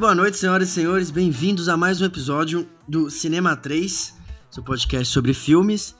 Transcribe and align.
Muito 0.00 0.06
boa 0.08 0.14
noite, 0.14 0.38
senhoras 0.38 0.70
e 0.70 0.72
senhores. 0.72 1.10
Bem-vindos 1.10 1.68
a 1.68 1.76
mais 1.76 2.00
um 2.00 2.06
episódio 2.06 2.66
do 2.88 3.10
Cinema 3.10 3.54
3, 3.54 4.14
seu 4.50 4.62
podcast 4.62 5.12
sobre 5.12 5.34
filmes. 5.34 5.94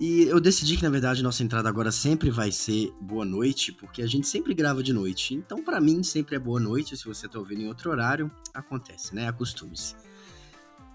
E 0.00 0.22
eu 0.22 0.40
decidi 0.40 0.76
que, 0.76 0.82
na 0.82 0.90
verdade, 0.90 1.22
nossa 1.22 1.44
entrada 1.44 1.68
agora 1.68 1.92
sempre 1.92 2.30
vai 2.30 2.50
ser 2.50 2.92
boa 3.00 3.24
noite, 3.24 3.70
porque 3.70 4.02
a 4.02 4.08
gente 4.08 4.26
sempre 4.26 4.52
grava 4.54 4.82
de 4.82 4.92
noite. 4.92 5.34
Então, 5.34 5.62
para 5.62 5.80
mim, 5.80 6.02
sempre 6.02 6.34
é 6.34 6.38
boa 6.40 6.58
noite. 6.58 6.96
Se 6.96 7.04
você 7.04 7.28
tá 7.28 7.38
ouvindo 7.38 7.62
em 7.62 7.68
outro 7.68 7.92
horário, 7.92 8.28
acontece, 8.52 9.14
né? 9.14 9.28
Acostume-se. 9.28 9.94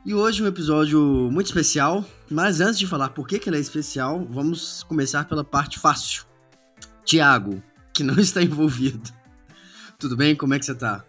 E 0.05 0.13
hoje 0.13 0.43
um 0.43 0.47
episódio 0.47 0.99
muito 1.31 1.47
especial, 1.47 2.03
mas 2.29 2.59
antes 2.59 2.77
de 2.77 2.85
falar 2.85 3.11
por 3.11 3.25
que, 3.25 3.39
que 3.39 3.47
ele 3.47 3.55
é 3.55 3.61
especial, 3.61 4.27
vamos 4.29 4.83
começar 4.83 5.29
pela 5.29 5.45
parte 5.45 5.79
fácil. 5.79 6.25
Tiago, 7.05 7.63
que 7.93 8.03
não 8.03 8.15
está 8.19 8.43
envolvido. 8.43 9.09
Tudo 9.97 10.17
bem? 10.17 10.35
Como 10.35 10.53
é 10.53 10.59
que 10.59 10.65
você 10.65 10.75
tá? 10.75 11.05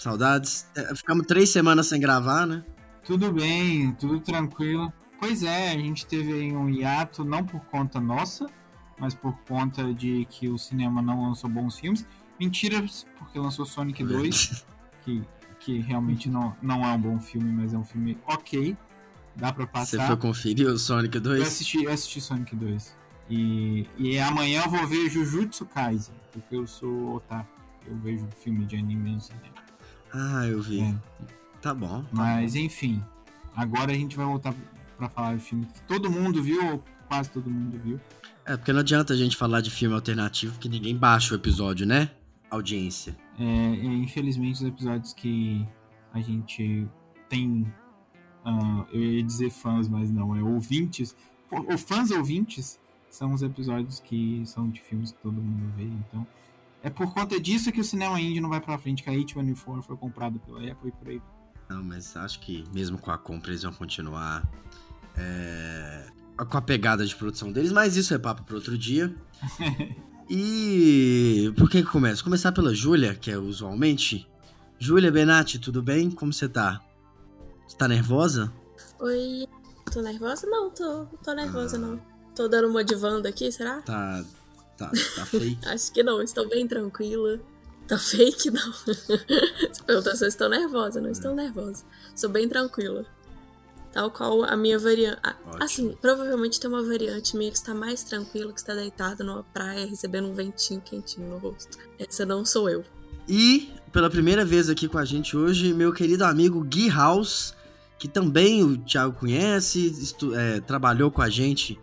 Saudades? 0.00 0.66
É, 0.74 0.94
ficamos 0.94 1.26
três 1.26 1.50
semanas 1.50 1.86
sem 1.86 2.00
gravar, 2.00 2.46
né? 2.46 2.64
Tudo 3.04 3.30
bem, 3.30 3.92
tudo 3.92 4.18
tranquilo. 4.18 4.90
Pois 5.18 5.42
é, 5.42 5.72
a 5.72 5.76
gente 5.76 6.06
teve 6.06 6.32
aí 6.32 6.52
um 6.52 6.70
hiato, 6.70 7.22
não 7.22 7.44
por 7.44 7.60
conta 7.66 8.00
nossa, 8.00 8.46
mas 8.98 9.14
por 9.14 9.36
conta 9.46 9.92
de 9.92 10.26
que 10.30 10.48
o 10.48 10.56
cinema 10.56 11.02
não 11.02 11.28
lançou 11.28 11.50
bons 11.50 11.78
filmes. 11.78 12.06
Mentira, 12.38 12.82
porque 13.18 13.38
lançou 13.38 13.66
Sonic 13.66 14.02
2, 14.02 14.64
que 15.04 15.22
que 15.60 15.78
realmente 15.78 16.30
não, 16.30 16.56
não 16.62 16.82
é 16.82 16.88
um 16.92 16.98
bom 16.98 17.20
filme, 17.20 17.52
mas 17.52 17.74
é 17.74 17.78
um 17.78 17.84
filme 17.84 18.16
ok. 18.26 18.74
Dá 19.36 19.52
pra 19.52 19.66
passar. 19.66 19.98
Você 19.98 20.06
foi 20.06 20.16
conferir 20.16 20.66
o 20.66 20.78
Sonic 20.78 21.20
2? 21.20 21.40
Eu 21.40 21.46
assisti, 21.46 21.84
eu 21.84 21.92
assisti 21.92 22.20
Sonic 22.20 22.56
2. 22.56 22.96
E, 23.28 23.86
e 23.98 24.18
amanhã 24.18 24.62
eu 24.64 24.70
vou 24.70 24.86
ver 24.86 25.10
Jujutsu 25.10 25.66
Kaisen, 25.66 26.14
porque 26.32 26.56
eu 26.56 26.66
sou 26.66 27.16
otaku. 27.16 27.60
Eu 27.86 27.96
vejo 27.98 28.26
filme 28.42 28.64
de 28.64 28.76
anime 28.76 29.12
no 29.12 29.20
cinema. 29.20 29.69
Ah, 30.12 30.46
eu 30.46 30.60
vi. 30.60 30.80
É. 30.80 30.94
Tá 31.60 31.74
bom. 31.74 32.02
Tá 32.02 32.08
mas 32.12 32.54
bom. 32.54 32.60
enfim, 32.60 33.02
agora 33.54 33.92
a 33.92 33.94
gente 33.94 34.16
vai 34.16 34.26
voltar 34.26 34.54
pra 34.96 35.08
falar 35.08 35.36
de 35.36 35.42
filme 35.42 35.66
que 35.66 35.82
todo 35.82 36.10
mundo 36.10 36.42
viu, 36.42 36.64
ou 36.72 36.84
quase 37.08 37.30
todo 37.30 37.50
mundo 37.50 37.78
viu. 37.82 38.00
É, 38.44 38.56
porque 38.56 38.72
não 38.72 38.80
adianta 38.80 39.12
a 39.12 39.16
gente 39.16 39.36
falar 39.36 39.60
de 39.60 39.70
filme 39.70 39.94
alternativo 39.94 40.58
que 40.58 40.68
ninguém 40.68 40.96
baixa 40.96 41.34
o 41.34 41.36
episódio, 41.36 41.86
né? 41.86 42.10
Audiência. 42.50 43.16
É, 43.38 43.44
é, 43.44 43.84
infelizmente, 43.84 44.56
os 44.56 44.62
episódios 44.62 45.12
que 45.12 45.66
a 46.12 46.20
gente 46.20 46.86
tem. 47.28 47.72
Uh, 48.44 48.86
eu 48.90 49.02
ia 49.02 49.22
dizer 49.22 49.50
fãs, 49.50 49.88
mas 49.88 50.10
não, 50.10 50.34
é 50.34 50.42
ouvintes. 50.42 51.14
Ou 51.50 51.76
fãs 51.76 52.10
ouvintes 52.10 52.80
são 53.10 53.32
os 53.32 53.42
episódios 53.42 54.00
que 54.00 54.42
são 54.46 54.68
de 54.70 54.80
filmes 54.80 55.12
que 55.12 55.18
todo 55.18 55.34
mundo 55.34 55.72
vê. 55.76 55.84
Então, 55.84 56.26
é 56.82 56.90
por 56.90 57.12
conta 57.12 57.40
disso 57.40 57.70
que 57.72 57.80
o 57.80 57.84
cinema 57.84 58.20
indie 58.20 58.40
não 58.40 58.48
vai 58.48 58.60
pra 58.60 58.78
frente, 58.78 59.02
que 59.02 59.10
a 59.10 59.12
A24 59.12 59.82
foi 59.82 59.96
comprado 59.96 60.38
pela 60.40 60.58
Apple 60.58 60.88
e 60.88 60.92
por 60.92 61.08
aí. 61.08 61.22
Não, 61.68 61.82
mas 61.84 62.16
acho 62.16 62.40
que 62.40 62.64
mesmo 62.72 62.98
com 62.98 63.10
a 63.10 63.18
compra 63.18 63.50
eles 63.50 63.62
vão 63.62 63.72
continuar 63.72 64.48
é, 65.16 66.06
com 66.36 66.56
a 66.56 66.62
pegada 66.62 67.06
de 67.06 67.14
produção 67.14 67.52
deles, 67.52 67.72
mas 67.72 67.96
isso 67.96 68.12
é 68.12 68.18
papo 68.18 68.42
para 68.42 68.56
outro 68.56 68.76
dia. 68.76 69.14
E 70.32 71.52
por 71.56 71.68
que 71.68 71.82
que 71.82 71.90
começa? 71.90 72.22
Começar 72.22 72.52
pela 72.52 72.72
Júlia, 72.72 73.16
que 73.16 73.32
é 73.32 73.36
usualmente. 73.36 74.30
Júlia 74.78 75.10
Benatti, 75.10 75.58
tudo 75.58 75.82
bem? 75.82 76.08
Como 76.08 76.32
você 76.32 76.48
tá? 76.48 76.80
Você 77.66 77.76
tá 77.76 77.88
nervosa? 77.88 78.52
Oi, 79.00 79.44
tô 79.92 80.00
nervosa? 80.00 80.46
Não, 80.46 80.70
tô, 80.70 81.06
tô 81.24 81.34
nervosa 81.34 81.76
ah. 81.76 81.80
não. 81.80 82.00
Tô 82.32 82.46
dando 82.46 82.68
uma 82.68 82.84
de 82.84 82.94
Wanda 82.94 83.28
aqui, 83.28 83.50
será? 83.50 83.82
Tá, 83.82 84.24
tá, 84.86 84.90
tá 85.16 85.26
fake? 85.26 85.58
Acho 85.68 85.92
que 85.92 86.02
não, 86.02 86.22
estou 86.22 86.48
bem 86.48 86.66
tranquila. 86.66 87.38
Tá 87.86 87.98
fake, 87.98 88.50
não. 88.50 88.72
Perguntou 89.86 90.16
se 90.16 90.24
eu 90.24 90.28
estou 90.28 90.48
nervosa, 90.48 91.00
não 91.00 91.10
estou 91.10 91.34
nervosa. 91.34 91.84
Sou 92.14 92.30
bem 92.30 92.48
tranquila. 92.48 93.04
Tal 93.92 94.10
qual 94.10 94.44
a 94.44 94.56
minha 94.56 94.78
variante. 94.78 95.20
Assim, 95.58 95.96
provavelmente 96.00 96.60
tem 96.60 96.70
uma 96.70 96.82
variante 96.82 97.36
minha 97.36 97.50
que 97.50 97.56
está 97.56 97.74
mais 97.74 98.04
tranquila, 98.04 98.52
que 98.52 98.60
está 98.60 98.74
deitada 98.74 99.24
numa 99.24 99.42
praia, 99.42 99.86
recebendo 99.86 100.28
um 100.28 100.34
ventinho 100.34 100.80
quentinho 100.80 101.28
no 101.28 101.38
rosto. 101.38 101.76
Essa 101.98 102.24
não 102.24 102.44
sou 102.44 102.70
eu. 102.70 102.84
E, 103.28 103.72
pela 103.92 104.08
primeira 104.08 104.44
vez 104.44 104.70
aqui 104.70 104.88
com 104.88 104.98
a 104.98 105.04
gente 105.04 105.36
hoje, 105.36 105.74
meu 105.74 105.92
querido 105.92 106.24
amigo 106.24 106.62
Gui 106.62 106.88
House, 106.88 107.54
que 107.98 108.06
também 108.06 108.62
o 108.62 108.78
Thiago 108.78 109.18
conhece, 109.18 109.92
é, 110.36 110.60
trabalhou 110.60 111.10
com 111.10 111.22
a 111.22 111.28
gente 111.28 111.78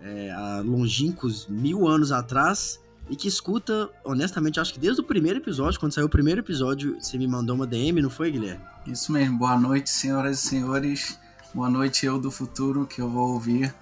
é, 0.00 0.30
há 0.30 0.60
longínquos 0.60 1.46
mil 1.46 1.86
anos 1.86 2.12
atrás 2.12 2.80
e 3.10 3.16
que 3.16 3.26
escuta, 3.26 3.88
honestamente, 4.04 4.60
acho 4.60 4.72
que 4.72 4.78
desde 4.78 5.00
o 5.00 5.04
primeiro 5.04 5.38
episódio, 5.38 5.80
quando 5.80 5.92
saiu 5.92 6.06
o 6.06 6.10
primeiro 6.10 6.40
episódio, 6.40 6.96
você 7.00 7.16
me 7.16 7.26
mandou 7.26 7.56
uma 7.56 7.66
DM, 7.66 8.02
não 8.02 8.10
foi, 8.10 8.30
Guilherme? 8.30 8.62
Isso 8.86 9.10
mesmo, 9.12 9.38
boa 9.38 9.58
noite, 9.58 9.88
senhoras 9.88 10.44
e 10.44 10.46
senhores. 10.46 11.18
Boa 11.54 11.70
noite, 11.70 12.04
eu 12.04 12.18
do 12.18 12.30
futuro, 12.30 12.86
que 12.86 13.00
eu 13.00 13.08
vou 13.08 13.30
ouvir. 13.30 13.74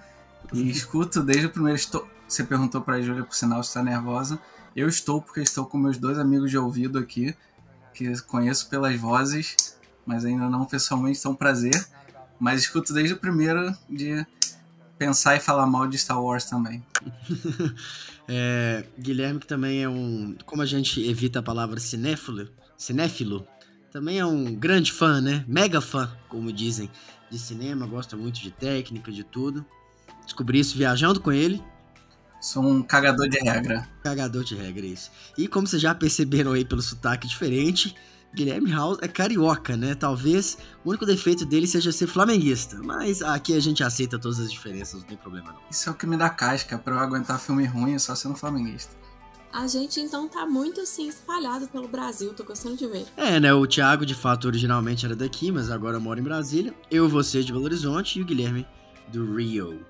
E 0.53 0.67
escuto 0.71 1.21
desde 1.21 1.47
o 1.47 1.49
primeiro. 1.49 1.75
Estou... 1.75 2.07
Você 2.27 2.43
perguntou 2.43 2.81
para 2.81 2.95
a 2.95 3.01
Júlia, 3.01 3.23
por 3.23 3.35
sinal, 3.35 3.61
se 3.61 3.69
está 3.69 3.83
nervosa. 3.83 4.39
Eu 4.73 4.87
estou, 4.87 5.21
porque 5.21 5.41
estou 5.41 5.65
com 5.65 5.77
meus 5.77 5.97
dois 5.97 6.17
amigos 6.17 6.49
de 6.49 6.57
ouvido 6.57 6.97
aqui, 6.97 7.35
que 7.93 8.21
conheço 8.21 8.69
pelas 8.69 8.95
vozes, 8.97 9.55
mas 10.05 10.23
ainda 10.23 10.49
não 10.49 10.65
pessoalmente, 10.65 11.17
são 11.17 11.33
um 11.33 11.35
prazer. 11.35 11.85
Mas 12.39 12.61
escuto 12.61 12.93
desde 12.93 13.13
o 13.13 13.17
primeiro 13.17 13.75
de 13.89 14.25
pensar 14.97 15.35
e 15.35 15.39
falar 15.39 15.65
mal 15.67 15.87
de 15.87 15.97
Star 15.97 16.21
Wars 16.21 16.45
também. 16.45 16.83
é, 18.27 18.85
Guilherme, 18.99 19.39
que 19.39 19.47
também 19.47 19.83
é 19.83 19.89
um. 19.89 20.35
Como 20.45 20.61
a 20.61 20.65
gente 20.65 21.01
evita 21.07 21.39
a 21.39 21.43
palavra 21.43 21.79
cinéfilo, 21.79 22.49
cinéfilo, 22.77 23.47
também 23.91 24.19
é 24.19 24.25
um 24.25 24.55
grande 24.55 24.91
fã, 24.91 25.21
né? 25.21 25.45
Mega 25.47 25.81
fã, 25.81 26.11
como 26.27 26.51
dizem 26.51 26.89
de 27.29 27.37
cinema, 27.37 27.85
gosta 27.85 28.15
muito 28.15 28.39
de 28.39 28.51
técnica, 28.51 29.11
de 29.11 29.23
tudo. 29.23 29.65
Descobri 30.23 30.59
isso 30.59 30.77
viajando 30.77 31.19
com 31.19 31.31
ele. 31.31 31.61
Sou 32.39 32.63
um 32.63 32.83
cagador 32.83 33.27
de 33.27 33.39
regra. 33.39 33.87
Cagador 34.03 34.43
de 34.43 34.55
regra, 34.55 34.85
isso. 34.85 35.11
E 35.37 35.47
como 35.47 35.65
vocês 35.65 35.81
já 35.81 35.95
perceberam 35.95 36.53
aí 36.53 36.63
pelo 36.63 36.81
sotaque 36.81 37.27
diferente, 37.27 37.95
Guilherme 38.33 38.71
House 38.71 38.99
é 39.01 39.07
carioca, 39.07 39.75
né? 39.75 39.95
Talvez 39.95 40.57
o 40.83 40.89
único 40.89 41.05
defeito 41.05 41.45
dele 41.45 41.67
seja 41.67 41.91
ser 41.91 42.07
flamenguista. 42.07 42.77
Mas 42.83 43.21
aqui 43.21 43.53
a 43.53 43.59
gente 43.59 43.83
aceita 43.83 44.19
todas 44.19 44.39
as 44.39 44.51
diferenças, 44.51 45.01
não 45.01 45.07
tem 45.07 45.17
problema 45.17 45.51
não. 45.51 45.59
Isso 45.71 45.89
é 45.89 45.91
o 45.91 45.95
que 45.95 46.05
me 46.05 46.17
dá 46.17 46.29
casca. 46.29 46.77
Pra 46.77 46.95
eu 46.95 46.99
aguentar 46.99 47.39
filme 47.39 47.65
ruim 47.65 47.93
é 47.93 47.99
só 47.99 48.15
sendo 48.15 48.35
flamenguista. 48.35 48.95
A 49.51 49.65
gente 49.65 49.99
então 49.99 50.27
tá 50.27 50.45
muito 50.45 50.81
assim 50.81 51.07
espalhado 51.07 51.67
pelo 51.69 51.87
Brasil, 51.87 52.33
tô 52.33 52.43
gostando 52.43 52.75
de 52.75 52.85
ver. 52.85 53.07
É, 53.15 53.39
né? 53.39 53.53
O 53.53 53.65
Thiago 53.65 54.05
de 54.05 54.13
fato 54.13 54.45
originalmente 54.45 55.05
era 55.05 55.15
daqui, 55.15 55.51
mas 55.51 55.71
agora 55.71 55.99
mora 55.99 56.19
em 56.19 56.23
Brasília. 56.23 56.75
Eu, 56.91 57.07
você 57.09 57.41
de 57.41 57.51
Belo 57.51 57.63
Horizonte 57.63 58.19
e 58.19 58.21
o 58.21 58.25
Guilherme 58.25 58.67
do 59.07 59.35
Rio. 59.35 59.83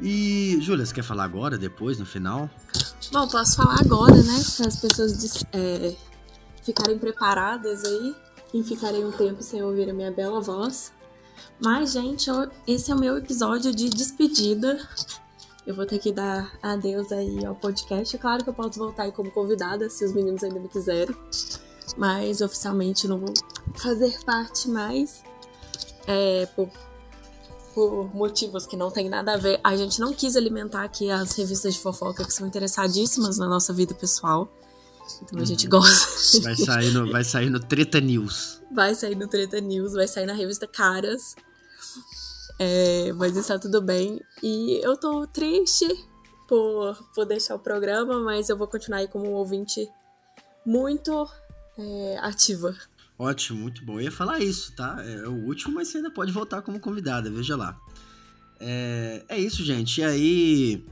E, 0.00 0.58
Júlia, 0.60 0.84
você 0.84 0.94
quer 0.94 1.02
falar 1.02 1.24
agora, 1.24 1.56
depois, 1.56 1.98
no 1.98 2.04
final? 2.04 2.50
Bom, 3.10 3.26
posso 3.28 3.56
falar 3.56 3.80
agora, 3.80 4.14
né? 4.14 4.44
Para 4.56 4.68
as 4.68 4.76
pessoas 4.76 5.44
é, 5.52 5.96
ficarem 6.66 6.98
preparadas 6.98 7.82
aí 7.84 8.14
e 8.52 8.62
ficarem 8.62 9.04
um 9.04 9.12
tempo 9.12 9.42
sem 9.42 9.62
ouvir 9.62 9.88
a 9.88 9.94
minha 9.94 10.10
bela 10.10 10.40
voz. 10.40 10.92
Mas, 11.58 11.92
gente, 11.92 12.28
esse 12.66 12.90
é 12.90 12.94
o 12.94 12.98
meu 12.98 13.16
episódio 13.16 13.74
de 13.74 13.88
despedida 13.88 14.78
eu 15.66 15.74
vou 15.74 15.84
ter 15.84 15.98
que 15.98 16.12
dar 16.12 16.56
adeus 16.62 17.10
aí 17.10 17.44
ao 17.44 17.54
podcast. 17.56 18.16
Claro 18.18 18.44
que 18.44 18.48
eu 18.48 18.54
posso 18.54 18.78
voltar 18.78 19.02
aí 19.02 19.12
como 19.12 19.32
convidada, 19.32 19.90
se 19.90 20.04
os 20.04 20.12
meninos 20.12 20.44
ainda 20.44 20.60
me 20.60 20.68
quiserem. 20.68 21.14
Mas 21.96 22.40
oficialmente 22.40 23.08
não 23.08 23.18
vou 23.18 23.34
fazer 23.74 24.16
parte 24.24 24.70
mais. 24.70 25.24
É, 26.06 26.46
por, 26.54 26.70
por 27.74 28.14
motivos 28.14 28.64
que 28.64 28.76
não 28.76 28.92
tem 28.92 29.08
nada 29.08 29.34
a 29.34 29.36
ver. 29.36 29.58
A 29.64 29.76
gente 29.76 30.00
não 30.00 30.14
quis 30.14 30.36
alimentar 30.36 30.84
aqui 30.84 31.10
as 31.10 31.32
revistas 31.32 31.74
de 31.74 31.80
fofoca 31.80 32.24
que 32.24 32.32
são 32.32 32.46
interessadíssimas 32.46 33.36
na 33.36 33.48
nossa 33.48 33.72
vida 33.72 33.92
pessoal. 33.92 34.48
Então 35.22 35.40
a 35.40 35.44
gente 35.44 35.64
uhum. 35.64 35.70
gosta. 35.70 36.40
Vai 36.42 36.56
sair, 36.56 36.90
no, 36.92 37.10
vai 37.10 37.24
sair 37.24 37.50
no 37.50 37.60
Treta 37.60 38.00
News. 38.00 38.60
Vai 38.72 38.94
sair 38.94 39.14
no 39.14 39.28
Treta 39.28 39.60
News, 39.60 39.92
vai 39.92 40.08
sair 40.08 40.26
na 40.26 40.32
revista 40.32 40.66
Caras. 40.66 41.34
É, 42.58 43.12
mas 43.14 43.36
está 43.36 43.58
tudo 43.58 43.82
bem. 43.82 44.20
E 44.42 44.80
eu 44.82 44.96
tô 44.96 45.26
triste 45.26 45.86
por, 46.48 46.96
por 47.14 47.24
deixar 47.26 47.54
o 47.54 47.58
programa, 47.58 48.20
mas 48.20 48.48
eu 48.48 48.56
vou 48.56 48.66
continuar 48.66 48.98
aí 48.98 49.08
como 49.08 49.28
um 49.28 49.34
ouvinte 49.34 49.88
muito 50.64 51.28
é, 51.78 52.18
ativa. 52.20 52.74
Ótimo, 53.18 53.60
muito 53.60 53.84
bom. 53.84 53.94
Eu 53.94 54.04
ia 54.04 54.12
falar 54.12 54.40
isso, 54.40 54.72
tá? 54.74 54.96
É 55.04 55.26
o 55.26 55.46
último, 55.46 55.74
mas 55.74 55.88
você 55.88 55.98
ainda 55.98 56.10
pode 56.10 56.32
voltar 56.32 56.62
como 56.62 56.78
convidada, 56.80 57.30
veja 57.30 57.56
lá. 57.56 57.76
É, 58.60 59.24
é 59.28 59.38
isso, 59.38 59.64
gente. 59.64 60.00
E 60.00 60.04
aí. 60.04 60.86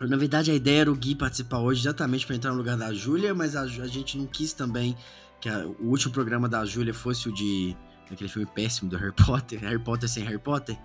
Na 0.00 0.16
verdade, 0.16 0.50
a 0.50 0.54
ideia 0.54 0.82
era 0.82 0.92
o 0.92 0.94
Gui 0.94 1.14
participar 1.14 1.58
hoje 1.58 1.80
exatamente 1.80 2.24
para 2.26 2.36
entrar 2.36 2.52
no 2.52 2.58
lugar 2.58 2.76
da 2.76 2.92
Júlia, 2.92 3.34
mas 3.34 3.56
a, 3.56 3.62
a, 3.62 3.86
gente 3.86 4.16
não 4.16 4.26
quis 4.26 4.52
também 4.52 4.96
que 5.40 5.48
a, 5.48 5.66
o 5.66 5.88
último 5.88 6.12
programa 6.12 6.48
da 6.48 6.64
Júlia 6.64 6.94
fosse 6.94 7.28
o 7.28 7.32
de 7.32 7.76
naquele 8.08 8.30
filme 8.30 8.48
péssimo 8.54 8.88
do 8.88 8.96
Harry 8.96 9.12
Potter, 9.12 9.60
Harry 9.60 9.78
Potter 9.78 10.08
sem 10.08 10.22
Harry 10.24 10.38
Potter. 10.38 10.78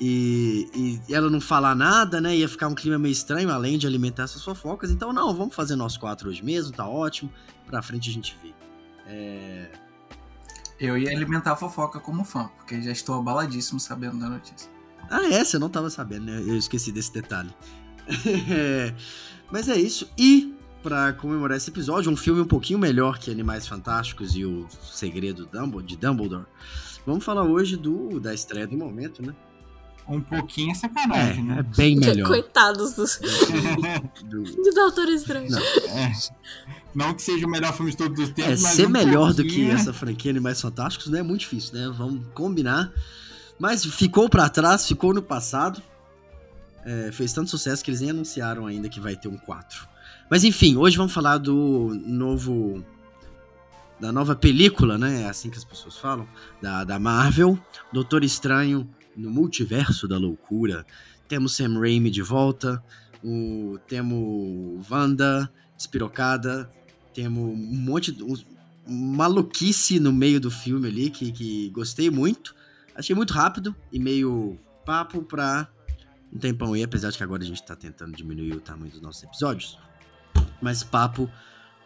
E, 0.00 1.00
e, 1.08 1.14
ela 1.14 1.30
não 1.30 1.40
falar 1.40 1.74
nada, 1.74 2.20
né? 2.20 2.36
Ia 2.36 2.48
ficar 2.48 2.68
um 2.68 2.74
clima 2.74 2.98
meio 2.98 3.12
estranho, 3.12 3.50
além 3.50 3.78
de 3.78 3.86
alimentar 3.86 4.24
essas 4.24 4.42
fofocas. 4.44 4.90
Então, 4.90 5.12
não, 5.12 5.34
vamos 5.34 5.54
fazer 5.54 5.76
nós 5.76 5.96
quatro 5.96 6.28
hoje 6.28 6.44
mesmo, 6.44 6.72
tá 6.72 6.86
ótimo. 6.86 7.32
Pra 7.66 7.80
frente 7.80 8.10
a 8.10 8.12
gente 8.12 8.36
vê. 8.42 8.52
É, 9.06 9.70
Eu 10.80 10.98
ia 10.98 11.10
alimentar 11.10 11.52
a 11.52 11.56
fofoca 11.56 12.00
como 12.00 12.24
fã, 12.24 12.50
porque 12.56 12.82
já 12.82 12.90
estou 12.90 13.16
abaladíssimo 13.16 13.78
sabendo 13.78 14.18
da 14.18 14.28
notícia. 14.28 14.70
Ah, 15.08 15.24
é? 15.26 15.44
Você 15.44 15.58
não 15.58 15.68
tava 15.68 15.88
sabendo, 15.90 16.26
né? 16.26 16.40
Eu 16.40 16.56
esqueci 16.56 16.90
desse 16.90 17.12
detalhe. 17.12 17.54
É, 18.50 18.94
Mas 19.50 19.68
é 19.68 19.76
isso. 19.76 20.08
E, 20.18 20.54
pra 20.82 21.12
comemorar 21.12 21.56
esse 21.56 21.70
episódio, 21.70 22.10
um 22.10 22.16
filme 22.16 22.40
um 22.40 22.46
pouquinho 22.46 22.78
melhor 22.78 23.18
que 23.18 23.30
Animais 23.30 23.66
Fantásticos 23.66 24.34
e 24.34 24.44
o 24.44 24.66
Segredo 24.92 25.48
de 25.84 25.96
Dumbledore, 25.96 26.44
vamos 27.06 27.24
falar 27.24 27.42
hoje 27.44 27.76
do 27.76 28.18
da 28.20 28.32
estreia 28.34 28.66
do 28.66 28.76
momento, 28.76 29.24
né? 29.24 29.34
Um 30.08 30.20
pouquinho 30.20 30.70
é 30.70 30.72
É, 30.72 30.74
sacanagem, 30.74 31.44
é 31.44 31.54
né? 31.56 31.62
bem 31.76 31.94
melhor. 32.00 32.26
Coitados 32.26 32.94
dos, 32.94 33.20
Do- 34.24 34.42
de 34.42 34.70
Doutor 34.72 35.08
Estranho. 35.10 35.48
Não. 35.50 35.60
É. 35.60 36.12
Não 36.94 37.14
que 37.14 37.22
seja 37.22 37.46
o 37.46 37.50
melhor 37.50 37.72
filme 37.74 37.92
de 37.92 37.96
todos 37.96 38.18
os 38.18 38.30
É, 38.30 38.32
tempos, 38.32 38.62
mas 38.62 38.72
ser 38.74 38.86
um 38.86 38.90
melhor 38.90 39.32
do 39.32 39.42
que 39.44 39.48
pouquinho- 39.48 39.72
essa 39.72 39.92
franquia 39.92 40.30
Animais 40.32 40.60
Fantásticos 40.60 41.06
não 41.08 41.18
é 41.20 41.22
muito 41.22 41.40
difícil, 41.42 41.74
né? 41.74 41.94
Vamos 41.96 42.26
combinar. 42.34 42.92
Mas 43.60 43.84
ficou 43.84 44.28
pra 44.28 44.48
trás, 44.48 44.86
ficou 44.88 45.14
no 45.14 45.22
passado. 45.22 45.80
É, 46.84 47.12
fez 47.12 47.32
tanto 47.32 47.50
sucesso 47.50 47.82
que 47.84 47.90
eles 47.90 48.00
nem 48.00 48.10
anunciaram 48.10 48.66
ainda 48.66 48.88
que 48.88 49.00
vai 49.00 49.14
ter 49.14 49.28
um 49.28 49.36
4. 49.36 49.88
Mas 50.30 50.44
enfim, 50.44 50.76
hoje 50.76 50.96
vamos 50.96 51.12
falar 51.12 51.38
do 51.38 51.94
novo. 52.06 52.84
Da 54.00 54.10
nova 54.10 54.34
película, 54.34 54.98
né? 54.98 55.22
É 55.22 55.28
assim 55.28 55.48
que 55.48 55.56
as 55.58 55.64
pessoas 55.64 55.96
falam. 55.96 56.26
Da, 56.60 56.82
da 56.82 56.98
Marvel. 56.98 57.58
Doutor 57.92 58.24
Estranho 58.24 58.88
no 59.16 59.30
Multiverso 59.30 60.08
da 60.08 60.18
Loucura. 60.18 60.84
Temos 61.28 61.54
Sam 61.54 61.78
Raimi 61.78 62.10
de 62.10 62.22
volta. 62.22 62.82
O, 63.22 63.78
temos 63.86 64.84
Wanda 64.90 65.48
despirocada. 65.76 66.68
Temos 67.14 67.44
um 67.44 67.56
monte 67.56 68.10
de. 68.10 68.24
um- 68.24 68.34
maluquice 68.86 70.00
no 70.00 70.12
meio 70.12 70.40
do 70.40 70.50
filme 70.50 70.88
ali 70.88 71.10
que, 71.10 71.30
que 71.30 71.70
gostei 71.70 72.10
muito. 72.10 72.54
Achei 72.94 73.14
muito 73.14 73.32
rápido 73.32 73.74
e 73.92 73.98
meio 73.98 74.58
papo 74.84 75.22
pra 75.22 75.68
um 76.32 76.38
tempão 76.38 76.72
aí, 76.72 76.82
apesar 76.82 77.10
de 77.10 77.16
que 77.18 77.22
agora 77.24 77.42
a 77.42 77.46
gente 77.46 77.62
tá 77.62 77.76
tentando 77.76 78.16
diminuir 78.16 78.52
o 78.54 78.60
tamanho 78.60 78.90
dos 78.90 79.00
nossos 79.00 79.22
episódios. 79.22 79.78
Mas 80.60 80.82
papo 80.82 81.30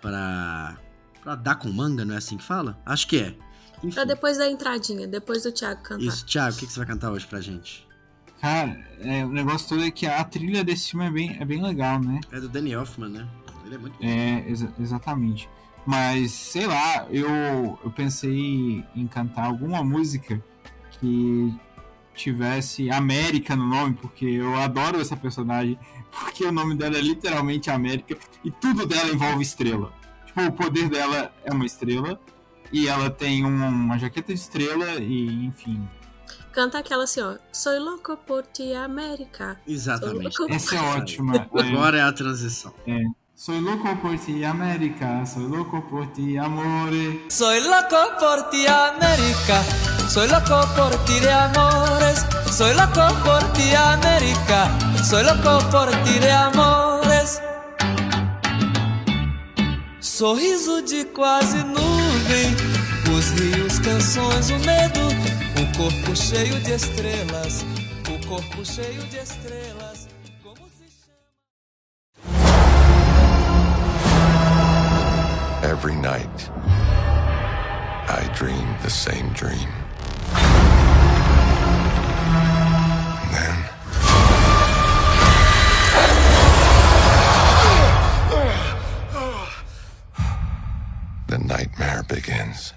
pra. 0.00 0.76
pra 1.22 1.34
dar 1.34 1.56
com 1.56 1.68
manga, 1.70 2.04
não 2.04 2.14
é 2.14 2.18
assim 2.18 2.36
que 2.36 2.44
fala? 2.44 2.78
Acho 2.84 3.06
que 3.08 3.18
é. 3.18 3.34
Enfim, 3.82 3.90
Pra 3.94 4.04
depois 4.04 4.38
da 4.38 4.48
entradinha, 4.48 5.06
depois 5.06 5.42
do 5.42 5.52
Thiago 5.52 5.82
cantar. 5.82 6.04
Isso, 6.04 6.24
Thiago, 6.24 6.56
o 6.56 6.58
que, 6.58 6.66
que 6.66 6.72
você 6.72 6.78
vai 6.80 6.86
cantar 6.86 7.10
hoje 7.10 7.26
pra 7.26 7.40
gente? 7.40 7.86
Cara, 8.40 8.78
é, 9.00 9.24
o 9.24 9.28
negócio 9.30 9.68
todo 9.68 9.82
é 9.84 9.90
que 9.90 10.06
a 10.06 10.22
trilha 10.24 10.62
desse 10.62 10.90
filme 10.90 11.06
é 11.06 11.10
bem, 11.10 11.36
é 11.40 11.44
bem 11.44 11.62
legal, 11.62 12.00
né? 12.00 12.20
É 12.30 12.40
do 12.40 12.48
Danny 12.48 12.72
Elfman, 12.72 13.08
né? 13.08 13.28
Ele 13.64 13.74
é 13.74 13.78
muito 13.78 13.98
bom. 13.98 14.04
É, 14.06 14.44
exa- 14.48 14.72
exatamente. 14.78 15.48
Mas, 15.86 16.32
sei 16.32 16.66
lá, 16.66 17.06
eu, 17.10 17.78
eu 17.82 17.90
pensei 17.94 18.84
em 18.94 19.06
cantar 19.06 19.44
alguma 19.46 19.82
música 19.84 20.42
que 21.00 21.54
tivesse 22.16 22.90
América 22.90 23.54
no 23.54 23.66
nome, 23.66 23.94
porque 24.00 24.24
eu 24.24 24.56
adoro 24.56 25.00
essa 25.00 25.16
personagem, 25.16 25.78
porque 26.10 26.44
o 26.44 26.52
nome 26.52 26.74
dela 26.74 26.96
é 26.96 27.00
literalmente 27.00 27.70
América 27.70 28.16
e 28.44 28.50
tudo 28.50 28.86
dela 28.86 29.10
envolve 29.10 29.42
estrela. 29.42 29.92
Tipo, 30.26 30.42
o 30.46 30.52
poder 30.52 30.88
dela 30.88 31.32
é 31.44 31.52
uma 31.52 31.64
estrela 31.66 32.18
e 32.72 32.88
ela 32.88 33.08
tem 33.10 33.44
um- 33.44 33.68
uma 33.68 33.98
jaqueta 33.98 34.32
de 34.34 34.38
estrela 34.40 34.94
e, 35.00 35.44
enfim. 35.46 35.88
Canta 36.52 36.78
aquela 36.78 37.04
assim, 37.04 37.20
ó. 37.20 37.36
Soy 37.52 37.78
louco 37.78 38.16
por 38.16 38.42
ti, 38.46 38.72
América. 38.74 39.60
Exatamente. 39.66 40.34
Sou 40.34 40.46
louco. 40.48 40.54
Essa 40.56 40.74
é 40.76 40.80
ótima. 40.80 41.48
É. 41.54 41.60
Agora 41.68 41.98
é 41.98 42.02
a 42.02 42.12
transição. 42.12 42.72
Soy 43.34 43.60
loco 43.60 43.94
por 43.96 44.18
ti, 44.18 44.42
América. 44.42 45.24
Soy 45.26 45.46
loco 45.46 45.82
por 45.82 46.06
ti, 46.08 46.38
amore. 46.38 47.26
Soy 47.28 47.60
loco 47.60 48.16
por 48.18 48.48
ti, 48.50 48.66
América. 48.66 49.95
Soy 50.08 50.28
loco 50.28 50.60
por 50.74 51.04
ti 51.04 51.20
de 51.20 51.30
amores. 51.30 52.24
Soy 52.50 52.72
loco 52.74 53.14
por 53.24 53.42
ti, 53.52 53.74
América. 53.74 54.70
Soy 55.04 55.24
loco 55.24 55.58
por 55.70 55.90
ti 56.04 56.18
de 56.18 56.30
amores. 56.30 57.42
Sorriso 60.00 60.82
de 60.82 61.04
quase 61.06 61.58
nuvem. 61.58 62.56
Os 63.14 63.30
rios, 63.32 63.78
canções, 63.80 64.50
o 64.50 64.58
medo. 64.60 65.00
O 65.60 65.66
corpo 65.76 66.16
cheio 66.16 66.58
de 66.60 66.72
estrelas. 66.72 67.64
O 68.08 68.26
corpo 68.26 68.64
cheio 68.64 69.02
de 69.10 69.18
estrelas. 69.18 70.08
Como 70.42 70.68
se 70.68 70.86
chama? 71.04 71.26
Every 75.62 75.96
night, 75.96 76.50
I 78.08 78.28
dream 78.38 78.66
the 78.82 78.90
same 78.90 79.30
dream. 79.34 79.85
The 91.28 91.38
nightmare 91.38 92.02
begins. 92.08 92.72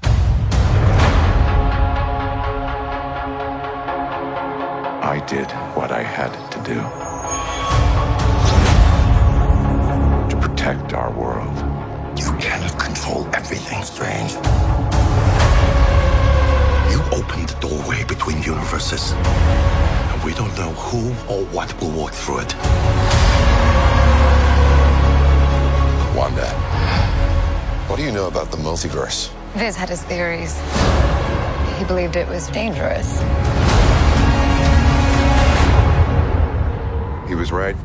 I 5.02 5.24
did 5.28 5.50
what 5.76 5.92
I 5.92 6.04
had 6.04 6.34
to 6.52 6.60
do 6.64 6.82
to 10.30 10.36
protect 10.48 10.94
our 10.94 11.12
world. 11.12 11.56
You 12.20 12.34
cannot 12.38 12.78
control 12.78 13.28
everything, 13.34 13.84
Strange. 13.84 14.34
You 16.92 17.00
opened 17.18 17.50
the 17.50 17.58
doorway 17.62 18.04
between 18.04 18.42
universes. 18.44 19.14
And 20.20 20.28
we 20.28 20.34
don't 20.34 20.54
know 20.58 20.72
who 20.72 21.12
or 21.34 21.46
what 21.46 21.80
will 21.80 21.92
walk 21.92 22.12
through 22.12 22.40
it. 22.40 22.54
Wanda, 26.14 26.50
what 27.88 27.96
do 27.96 28.04
you 28.04 28.12
know 28.12 28.28
about 28.28 28.52
the 28.52 28.58
multiverse? 28.58 29.30
Viz 29.54 29.78
had 29.78 29.88
his 29.88 30.04
theories. 30.04 30.60
He 31.78 31.86
believed 31.86 32.18
it 32.18 32.28
was 32.28 32.50
dangerous. 32.50 33.20
He 37.30 37.36
was 37.36 37.54
right. 37.54 37.78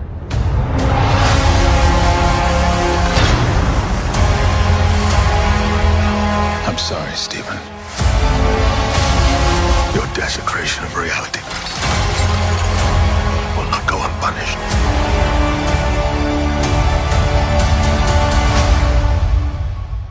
I'm 6.66 6.78
sorry, 6.78 7.14
Stephen. 7.14 7.58
Your 9.94 10.12
desecration 10.14 10.82
of 10.82 10.96
reality 10.96 11.53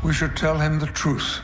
We 0.03 0.12
should 0.12 0.36
tell 0.36 0.60
him 0.60 0.79
the 0.79 0.88
truth. 0.88 1.41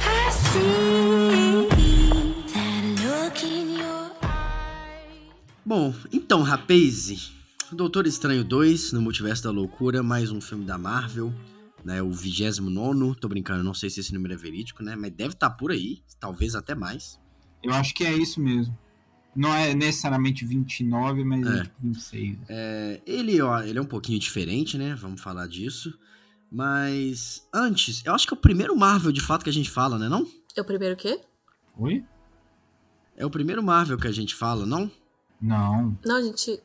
I 0.00 0.30
see 0.30 1.66
that 2.52 2.96
look 3.02 3.42
in 3.42 3.78
your 3.78 4.10
eye. 4.20 5.30
Bom, 5.64 5.94
então, 6.12 6.42
rapaz, 6.42 7.32
Doutor 7.72 8.06
Estranho 8.06 8.44
2, 8.44 8.92
no 8.92 9.00
Multiverso 9.00 9.44
da 9.44 9.50
Loucura, 9.50 10.02
mais 10.02 10.30
um 10.30 10.42
filme 10.42 10.66
da 10.66 10.76
Marvel, 10.76 11.32
né, 11.82 12.02
o 12.02 12.10
29 12.12 13.14
tô 13.18 13.28
brincando, 13.28 13.64
não 13.64 13.72
sei 13.72 13.88
se 13.88 14.00
esse 14.00 14.12
número 14.12 14.34
é 14.34 14.36
verídico, 14.36 14.82
né, 14.82 14.94
mas 14.94 15.10
deve 15.12 15.32
estar 15.32 15.48
por 15.48 15.70
aí, 15.70 16.02
talvez 16.20 16.54
até 16.54 16.74
mais. 16.74 17.18
Eu 17.66 17.74
acho 17.74 17.94
que 17.94 18.04
é 18.04 18.12
isso 18.12 18.40
mesmo. 18.40 18.76
Não 19.34 19.52
é 19.54 19.74
necessariamente 19.74 20.44
29, 20.46 21.22
mas 21.24 21.46
é, 21.46 21.58
É. 21.58 21.62
tipo 21.64 21.74
26. 21.82 22.38
É, 22.48 23.00
ele, 23.06 23.40
ó, 23.42 23.60
ele 23.62 23.78
é 23.78 23.82
um 23.82 23.86
pouquinho 23.86 24.18
diferente, 24.18 24.78
né, 24.78 24.94
vamos 24.94 25.20
falar 25.20 25.46
disso, 25.46 25.92
mas 26.50 27.46
antes, 27.52 28.02
eu 28.06 28.14
acho 28.14 28.26
que 28.26 28.32
é 28.32 28.36
o 28.36 28.40
primeiro 28.40 28.74
Marvel, 28.76 29.12
de 29.12 29.20
fato, 29.20 29.44
que 29.44 29.50
a 29.50 29.52
gente 29.52 29.70
fala, 29.70 29.98
né, 29.98 30.08
não? 30.08 30.26
É 30.56 30.60
o 30.62 30.64
primeiro 30.64 30.94
o 30.94 30.96
quê? 30.96 31.20
Oi? 31.76 32.02
É 33.14 33.26
o 33.26 33.30
primeiro 33.30 33.62
Marvel 33.62 33.98
que 33.98 34.06
a 34.08 34.12
gente 34.12 34.34
fala, 34.34 34.64
não? 34.64 34.90
Não. 35.40 35.98
Não, 36.04 36.22
gente. 36.22 36.62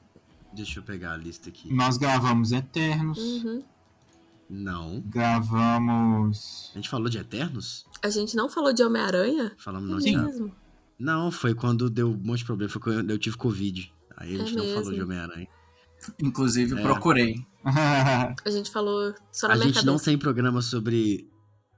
Deixa 0.54 0.80
eu 0.80 0.84
pegar 0.84 1.14
a 1.14 1.18
lista 1.18 1.50
aqui. 1.50 1.74
Nós 1.74 1.98
gravamos 1.98 2.52
Eternos. 2.54 3.18
uhum. 3.18 3.64
Não. 4.50 5.02
Gravamos. 5.08 6.72
A 6.74 6.78
gente 6.78 6.90
falou 6.90 7.08
de 7.10 7.18
Eternos? 7.18 7.86
A 8.04 8.10
gente 8.10 8.36
não 8.36 8.50
falou 8.50 8.74
de 8.74 8.84
Homem-Aranha? 8.84 9.54
Falamos 9.58 9.90
não, 9.90 9.98
É 9.98 10.02
Thiago? 10.02 10.26
mesmo. 10.26 10.56
Não, 11.02 11.32
foi 11.32 11.54
quando 11.54 11.90
deu 11.90 12.12
um 12.12 12.18
monte 12.24 12.40
de 12.40 12.46
problema, 12.46 12.72
foi 12.72 12.82
quando 12.82 13.10
eu 13.10 13.18
tive 13.20 13.38
Covid. 13.38 13.92
Aí 14.18 14.32
a 14.32 14.44
É 14.44 14.46
gente 14.46 14.56
não 14.56 14.66
falou 14.76 14.92
de 14.94 15.02
Homem-Aranha. 15.02 15.48
Inclusive, 16.22 16.78
É. 16.80 16.82
procurei. 16.82 17.36
A 17.64 18.34
gente 18.50 18.72
falou 18.72 19.14
só 19.32 19.48
na 19.48 19.54
A 19.54 19.58
minha 19.58 19.68
gente 19.68 19.78
não 19.86 19.94
cabeça. 19.94 20.06
tem 20.06 20.18
programa 20.18 20.62
sobre 20.62 21.28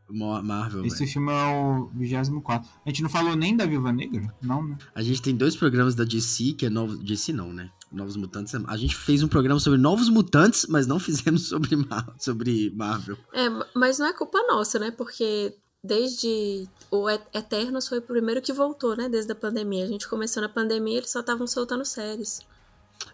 Marvel, 0.09 0.85
Esse 0.85 0.99
velho. 0.99 1.11
filme 1.11 1.31
é 1.31 1.45
o 1.55 1.89
24. 1.95 2.69
A 2.85 2.89
gente 2.89 3.01
não 3.01 3.09
falou 3.09 3.35
nem 3.35 3.55
da 3.55 3.65
Viúva 3.65 3.91
Negra? 3.91 4.33
Não, 4.41 4.61
né? 4.67 4.77
A 4.93 5.01
gente 5.01 5.21
tem 5.21 5.35
dois 5.35 5.55
programas 5.55 5.95
da 5.95 6.03
DC, 6.03 6.53
que 6.53 6.65
é 6.65 6.69
Novos... 6.69 6.99
DC 6.99 7.33
não, 7.33 7.51
né? 7.51 7.69
Novos 7.91 8.15
Mutantes. 8.15 8.53
A 8.67 8.77
gente 8.77 8.95
fez 8.95 9.21
um 9.23 9.27
programa 9.27 9.59
sobre 9.59 9.77
Novos 9.79 10.09
Mutantes, 10.09 10.65
mas 10.69 10.87
não 10.87 10.99
fizemos 10.99 11.47
sobre, 11.47 11.75
Mar... 11.75 12.13
sobre 12.19 12.71
Marvel. 12.75 13.17
É, 13.33 13.49
ma- 13.49 13.65
mas 13.75 13.99
não 13.99 14.07
é 14.07 14.13
culpa 14.13 14.39
nossa, 14.47 14.77
né? 14.79 14.91
Porque 14.91 15.53
desde 15.83 16.67
o 16.89 17.09
Eternos 17.09 17.87
foi 17.87 17.99
o 17.99 18.01
primeiro 18.01 18.41
que 18.41 18.53
voltou, 18.53 18.95
né? 18.95 19.09
Desde 19.09 19.31
a 19.31 19.35
pandemia. 19.35 19.83
A 19.83 19.87
gente 19.87 20.07
começou 20.07 20.41
na 20.41 20.49
pandemia, 20.49 20.97
eles 20.97 21.11
só 21.11 21.19
estavam 21.19 21.45
soltando 21.45 21.83
séries. 21.83 22.41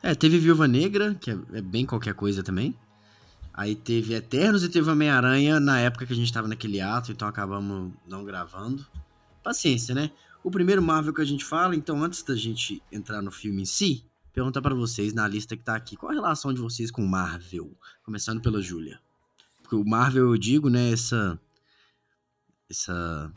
É, 0.03 0.13
teve 0.13 0.37
Viúva 0.37 0.67
Negra, 0.67 1.15
que 1.15 1.31
é, 1.31 1.37
é 1.53 1.61
bem 1.61 1.85
qualquer 1.85 2.13
coisa 2.13 2.43
também. 2.43 2.75
Aí 3.53 3.75
teve 3.75 4.13
Eternos 4.13 4.63
e 4.63 4.69
teve 4.69 4.89
Homem-Aranha 4.89 5.59
na 5.59 5.79
época 5.79 6.05
que 6.05 6.13
a 6.13 6.15
gente 6.15 6.31
tava 6.31 6.47
naquele 6.47 6.79
ato, 6.79 7.11
então 7.11 7.27
acabamos 7.27 7.91
não 8.07 8.23
gravando. 8.23 8.85
Paciência, 9.43 9.95
né? 9.95 10.11
O 10.43 10.51
primeiro 10.51 10.81
Marvel 10.81 11.13
que 11.13 11.21
a 11.21 11.25
gente 11.25 11.43
fala, 11.43 11.75
então 11.75 12.01
antes 12.01 12.23
da 12.23 12.35
gente 12.35 12.81
entrar 12.91 13.21
no 13.21 13.31
filme 13.31 13.63
em 13.63 13.65
si, 13.65 14.05
perguntar 14.31 14.61
pra 14.61 14.73
vocês 14.73 15.11
na 15.13 15.27
lista 15.27 15.57
que 15.57 15.63
tá 15.63 15.75
aqui, 15.75 15.97
qual 15.97 16.11
a 16.11 16.15
relação 16.15 16.53
de 16.53 16.61
vocês 16.61 16.91
com 16.91 17.05
Marvel? 17.05 17.75
Começando 18.03 18.41
pela 18.41 18.61
Júlia. 18.61 18.99
Porque 19.61 19.75
o 19.75 19.83
Marvel, 19.83 20.29
eu 20.29 20.37
digo, 20.37 20.69
né, 20.69 20.91
essa 20.91 21.37
essa 22.69 23.31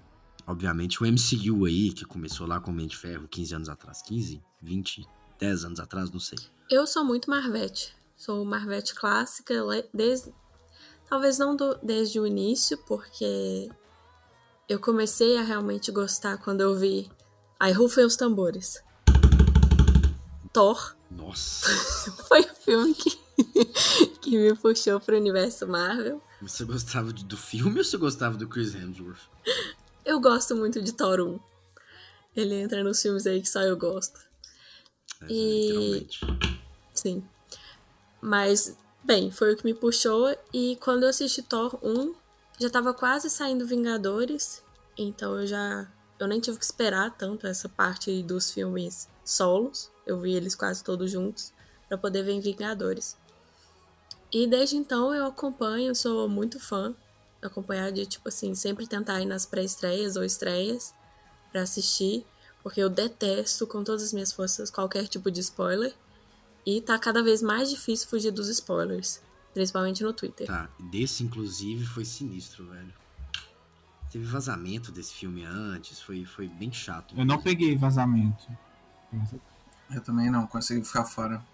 obviamente 0.47 1.03
o 1.03 1.07
MCU 1.07 1.65
aí, 1.65 1.93
que 1.93 2.05
começou 2.05 2.47
lá 2.47 2.61
com 2.61 2.71
o 2.71 2.87
de 2.87 2.97
Ferro 2.97 3.27
15 3.29 3.55
anos 3.55 3.69
atrás, 3.69 4.03
15, 4.03 4.43
20, 4.61 5.07
10 5.39 5.65
anos 5.65 5.81
atrás, 5.81 6.11
não 6.11 6.21
sei. 6.21 6.39
Eu 6.71 6.87
sou 6.87 7.05
muito 7.05 7.31
Marvete. 7.31 7.95
Sou 8.17 8.45
Marvete 8.45 8.95
clássica, 8.95 9.55
desde. 9.93 10.33
Talvez 11.09 11.39
não 11.39 11.55
do- 11.57 11.79
desde 11.83 12.19
o 12.19 12.27
início, 12.27 12.79
porque 12.87 13.69
eu 14.69 14.79
comecei 14.81 15.37
a 15.39 15.43
realmente 15.43 15.91
gostar 15.93 16.39
quando 16.39 16.61
eu 16.61 16.75
vi. 16.77 17.11
Aí 17.61 17.73
rufem 17.73 18.05
os 18.05 18.17
tambores. 18.17 18.83
Thor 20.53 20.97
Nossa. 21.11 21.69
foi 22.29 22.41
o 22.43 22.55
filme 22.55 22.95
que, 22.95 23.11
que 24.21 24.39
me 24.39 24.55
puxou 24.57 25.01
pro 25.01 25.17
universo 25.17 25.67
Marvel. 25.67 26.21
Você 26.43 26.65
gostava 26.65 27.13
do 27.13 27.37
filme 27.37 27.79
ou 27.79 27.85
você 27.85 27.97
gostava 27.97 28.37
do 28.37 28.49
Chris 28.49 28.75
Hemsworth? 28.75 29.21
Eu 30.05 30.21
gosto 30.21 30.57
muito 30.57 30.83
de 30.83 30.93
Thor 30.93 31.21
1. 31.21 31.39
Ele 32.35 32.57
entra 32.57 32.83
nos 32.83 33.01
filmes 33.01 33.29
aí 33.29 33.41
que 33.41 33.49
só 33.49 33.61
eu 33.61 33.77
gosto. 33.77 34.19
É, 35.21 35.27
E-. 35.31 36.09
Sim. 36.93 37.23
Mas, 38.21 38.77
bem, 39.05 39.31
foi 39.31 39.53
o 39.55 39.57
que 39.57 39.65
me 39.65 39.73
puxou. 39.73 40.37
E 40.53 40.77
quando 40.81 41.05
eu 41.05 41.11
assisti 41.11 41.43
Thor 41.43 41.79
1, 41.81 42.13
já 42.59 42.69
tava 42.69 42.93
quase 42.93 43.31
saindo 43.31 43.65
Vingadores. 43.65 44.65
Então 44.99 45.39
eu 45.39 45.47
já. 45.47 45.89
Eu 46.19 46.27
nem 46.27 46.41
tive 46.41 46.59
que 46.59 46.65
esperar 46.65 47.17
tanto 47.17 47.47
essa 47.47 47.69
parte 47.69 48.21
dos 48.25 48.51
filmes 48.51 49.09
solos. 49.25 49.93
Eu 50.05 50.19
vi 50.19 50.33
eles 50.33 50.57
quase 50.57 50.83
todos 50.83 51.09
juntos. 51.09 51.53
Pra 51.89 51.97
poder 51.97 52.25
ver 52.25 52.33
em 52.33 52.41
Vingadores. 52.41 53.17
E 54.33 54.47
desde 54.47 54.77
então 54.77 55.15
eu 55.15 55.27
acompanho, 55.27 55.95
sou 55.95 56.29
muito 56.29 56.59
fã. 56.59 56.95
Acompanhar 57.43 57.93
de, 57.93 58.07
tipo 58.07 58.29
assim, 58.29 58.55
sempre 58.55 58.87
tentar 58.87 59.21
ir 59.21 59.27
nas 59.27 59.45
pré-estreias 59.45 60.17
ou 60.17 60.25
estreias 60.25 60.95
pra 61.51 61.63
assistir. 61.63 62.25
Porque 62.63 62.81
eu 62.81 62.89
detesto 62.89 63.67
com 63.67 63.85
todas 63.85 64.03
as 64.05 64.13
minhas 64.13 64.33
forças 64.33 64.71
qualquer 64.71 65.07
tipo 65.07 65.31
de 65.31 65.41
spoiler. 65.41 65.95
E 66.65 66.81
tá 66.81 66.99
cada 66.99 67.23
vez 67.23 67.43
mais 67.43 67.69
difícil 67.69 68.09
fugir 68.09 68.31
dos 68.31 68.49
spoilers. 68.49 69.21
Principalmente 69.53 70.03
no 70.03 70.13
Twitter. 70.15 70.47
Tá, 70.47 70.71
desse 70.91 71.23
inclusive 71.23 71.85
foi 71.85 72.05
sinistro, 72.05 72.65
velho. 72.71 72.95
Teve 74.11 74.25
vazamento 74.25 74.93
desse 74.93 75.13
filme 75.13 75.45
antes, 75.45 76.01
foi, 76.01 76.25
foi 76.25 76.49
bem 76.49 76.73
chato. 76.73 77.15
Eu 77.19 77.25
não 77.25 77.41
peguei 77.41 77.77
vazamento. 77.77 78.47
Eu 79.91 80.01
também 80.01 80.31
não 80.31 80.47
consegui 80.47 80.85
ficar 80.85 81.05
fora. 81.05 81.45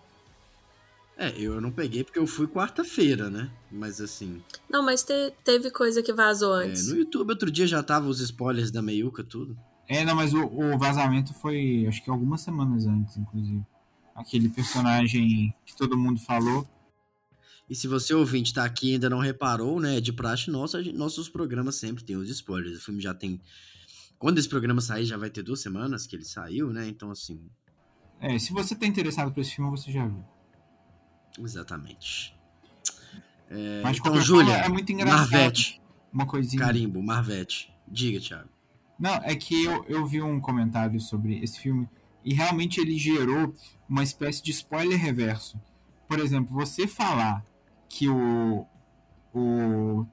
É, 1.20 1.34
eu 1.36 1.60
não 1.60 1.72
peguei 1.72 2.04
porque 2.04 2.18
eu 2.18 2.26
fui 2.28 2.46
quarta-feira, 2.46 3.28
né? 3.28 3.50
Mas 3.72 4.00
assim, 4.00 4.40
Não, 4.70 4.84
mas 4.84 5.02
te- 5.02 5.32
teve 5.44 5.68
coisa 5.70 6.00
que 6.00 6.12
vazou 6.12 6.56
é, 6.60 6.66
antes. 6.66 6.86
no 6.86 6.96
YouTube 6.96 7.30
outro 7.30 7.50
dia 7.50 7.66
já 7.66 7.82
tava 7.82 8.06
os 8.08 8.20
spoilers 8.20 8.70
da 8.70 8.80
Meiuca, 8.80 9.24
tudo. 9.24 9.58
É, 9.88 10.04
não, 10.04 10.14
mas 10.14 10.32
o, 10.32 10.44
o 10.44 10.78
vazamento 10.78 11.34
foi, 11.34 11.84
acho 11.88 12.04
que 12.04 12.08
algumas 12.10 12.40
semanas 12.42 12.86
antes, 12.86 13.16
inclusive. 13.16 13.64
Aquele 14.14 14.48
personagem 14.48 15.52
que 15.66 15.74
todo 15.76 15.98
mundo 15.98 16.20
falou. 16.20 16.68
E 17.68 17.74
se 17.74 17.88
você 17.88 18.14
ouvinte 18.14 18.54
tá 18.54 18.64
aqui 18.64 18.90
e 18.90 18.92
ainda 18.94 19.10
não 19.10 19.18
reparou, 19.18 19.80
né? 19.80 20.00
De 20.00 20.12
praxe 20.12 20.50
nossa, 20.52 20.82
gente- 20.82 20.96
nossos 20.96 21.28
programas 21.28 21.74
sempre 21.74 22.04
tem 22.04 22.14
os 22.16 22.28
spoilers. 22.30 22.78
O 22.78 22.84
filme 22.84 23.00
já 23.00 23.12
tem. 23.12 23.40
Quando 24.18 24.38
esse 24.38 24.48
programa 24.48 24.80
sair, 24.80 25.04
já 25.04 25.16
vai 25.16 25.30
ter 25.30 25.42
duas 25.42 25.60
semanas 25.60 26.06
que 26.06 26.14
ele 26.14 26.24
saiu, 26.24 26.72
né? 26.72 26.86
Então, 26.88 27.10
assim, 27.10 27.40
É, 28.20 28.36
se 28.38 28.52
você 28.52 28.74
tá 28.74 28.84
interessado 28.86 29.32
por 29.32 29.40
esse 29.40 29.54
filme, 29.56 29.70
você 29.70 29.90
já 29.92 30.06
viu. 30.06 30.24
Exatamente. 31.38 32.34
É, 33.50 33.80
Mas 33.82 33.98
então, 33.98 34.20
Júlia, 34.20 34.54
é 34.54 34.68
muito 34.68 34.92
engraçado. 34.92 35.18
Marvete, 35.30 35.80
Uma 36.12 36.26
coisinha. 36.26 36.62
carimbo, 36.62 37.02
Marvete. 37.02 37.72
Diga, 37.86 38.20
Thiago. 38.20 38.48
Não, 38.98 39.14
é 39.14 39.34
que 39.34 39.64
eu, 39.64 39.84
eu 39.88 40.06
vi 40.06 40.20
um 40.20 40.40
comentário 40.40 41.00
sobre 41.00 41.42
esse 41.42 41.60
filme 41.60 41.88
e 42.24 42.34
realmente 42.34 42.80
ele 42.80 42.98
gerou 42.98 43.54
uma 43.88 44.02
espécie 44.02 44.42
de 44.42 44.50
spoiler 44.50 44.98
reverso. 44.98 45.58
Por 46.06 46.18
exemplo, 46.18 46.52
você 46.52 46.86
falar 46.86 47.44
que 47.88 48.08
o, 48.08 48.66
o 49.32 50.06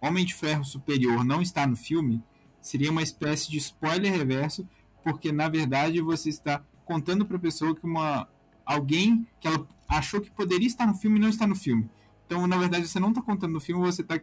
Homem 0.00 0.24
de 0.24 0.34
Ferro 0.34 0.64
Superior 0.64 1.24
não 1.24 1.42
está 1.42 1.66
no 1.66 1.76
filme 1.76 2.22
seria 2.60 2.90
uma 2.90 3.02
espécie 3.02 3.50
de 3.50 3.58
spoiler 3.58 4.12
reverso, 4.12 4.66
porque 5.02 5.30
na 5.30 5.48
verdade 5.48 6.00
você 6.00 6.28
está 6.28 6.62
contando 6.84 7.24
para 7.24 7.36
a 7.36 7.40
pessoa 7.40 7.74
que 7.74 7.84
uma 7.84 8.28
alguém 8.64 9.26
que 9.40 9.48
ela 9.48 9.66
achou 9.88 10.20
que 10.20 10.30
poderia 10.30 10.66
estar 10.66 10.86
no 10.86 10.94
filme 10.94 11.18
não 11.18 11.28
está 11.28 11.46
no 11.46 11.54
filme. 11.56 11.88
Então, 12.26 12.46
na 12.46 12.56
verdade, 12.56 12.86
você 12.86 13.00
não 13.00 13.08
está 13.10 13.20
contando 13.22 13.52
no 13.52 13.60
filme, 13.60 13.82
você 13.84 14.02
está 14.02 14.20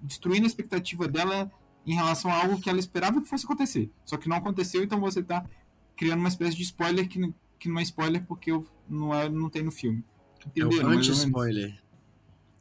destruindo 0.00 0.44
a 0.44 0.46
expectativa 0.46 1.08
dela 1.08 1.50
em 1.86 1.94
relação 1.94 2.30
a 2.30 2.34
algo 2.42 2.60
que 2.60 2.70
ela 2.70 2.78
esperava 2.78 3.20
que 3.20 3.28
fosse 3.28 3.44
acontecer. 3.44 3.90
Só 4.04 4.16
que 4.16 4.28
não 4.28 4.36
aconteceu, 4.36 4.82
então 4.84 5.00
você 5.00 5.22
tá 5.22 5.44
criando 5.96 6.20
uma 6.20 6.28
espécie 6.28 6.56
de 6.56 6.62
spoiler 6.62 7.08
que, 7.08 7.18
não- 7.18 7.34
que 7.58 7.68
não 7.68 7.78
é 7.78 7.82
spoiler 7.82 8.24
porque 8.26 8.52
eu- 8.52 8.66
não, 8.88 9.12
é, 9.14 9.28
não 9.28 9.50
tem 9.50 9.62
no 9.62 9.70
filme. 9.72 10.04
É 10.56 10.64
mais 10.64 10.78
ou 10.78 10.88
menos? 10.90 11.08
anti-spoiler. 11.08 11.82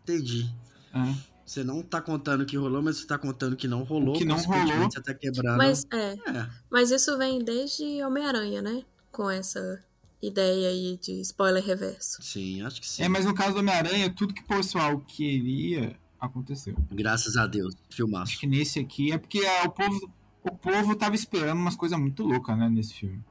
Entendi. 0.04 0.50
É. 0.94 1.30
Você 1.46 1.64
não 1.64 1.82
tá 1.82 2.02
contando 2.02 2.46
que 2.46 2.56
rolou, 2.58 2.82
mas 2.82 2.98
você 2.98 3.08
tá 3.08 3.18
contando 3.18 3.56
que 3.56 3.68
não 3.68 3.84
rolou. 3.84 4.16
Que 4.16 4.26
não 4.26 4.38
rolou. 4.38 4.90
Você 4.92 5.02
tá 5.02 5.14
quebrando. 5.14 5.58
Mas, 5.58 5.86
é, 5.92 6.14
É, 6.14 6.50
mas 6.70 6.92
isso 6.92 7.18
vem 7.18 7.44
desde 7.44 8.04
Homem-Aranha, 8.04 8.62
né? 8.62 8.84
Com 9.12 9.30
essa 9.30 9.84
ideia 10.22 10.70
aí 10.70 10.98
de 11.02 11.22
spoiler 11.22 11.64
reverso. 11.64 12.22
sim, 12.22 12.62
acho 12.62 12.82
que 12.82 12.88
sim. 12.88 13.04
É, 13.04 13.08
mas 13.10 13.26
no 13.26 13.34
caso 13.34 13.54
do 13.54 13.60
Homem-Aranha, 13.60 14.10
tudo 14.10 14.34
que 14.34 14.42
o 14.42 14.48
pessoal 14.48 15.00
queria 15.02 15.96
aconteceu. 16.20 16.76
Graças 16.92 17.38
a 17.38 17.48
Deus. 17.48 17.74
Acho 17.76 17.96
Filmaço. 17.96 18.40
que 18.40 18.46
nesse 18.48 18.80
aqui 18.80 19.12
é 19.12 19.18
porque 19.18 19.40
ah, 19.46 19.68
o 19.68 19.72
povo, 19.72 20.12
o 20.44 20.58
povo 20.58 20.96
tava 20.96 21.16
esperando 21.16 21.58
umas 21.58 21.76
coisas 21.76 21.98
muito 21.98 22.24
loucas, 22.24 22.58
né, 22.58 22.70
nesse 22.70 22.94
filme. 22.94 23.24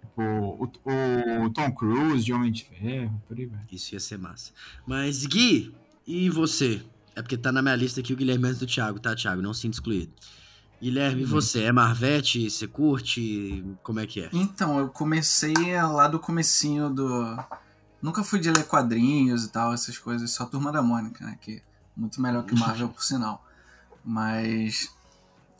Tipo, 0.00 0.22
o, 0.22 1.44
o 1.44 1.50
Tom 1.50 1.72
Cruise 1.72 2.24
de 2.24 2.32
Homem 2.32 2.50
de 2.52 2.64
Ferro, 2.64 3.22
por 3.26 3.36
aí 3.36 3.46
vai. 3.46 3.60
Isso 3.70 3.94
ia 3.94 4.00
ser 4.00 4.18
massa. 4.18 4.52
Mas, 4.86 5.26
Gui, 5.26 5.74
e 6.06 6.30
você? 6.30 6.82
É 7.16 7.22
porque 7.22 7.36
tá 7.36 7.52
na 7.52 7.62
minha 7.62 7.76
lista 7.76 8.00
aqui 8.00 8.12
o 8.12 8.16
Guilherme 8.16 8.48
antes 8.48 8.58
do 8.58 8.66
Thiago, 8.66 8.98
tá, 8.98 9.14
Thiago? 9.14 9.42
Não 9.42 9.54
sinta 9.54 9.76
excluído. 9.76 10.12
Guilherme, 10.84 11.22
e 11.22 11.24
Uhum. 11.24 11.30
você? 11.30 11.62
É 11.62 11.72
Marvete? 11.72 12.50
Você 12.50 12.66
curte? 12.68 13.64
Como 13.82 14.00
é 14.00 14.06
que 14.06 14.20
é? 14.20 14.28
Então, 14.32 14.78
eu 14.78 14.88
comecei 14.88 15.54
lá 15.82 16.06
do 16.06 16.18
comecinho 16.18 16.90
do. 16.90 17.38
Nunca 18.02 18.22
fui 18.22 18.38
de 18.38 18.50
ler 18.50 18.64
quadrinhos 18.66 19.44
e 19.44 19.48
tal, 19.48 19.72
essas 19.72 19.96
coisas, 19.96 20.30
só 20.30 20.44
Turma 20.44 20.70
da 20.70 20.82
Mônica, 20.82 21.24
né? 21.24 21.38
Que 21.40 21.52
é 21.56 21.62
muito 21.96 22.20
melhor 22.20 22.44
que 22.44 22.54
Marvel, 22.54 22.90
por 22.90 23.02
sinal. 23.02 23.42
Mas. 24.04 24.94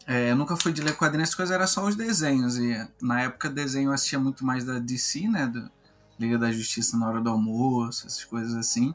é, 0.07 0.31
eu 0.31 0.37
nunca 0.37 0.57
fui 0.57 0.73
de 0.73 0.83
ler 0.83 0.95
quadrinhos, 0.95 1.29
essas 1.29 1.35
coisas, 1.37 1.55
era 1.55 1.67
só 1.67 1.87
os 1.87 1.97
desenhos. 1.97 2.59
E 2.59 2.87
na 3.01 3.23
época, 3.23 3.49
desenho 3.49 3.89
eu 3.89 3.95
assistia 3.95 4.19
muito 4.19 4.45
mais 4.45 4.63
da 4.65 4.79
DC, 4.79 5.27
né? 5.29 5.47
Do 5.47 5.71
Liga 6.19 6.37
da 6.39 6.53
Justiça 6.53 6.99
na 6.99 7.09
hora 7.09 7.21
do 7.23 7.31
almoço, 7.31 8.07
essas 8.07 8.25
coisas 8.25 8.55
assim. 8.55 8.93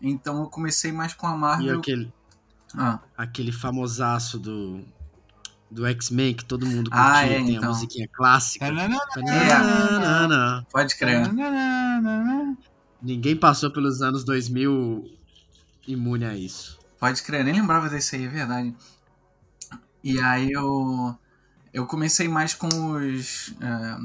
Então 0.00 0.40
eu 0.40 0.46
comecei 0.48 0.90
mais 0.90 1.12
com 1.12 1.26
a 1.26 1.34
E 1.34 1.38
Marvel. 1.38 1.78
aquele, 1.80 2.10
Ah, 2.74 2.98
aquele 3.16 3.52
famosaço 3.52 4.38
do, 4.38 4.82
do 5.70 5.86
X-Men 5.86 6.34
que 6.34 6.44
todo 6.44 6.66
mundo 6.66 6.90
curtia, 6.90 7.06
Ah, 7.12 7.24
é, 7.26 7.36
tem 7.36 7.54
então. 7.54 7.70
a 7.70 7.72
musiquinha 7.72 8.08
clássica. 8.12 8.66
Pode 10.70 10.96
crer. 10.96 11.22
Ninguém 13.02 13.36
passou 13.36 13.70
pelos 13.70 14.02
anos 14.02 14.24
2000 14.24 15.04
imune 15.86 16.24
a 16.24 16.36
isso. 16.36 16.78
Pode 16.98 17.22
crer, 17.22 17.44
nem 17.44 17.54
lembrava 17.54 17.88
desse 17.88 18.16
aí, 18.16 18.24
é 18.24 18.28
verdade. 18.28 18.74
E 20.02 20.20
aí 20.20 20.50
eu 20.52 21.16
eu 21.72 21.86
comecei 21.86 22.26
mais 22.28 22.52
com 22.52 22.68
os 22.96 23.54
é, 23.60 23.96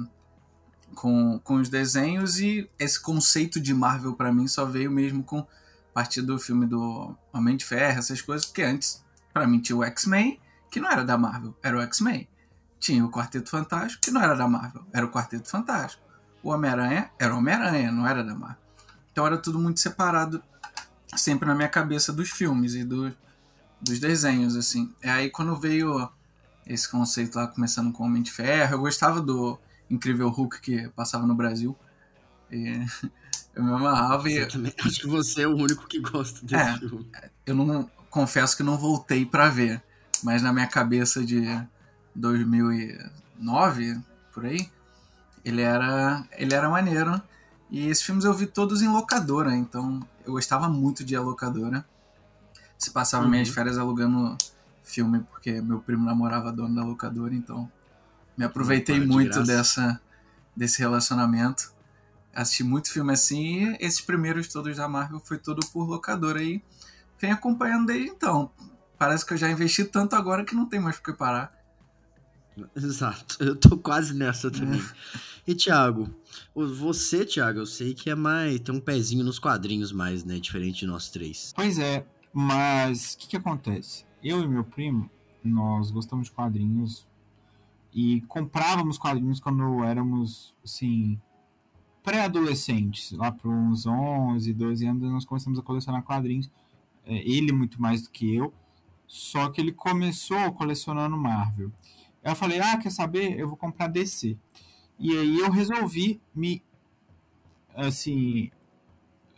com, 0.93 1.39
com 1.43 1.55
os 1.55 1.67
desenhos 1.67 2.39
e 2.39 2.69
esse 2.79 3.01
conceito 3.01 3.59
de 3.59 3.73
Marvel 3.73 4.13
pra 4.13 4.31
mim 4.31 4.47
só 4.47 4.65
veio 4.65 4.89
mesmo 4.91 5.23
com 5.23 5.39
a 5.39 5.45
partir 5.93 6.21
do 6.21 6.37
filme 6.39 6.65
do 6.65 7.15
Homem 7.33 7.57
de 7.57 7.65
Ferro, 7.65 7.99
essas 7.99 8.21
coisas, 8.21 8.45
porque 8.45 8.61
antes 8.61 9.03
pra 9.33 9.47
mim 9.47 9.59
tinha 9.59 9.75
o 9.77 9.83
X-Men, 9.83 10.39
que 10.75 10.79
não 10.81 10.91
era 10.91 11.05
da 11.05 11.17
Marvel, 11.17 11.55
era 11.63 11.77
o 11.77 11.81
X-Men. 11.83 12.27
Tinha 12.81 13.05
o 13.05 13.09
Quarteto 13.09 13.49
Fantástico, 13.49 14.01
que 14.01 14.11
não 14.11 14.21
era 14.21 14.35
da 14.35 14.45
Marvel, 14.45 14.83
era 14.91 15.05
o 15.05 15.09
Quarteto 15.09 15.49
Fantástico. 15.49 16.03
O 16.43 16.49
Homem-Aranha 16.49 17.09
era 17.17 17.33
o 17.33 17.37
Homem-Aranha, 17.37 17.93
não 17.93 18.05
era 18.05 18.21
da 18.25 18.35
Marvel. 18.35 18.57
Então 19.09 19.25
era 19.25 19.37
tudo 19.37 19.57
muito 19.57 19.79
separado, 19.79 20.43
sempre 21.15 21.47
na 21.47 21.55
minha 21.55 21.69
cabeça 21.69 22.11
dos 22.11 22.29
filmes 22.29 22.75
e 22.75 22.83
do, 22.83 23.15
dos 23.79 23.99
desenhos, 24.01 24.57
assim. 24.57 24.93
É 25.01 25.09
aí 25.09 25.29
quando 25.29 25.55
veio 25.55 26.09
esse 26.67 26.89
conceito 26.89 27.37
lá, 27.37 27.47
começando 27.47 27.93
com 27.93 28.03
Homem 28.03 28.21
de 28.21 28.33
Ferro, 28.33 28.73
eu 28.75 28.79
gostava 28.79 29.21
do 29.21 29.57
Incrível 29.89 30.27
Hulk 30.27 30.59
que 30.59 30.89
passava 30.89 31.25
no 31.25 31.33
Brasil. 31.35 31.73
E 32.51 32.85
eu 33.55 33.63
me 33.63 33.71
amarrava 33.71 34.29
e 34.29 34.35
Eu 34.35 34.49
também 34.49 34.73
acho 34.85 34.99
que 34.99 35.07
você 35.07 35.43
é 35.43 35.47
o 35.47 35.55
único 35.55 35.87
que 35.87 36.01
gosta 36.01 36.45
desse 36.45 36.55
É. 36.55 36.77
filme. 36.79 37.09
eu 37.45 37.55
não 37.55 37.89
confesso 38.09 38.57
que 38.57 38.61
não 38.63 38.77
voltei 38.77 39.25
pra 39.25 39.47
ver, 39.47 39.81
mas 40.25 40.41
na 40.41 40.51
minha 40.51 40.65
cabeça 40.65 41.23
de 41.23 41.45
2009 42.15 44.01
por 44.33 44.43
aí, 44.43 44.67
ele 45.43 45.61
era 45.61 46.25
ele 46.31 46.55
era 46.55 46.67
maneiro. 46.67 47.21
E 47.69 47.87
esses 47.87 48.03
filmes 48.03 48.25
eu 48.25 48.33
vi 48.33 48.47
todos 48.47 48.81
em 48.81 48.87
locadora, 48.87 49.55
então 49.55 49.99
eu 50.25 50.33
gostava 50.33 50.67
muito 50.67 51.03
de 51.03 51.13
ir 51.13 51.17
à 51.17 51.21
locadora. 51.21 51.85
Se 52.75 52.89
passava 52.89 53.23
Uhum. 53.23 53.29
minhas 53.29 53.49
férias 53.49 53.77
alugando 53.77 54.35
filme 54.83 55.19
porque 55.29 55.61
meu 55.61 55.79
primo 55.79 56.03
namorava 56.03 56.51
dono 56.51 56.73
da 56.73 56.83
locadora, 56.83 57.35
então 57.35 57.71
me 58.35 58.45
aproveitei 58.45 58.99
muito 58.99 59.43
dessa 59.43 60.01
desse 60.55 60.79
relacionamento. 60.79 61.71
Assisti 62.33 62.63
muito 62.63 62.91
filme 62.91 63.13
assim, 63.13 63.69
e 63.73 63.77
esses 63.79 64.01
primeiros 64.01 64.47
todos 64.47 64.75
da 64.75 64.87
Marvel 64.87 65.21
foi 65.23 65.37
tudo 65.37 65.65
por 65.67 65.87
locadora 65.87 66.39
aí 66.39 66.63
vem 67.19 67.31
acompanhando 67.31 67.87
desde 67.87 68.09
então. 68.09 68.51
Parece 68.97 69.25
que 69.25 69.33
eu 69.33 69.37
já 69.37 69.49
investi 69.49 69.83
tanto 69.83 70.15
agora 70.15 70.45
que 70.45 70.55
não 70.55 70.65
tem 70.65 70.79
mais 70.79 70.97
por 70.97 71.11
que 71.11 71.13
parar. 71.13 71.53
Exato, 72.75 73.37
eu 73.43 73.55
tô 73.55 73.77
quase 73.77 74.13
nessa 74.13 74.49
também. 74.49 74.81
E 75.47 75.53
Thiago, 75.53 76.09
você, 76.55 77.25
Thiago, 77.25 77.59
eu 77.59 77.65
sei 77.65 77.93
que 77.93 78.09
é 78.09 78.15
mais. 78.15 78.59
tem 78.61 78.73
um 78.73 78.79
pezinho 78.79 79.23
nos 79.23 79.37
quadrinhos 79.37 79.91
mais, 79.91 80.23
né? 80.23 80.39
Diferente 80.39 80.79
de 80.79 80.87
nós 80.87 81.09
três. 81.09 81.53
Pois 81.55 81.77
é, 81.77 82.05
mas 82.33 83.13
o 83.13 83.17
que, 83.19 83.27
que 83.27 83.37
acontece? 83.37 84.05
Eu 84.23 84.41
e 84.41 84.47
meu 84.47 84.63
primo, 84.63 85.09
nós 85.43 85.91
gostamos 85.91 86.27
de 86.27 86.31
quadrinhos 86.31 87.05
e 87.93 88.21
comprávamos 88.21 88.97
quadrinhos 88.97 89.39
quando 89.39 89.83
éramos, 89.83 90.55
assim, 90.63 91.21
pré-adolescentes. 92.03 93.11
Lá 93.11 93.31
para 93.31 93.49
uns 93.49 93.85
11, 93.85 94.51
12 94.51 94.85
anos, 94.85 95.03
nós 95.03 95.25
começamos 95.25 95.59
a 95.59 95.61
colecionar 95.61 96.03
quadrinhos. 96.03 96.49
É, 97.05 97.17
ele 97.17 97.51
muito 97.51 97.79
mais 97.79 98.01
do 98.01 98.09
que 98.09 98.35
eu, 98.35 98.51
só 99.07 99.49
que 99.49 99.61
ele 99.61 99.71
começou 99.71 100.51
colecionando 100.53 101.17
Marvel. 101.17 101.71
Eu 102.23 102.35
falei, 102.35 102.59
ah, 102.59 102.77
quer 102.77 102.91
saber? 102.91 103.39
Eu 103.39 103.47
vou 103.47 103.57
comprar 103.57 103.87
DC. 103.87 104.37
E 104.97 105.11
aí 105.17 105.39
eu 105.39 105.51
resolvi 105.51 106.21
me, 106.33 106.63
assim, 107.75 108.49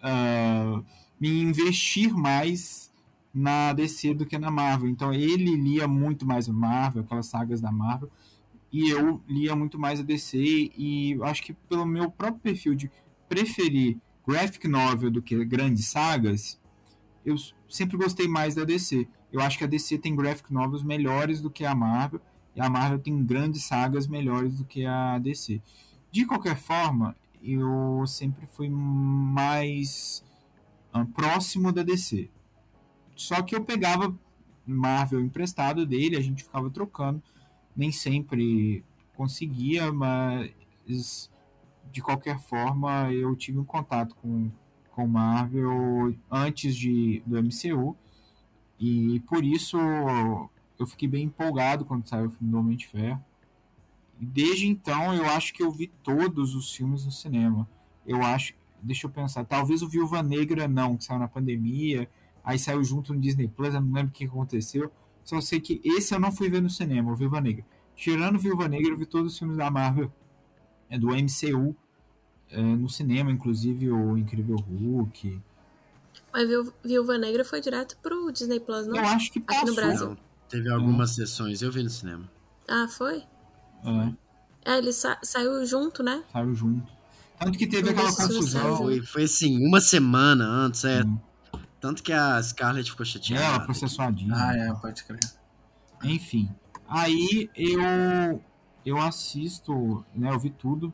ah, 0.02 0.82
me 1.20 1.42
investir 1.42 2.16
mais 2.16 2.92
na 3.34 3.74
DC 3.74 4.14
do 4.14 4.26
que 4.26 4.38
na 4.38 4.50
Marvel. 4.50 4.90
Então 4.90 5.14
ele 5.14 5.56
lia 5.56 5.88
muito 5.88 6.26
mais 6.26 6.48
Marvel, 6.48 7.04
aquelas 7.04 7.28
sagas 7.28 7.62
da 7.62 7.72
Marvel, 7.72 8.10
e 8.72 8.90
eu 8.90 9.22
lia 9.28 9.56
muito 9.56 9.78
mais 9.78 10.00
a 10.00 10.04
DC. 10.04 10.72
E 10.78 11.18
acho 11.24 11.44
que 11.44 11.54
pelo 11.54 11.86
meu 11.86 12.10
próprio 12.10 12.42
perfil 12.42 12.74
de 12.74 12.92
preferir 13.28 13.98
graphic 14.26 14.68
novel 14.68 15.12
do 15.12 15.22
que 15.22 15.44
grandes 15.46 15.88
sagas, 15.88 16.60
eu 17.25 17.36
sempre 17.70 17.98
gostei 17.98 18.27
mais 18.27 18.56
da 18.56 18.64
DC. 18.64 19.08
Eu 19.31 19.42
acho 19.42 19.57
que 19.57 19.63
a 19.63 19.68
DC 19.68 19.98
tem 19.98 20.16
graphic 20.16 20.51
novels 20.53 20.83
melhores 20.83 21.42
do 21.42 21.50
que 21.50 21.66
a 21.66 21.75
Marvel, 21.75 22.22
e 22.55 22.61
a 22.61 22.70
Marvel 22.70 23.00
tem 23.00 23.24
grandes 23.24 23.66
sagas 23.66 24.07
melhores 24.07 24.57
do 24.57 24.66
que 24.66 24.85
a 24.85 25.20
DC. 25.20 25.61
De 26.11 26.25
qualquer 26.25 26.57
forma, 26.57 27.16
eu 27.44 28.03
sempre 28.07 28.48
fui 28.48 28.70
mais 28.70 30.24
ah, 30.92 31.05
próximo 31.05 31.72
da 31.72 31.83
DC. 31.83 32.29
Só 33.16 33.42
que 33.42 33.55
eu 33.55 33.63
pegava 33.63 34.16
Marvel 34.66 35.22
emprestado 35.22 35.85
dele, 35.85 36.18
a 36.18 36.22
gente 36.22 36.44
ficava 36.44 36.70
trocando. 36.70 37.22
Nem 37.75 37.92
sempre 37.92 38.83
conseguia, 39.16 39.92
mas 39.92 41.29
de 41.92 42.01
qualquer 42.01 42.40
forma 42.40 43.11
eu 43.13 43.35
tive 43.35 43.59
um 43.59 43.63
contato 43.63 44.16
com, 44.16 44.51
com 44.92 45.07
Marvel 45.07 46.16
antes 46.29 46.75
de, 46.75 47.22
do 47.25 47.42
MCU. 47.42 47.96
E 48.79 49.20
por 49.22 49.44
isso 49.44 49.77
eu 50.79 50.85
fiquei 50.85 51.07
bem 51.07 51.25
empolgado 51.25 51.85
quando 51.85 52.07
saiu 52.07 52.27
o 52.27 52.29
filme 52.29 52.51
do 52.51 52.59
Homem 52.59 52.77
de 52.77 52.87
Ferro. 52.87 53.24
E 54.20 54.25
desde 54.25 54.68
então 54.68 55.13
eu 55.13 55.25
acho 55.25 55.53
que 55.53 55.63
eu 55.63 55.72
vi 55.72 55.87
todos 56.03 56.55
os 56.55 56.74
filmes 56.74 57.05
no 57.05 57.11
cinema. 57.11 57.68
Eu 58.05 58.24
acho, 58.24 58.53
deixa 58.81 59.07
eu 59.07 59.11
pensar, 59.11 59.46
talvez 59.46 59.81
o 59.81 59.90
Viúva 59.90 60.24
Negra 60.24 60.68
não, 60.68 60.98
que 60.98 61.03
saiu 61.03 61.20
na 61.20 61.27
pandemia, 61.27 62.09
aí 62.44 62.57
saiu 62.57 62.83
junto 62.83 63.13
no 63.13 63.20
Disney 63.20 63.48
Plus, 63.48 63.74
eu 63.74 63.81
não 63.81 63.92
lembro 63.92 64.09
o 64.09 64.13
que 64.13 64.25
aconteceu. 64.25 64.92
Só 65.24 65.42
sei 65.42 65.59
que 65.59 65.81
esse 65.83 66.16
eu 66.16 66.20
não 66.20 66.31
fui 66.31 66.50
ver 66.50 66.61
no 66.61 66.70
cinema, 66.70 67.11
o 67.11 67.16
Viúva 67.16 67.42
Negra. 67.42 67.66
Tirando 67.96 68.40
Viúva 68.40 68.68
Negra, 68.68 68.92
eu 68.92 68.98
vi 68.98 69.05
todos 69.05 69.33
os 69.33 69.40
filmes 69.40 69.57
da 69.57 69.70
Marvel, 69.70 70.11
é, 70.90 70.98
do 70.98 71.07
MCU, 71.09 71.75
é, 72.50 72.61
no 72.61 72.87
cinema, 72.87 73.31
inclusive 73.31 73.92
o 73.92 74.18
Incrível 74.18 74.55
Hulk. 74.55 75.42
Mas 76.38 76.48
Viú- 76.48 76.74
Viúva 76.86 77.18
Negra 77.18 77.44
foi 77.44 77.60
direto 77.60 77.98
pro 77.98 78.32
Disney 78.32 78.60
Plus, 78.60 78.86
não? 78.86 78.96
Eu 78.98 79.06
acho 79.06 79.32
que 79.32 79.40
Aqui 79.40 79.48
passou. 79.48 79.68
no 79.70 79.76
Brasil. 79.76 80.10
Não, 80.10 80.18
teve 80.48 80.72
algumas 80.72 81.16
sessões, 81.16 81.64
eu 81.64 81.72
vi 81.72 81.82
no 81.82 81.90
cinema. 81.90 82.30
Ah, 82.70 82.88
foi? 82.88 83.24
É, 83.84 84.14
É, 84.74 84.78
ele 84.78 84.94
sa- 84.94 85.18
saiu 85.24 85.66
junto, 85.66 86.04
né? 86.04 86.24
saiu 86.32 86.54
junto. 86.54 86.92
Tanto 87.40 87.58
que 87.58 87.66
teve 87.66 87.90
aquela 87.90 88.16
confusão. 88.16 88.78
Foi, 88.78 89.02
foi 89.02 89.24
assim, 89.24 89.66
uma 89.66 89.82
semana 89.82 90.46
antes, 90.46 90.84
é. 90.86 91.02
Hum. 91.04 91.18
Tanto 91.82 92.04
que 92.04 92.14
a 92.14 92.42
Scarlett 92.44 92.90
ficou 92.92 93.04
É, 93.04 93.10
chateada. 93.10 93.44
ela 93.44 93.60
processou 93.62 94.06
a 94.06 94.12
Disney. 94.12 94.34
Ah, 94.36 94.56
é, 94.56 94.74
pode 94.76 95.04
crer. 95.06 95.20
Enfim, 96.04 96.50
aí 96.88 97.50
eu 97.56 98.44
eu 98.86 98.98
assisto, 99.00 100.06
né, 100.16 100.32
eu 100.32 100.40
vi 100.40 100.50
tudo, 100.50 100.94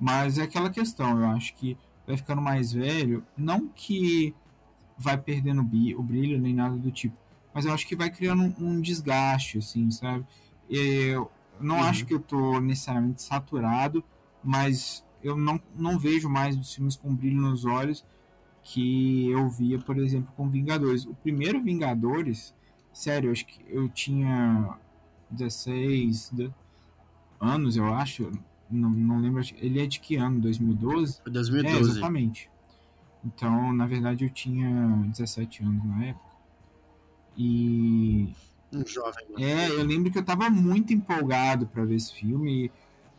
mas 0.00 0.36
é 0.36 0.42
aquela 0.42 0.68
questão, 0.68 1.18
eu 1.20 1.30
acho 1.30 1.54
que 1.54 1.76
vai 2.06 2.16
ficando 2.16 2.42
mais 2.42 2.72
velho, 2.72 3.24
não 3.36 3.66
que 3.68 4.34
vai 5.02 5.16
perdendo 5.16 5.60
o 5.62 6.02
brilho 6.02 6.38
nem 6.38 6.52
nada 6.52 6.76
do 6.76 6.90
tipo, 6.90 7.16
mas 7.54 7.64
eu 7.64 7.72
acho 7.72 7.86
que 7.86 7.96
vai 7.96 8.10
criando 8.10 8.42
um, 8.42 8.54
um 8.58 8.80
desgaste, 8.80 9.56
assim, 9.58 9.90
sabe? 9.90 10.26
Eu 10.68 11.30
não 11.58 11.76
Uhum. 11.76 11.82
acho 11.84 12.04
que 12.04 12.12
eu 12.12 12.20
tô 12.20 12.60
necessariamente 12.60 13.22
saturado, 13.22 14.04
mas 14.44 15.02
eu 15.22 15.34
não, 15.36 15.58
não 15.74 15.98
vejo 15.98 16.28
mais 16.28 16.54
os 16.56 16.74
filmes 16.74 16.96
com 16.96 17.14
brilho 17.14 17.40
nos 17.40 17.64
olhos 17.64 18.04
que 18.62 19.30
eu 19.30 19.48
via, 19.48 19.78
por 19.78 19.96
exemplo, 19.96 20.30
com 20.36 20.48
Vingadores. 20.50 21.06
O 21.06 21.14
primeiro 21.14 21.62
Vingadores, 21.62 22.54
sério, 22.92 23.28
eu 23.28 23.32
acho 23.32 23.46
que 23.46 23.64
eu 23.68 23.88
tinha 23.88 24.76
16 25.30 26.30
de- 26.30 26.52
anos, 27.40 27.76
eu 27.76 27.86
acho. 27.92 28.30
Não, 28.70 28.90
não 28.90 29.18
lembro. 29.18 29.42
Ele 29.56 29.80
é 29.80 29.86
de 29.86 29.98
que 29.98 30.16
ano? 30.16 30.40
2012? 30.40 31.20
Foi 31.22 31.30
É, 31.30 31.32
2012. 31.32 31.90
exatamente. 31.90 32.50
Então, 33.24 33.72
na 33.72 33.86
verdade, 33.86 34.24
eu 34.24 34.30
tinha 34.30 34.68
17 35.08 35.62
anos 35.62 35.84
na 35.84 36.06
época. 36.06 36.30
E 37.36 38.34
um 38.72 38.86
jovem. 38.86 39.26
é, 39.38 39.68
eu 39.68 39.84
lembro 39.84 40.10
que 40.10 40.18
eu 40.18 40.24
tava 40.24 40.48
muito 40.48 40.92
empolgado 40.92 41.66
pra 41.66 41.84
ver 41.84 41.96
esse 41.96 42.14
filme. 42.14 42.66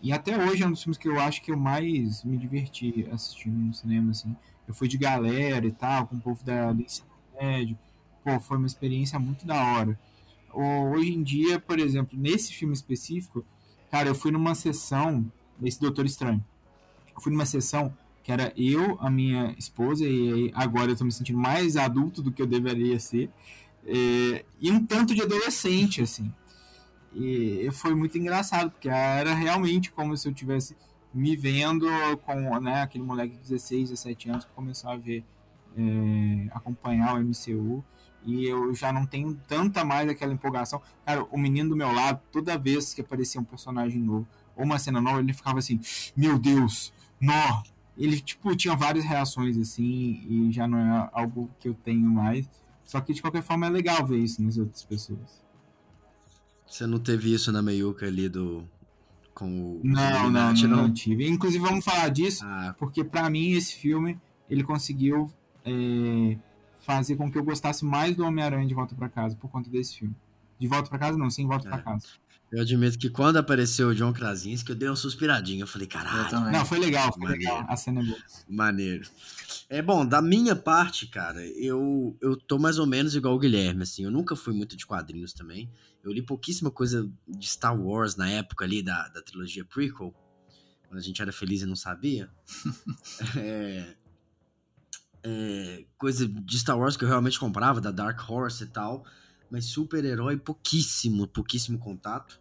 E, 0.02 0.10
e 0.10 0.14
até 0.14 0.38
hoje 0.38 0.64
é 0.64 0.68
um 0.68 0.72
dos 0.72 0.82
filmes 0.82 0.98
que 0.98 1.08
eu 1.08 1.20
acho 1.20 1.42
que 1.42 1.52
eu 1.52 1.58
mais 1.58 2.24
me 2.24 2.38
diverti 2.38 3.08
assistindo 3.12 3.56
no 3.56 3.74
cinema, 3.74 4.12
assim. 4.12 4.36
Eu 4.68 4.74
fui 4.74 4.88
de 4.88 4.98
galera 4.98 5.66
e 5.66 5.72
tal, 5.72 6.08
com 6.08 6.16
o 6.16 6.20
povo 6.20 6.44
da, 6.44 6.72
do 6.72 6.82
ensino 6.82 7.08
médio. 7.40 7.78
Pô, 8.24 8.40
foi 8.40 8.58
uma 8.58 8.68
experiência 8.68 9.20
muito 9.20 9.46
da 9.46 9.62
hora. 9.62 10.00
Hoje 10.54 11.14
em 11.14 11.24
dia, 11.24 11.60
por 11.60 11.80
exemplo, 11.80 12.18
nesse 12.18 12.54
filme 12.54 12.74
específico, 12.74 13.46
cara, 13.90 14.10
eu 14.10 14.16
fui 14.16 14.32
numa 14.32 14.54
sessão 14.56 15.32
desse 15.60 15.80
Doutor 15.80 16.06
Estranho. 16.06 16.44
Eu 17.16 17.22
fui 17.22 17.32
numa 17.32 17.46
sessão 17.46 17.94
que 18.24 18.32
era 18.32 18.54
eu, 18.56 18.98
a 19.00 19.10
minha 19.10 19.56
esposa, 19.58 20.06
e 20.06 20.52
agora 20.54 20.92
eu 20.92 20.96
tô 20.96 21.04
me 21.04 21.12
sentindo 21.12 21.40
mais 21.40 21.76
adulto 21.76 22.22
do 22.22 22.32
que 22.32 22.42
eu 22.42 22.48
deveria 22.48 23.00
ser. 23.00 23.30
É, 23.86 24.46
e 24.60 24.72
um 24.72 24.86
tanto 24.86 25.16
de 25.16 25.22
adolescente, 25.22 26.02
assim. 26.02 26.32
E 27.14 27.68
foi 27.72 27.94
muito 27.94 28.18
engraçado, 28.18 28.72
porque 28.72 28.88
era 28.88 29.34
realmente 29.34 29.92
como 29.92 30.16
se 30.16 30.28
eu 30.28 30.34
tivesse 30.34 30.76
me 31.14 31.36
vendo 31.36 31.88
com 32.26 32.60
né, 32.60 32.84
aquele 32.84 33.04
moleque 33.04 33.36
de 33.36 33.42
16, 33.42 33.90
17 33.90 34.30
anos 34.30 34.46
que 34.46 34.52
começou 34.52 34.90
a 34.90 34.96
ver, 34.96 35.26
é, 35.76 36.48
acompanhar 36.52 37.16
o 37.16 37.20
MCU. 37.20 37.84
E 38.24 38.46
eu 38.46 38.74
já 38.76 38.94
não 38.94 39.06
tenho 39.06 39.34
tanta 39.48 39.84
mais 39.84 40.08
aquela 40.08 40.32
empolgação. 40.32 40.80
Cara, 41.06 41.24
o 41.32 41.38
menino 41.38 41.72
do 41.72 41.76
meu 41.76 41.92
lado, 41.92 42.22
toda 42.32 42.58
vez 42.58 42.94
que 42.94 43.02
aparecia 43.02 43.42
um 43.42 43.44
personagem 43.44 44.00
novo 44.00 44.28
ou 44.56 44.64
uma 44.64 44.78
cena 44.78 45.02
nova, 45.02 45.20
ele 45.20 45.34
ficava 45.34 45.58
assim: 45.58 45.80
Meu 46.16 46.38
Deus, 46.38 46.94
nó! 47.20 47.64
Ele, 48.02 48.20
tipo, 48.20 48.56
tinha 48.56 48.76
várias 48.76 49.06
reações 49.06 49.58
assim, 49.58 50.24
e 50.28 50.52
já 50.52 50.68
não 50.68 50.78
é 50.80 51.10
algo 51.14 51.50
que 51.60 51.68
eu 51.70 51.74
tenho 51.74 52.10
mais. 52.10 52.50
Só 52.84 53.00
que 53.00 53.14
de 53.14 53.22
qualquer 53.22 53.44
forma 53.44 53.68
é 53.68 53.70
legal 53.70 54.06
ver 54.06 54.18
isso 54.18 54.42
nas 54.42 54.58
outras 54.58 54.84
pessoas. 54.84 55.42
Você 56.66 56.88
não 56.88 57.00
teve 57.00 57.34
isso 57.34 57.52
na 57.52 57.62
meiuca 57.62 58.06
ali 58.08 58.28
do. 58.28 58.64
Com 59.34 59.46
o. 59.76 59.82
Não, 59.84 60.30
não, 60.30 60.52
não, 60.54 60.68
não 60.68 60.94
tive. 60.94 61.28
Inclusive, 61.28 61.64
vamos 61.64 61.86
falar 61.86 62.10
disso, 62.10 62.44
Ah, 62.46 62.76
porque 62.78 63.04
pra 63.04 63.30
mim 63.30 63.52
esse 63.52 63.76
filme 63.76 64.20
ele 64.50 64.64
conseguiu 64.64 65.32
é, 65.66 66.38
fazer 66.80 67.16
com 67.16 67.32
que 67.32 67.38
eu 67.38 67.44
gostasse 67.44 67.86
mais 67.86 68.16
do 68.16 68.26
Homem-Aranha 68.26 68.68
de 68.68 68.74
Volta 68.74 68.96
pra 68.96 69.08
Casa 69.10 69.36
por 69.36 69.50
conta 69.50 69.70
desse 69.70 70.00
filme. 70.00 70.16
De 70.60 70.68
Volta 70.68 70.90
pra 70.90 71.00
Casa, 71.00 71.18
não, 71.18 71.30
sim, 71.30 71.46
Volta 71.48 71.70
pra 71.70 71.78
É. 71.78 71.82
Casa. 71.82 72.08
Eu 72.52 72.62
admito 72.62 73.00
que 73.00 73.10
quando 73.10 73.38
apareceu 73.38 73.88
o 73.88 73.96
John 73.96 74.12
Krasinski, 74.12 74.72
eu 74.72 74.76
dei 74.76 74.90
uma 74.90 74.96
suspiradinha. 74.96 75.64
Eu 75.64 75.68
falei, 75.68 75.88
Eu 75.88 75.92
caralho, 75.92 76.30
também. 76.30 76.52
Não, 76.52 76.66
foi 76.66 76.80
legal, 76.80 77.14
foi 77.14 77.22
Maneiro. 77.22 77.44
legal. 77.44 77.66
A 77.70 77.78
cena 77.78 78.02
é 78.02 78.04
boa. 78.04 78.18
maneiro. 78.50 79.10
É 79.70 79.82
bom, 79.82 80.06
da 80.06 80.22
minha 80.22 80.54
parte, 80.54 81.08
cara, 81.08 81.42
eu, 81.46 82.18
eu 82.20 82.36
tô 82.36 82.60
mais 82.60 82.78
ou 82.78 82.86
menos 82.86 83.16
igual 83.16 83.36
o 83.36 83.40
Guilherme, 83.40 83.84
assim. 83.84 84.04
Eu 84.04 84.12
nunca 84.12 84.36
fui 84.36 84.54
muito 84.54 84.76
de 84.76 84.86
quadrinhos 84.86 85.32
também. 85.32 85.72
Eu 86.04 86.12
li 86.12 86.22
pouquíssima 86.22 86.70
coisa 86.70 87.10
de 87.26 87.48
Star 87.48 87.80
Wars 87.80 88.18
na 88.18 88.30
época 88.30 88.66
ali 88.66 88.84
da, 88.84 89.08
da 89.08 89.22
trilogia 89.22 89.64
prequel, 89.64 90.14
quando 90.90 91.00
a 91.00 91.02
gente 91.02 91.22
era 91.22 91.32
feliz 91.32 91.62
e 91.62 91.66
não 91.66 91.76
sabia. 91.78 92.30
É, 93.38 93.96
é, 95.24 95.86
coisa 95.98 96.28
de 96.28 96.60
Star 96.60 96.78
Wars 96.78 96.98
que 96.98 97.06
eu 97.06 97.08
realmente 97.08 97.40
comprava, 97.40 97.80
da 97.80 97.92
Dark 97.92 98.30
Horse 98.30 98.66
e 98.66 98.68
tal. 98.68 99.06
Mas 99.50 99.66
super-herói, 99.66 100.36
pouquíssimo, 100.36 101.28
pouquíssimo 101.28 101.78
contato. 101.80 102.41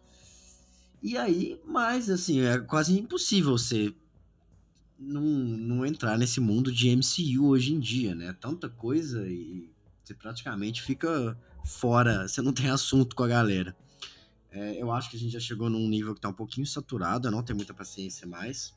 E 1.01 1.17
aí, 1.17 1.59
mas 1.65 2.09
assim, 2.09 2.41
é 2.41 2.59
quase 2.59 2.97
impossível 2.97 3.57
você 3.57 3.93
não, 4.99 5.23
não 5.23 5.85
entrar 5.85 6.17
nesse 6.17 6.39
mundo 6.39 6.71
de 6.71 6.95
MCU 6.95 7.47
hoje 7.47 7.73
em 7.73 7.79
dia, 7.79 8.13
né? 8.13 8.33
Tanta 8.39 8.69
coisa 8.69 9.27
e 9.27 9.71
você 10.03 10.13
praticamente 10.13 10.81
fica 10.81 11.37
fora, 11.65 12.27
você 12.27 12.41
não 12.41 12.53
tem 12.53 12.69
assunto 12.69 13.15
com 13.15 13.23
a 13.23 13.27
galera. 13.27 13.75
É, 14.51 14.81
eu 14.81 14.91
acho 14.91 15.09
que 15.09 15.15
a 15.15 15.19
gente 15.19 15.31
já 15.31 15.39
chegou 15.39 15.69
num 15.69 15.87
nível 15.87 16.13
que 16.13 16.21
tá 16.21 16.29
um 16.29 16.33
pouquinho 16.33 16.67
saturado, 16.67 17.27
eu 17.27 17.31
não 17.31 17.41
tenho 17.41 17.57
muita 17.57 17.73
paciência 17.73 18.27
mais. 18.27 18.75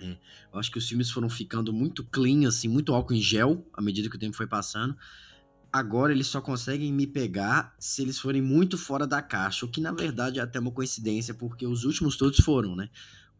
É, 0.00 0.16
eu 0.52 0.58
acho 0.58 0.70
que 0.70 0.78
os 0.78 0.88
filmes 0.88 1.10
foram 1.10 1.28
ficando 1.28 1.72
muito 1.72 2.04
clean, 2.04 2.46
assim, 2.46 2.68
muito 2.68 2.94
álcool 2.94 3.14
em 3.14 3.20
gel 3.20 3.66
à 3.72 3.80
medida 3.80 4.08
que 4.08 4.16
o 4.16 4.18
tempo 4.18 4.36
foi 4.36 4.46
passando. 4.46 4.96
Agora 5.72 6.12
eles 6.12 6.26
só 6.26 6.40
conseguem 6.40 6.92
me 6.92 7.06
pegar 7.06 7.74
se 7.78 8.02
eles 8.02 8.18
forem 8.18 8.42
muito 8.42 8.76
fora 8.76 9.06
da 9.06 9.22
caixa, 9.22 9.64
o 9.64 9.68
que 9.68 9.80
na 9.80 9.90
verdade 9.90 10.38
é 10.38 10.42
até 10.42 10.60
uma 10.60 10.70
coincidência, 10.70 11.32
porque 11.32 11.66
os 11.66 11.84
últimos 11.84 12.16
todos 12.16 12.40
foram, 12.40 12.76
né? 12.76 12.90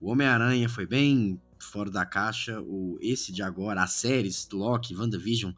O 0.00 0.10
Homem-Aranha 0.10 0.68
foi 0.68 0.86
bem 0.86 1.38
fora 1.58 1.90
da 1.90 2.06
caixa, 2.06 2.60
o 2.62 2.98
esse 3.00 3.32
de 3.32 3.42
agora, 3.42 3.82
as 3.82 3.92
séries 3.92 4.48
Loki, 4.50 4.96
WandaVision 4.96 5.52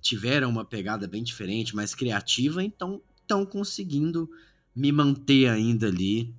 tiveram 0.00 0.50
uma 0.50 0.64
pegada 0.64 1.08
bem 1.08 1.22
diferente, 1.22 1.74
mais 1.74 1.94
criativa, 1.94 2.62
então 2.62 3.00
estão 3.20 3.44
conseguindo 3.44 4.30
me 4.74 4.92
manter 4.92 5.48
ainda 5.48 5.88
ali 5.88 6.34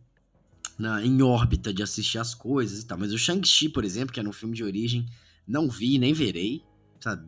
na, 0.78 1.04
em 1.06 1.22
órbita 1.22 1.74
de 1.74 1.84
assistir 1.84 2.18
as 2.18 2.34
coisas 2.34 2.82
e 2.82 2.86
tal. 2.88 2.98
Mas 2.98 3.12
o 3.12 3.18
Shang-Chi, 3.18 3.70
por 3.70 3.84
exemplo, 3.84 4.14
que 4.14 4.20
era 4.20 4.30
um 4.30 4.34
filme 4.34 4.56
de 4.56 4.64
origem, 4.64 5.06
não 5.46 5.70
vi, 5.70 6.00
nem 6.00 6.14
verei. 6.14 6.64
Sabe? 7.00 7.24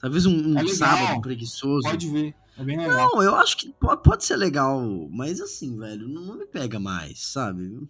Talvez 0.00 0.26
um, 0.26 0.54
um 0.54 0.58
É 0.58 0.66
sábado 0.68 1.20
preguiçoso. 1.20 1.88
Pode 1.88 2.08
ver, 2.10 2.34
é 2.58 2.64
bem 2.64 2.76
legal. 2.78 3.10
Não, 3.14 3.22
eu 3.22 3.34
acho 3.36 3.56
que 3.56 3.72
po- 3.72 3.96
pode 3.98 4.24
ser 4.24 4.36
legal, 4.36 4.80
mas 5.10 5.40
assim, 5.40 5.76
velho, 5.78 6.08
não, 6.08 6.36
me 6.36 6.46
pega 6.46 6.78
mais, 6.80 7.20
sabe? 7.26 7.88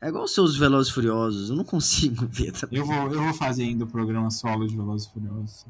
É 0.00 0.08
igual 0.08 0.24
os 0.24 0.34
seus 0.34 0.56
Velozes 0.56 0.90
e 0.90 0.94
Furiosos, 0.94 1.50
eu 1.50 1.56
não 1.56 1.64
consigo 1.64 2.26
ver 2.30 2.52
também. 2.52 2.78
Eu 2.80 2.84
vou, 2.84 2.94
eu 3.12 3.22
vou 3.22 3.34
fazer 3.34 3.62
ainda 3.62 3.84
o 3.84 3.86
programa 3.86 4.30
solo 4.30 4.66
de 4.66 4.76
Velozes 4.76 5.06
e 5.08 5.12
Furiosos. 5.12 5.64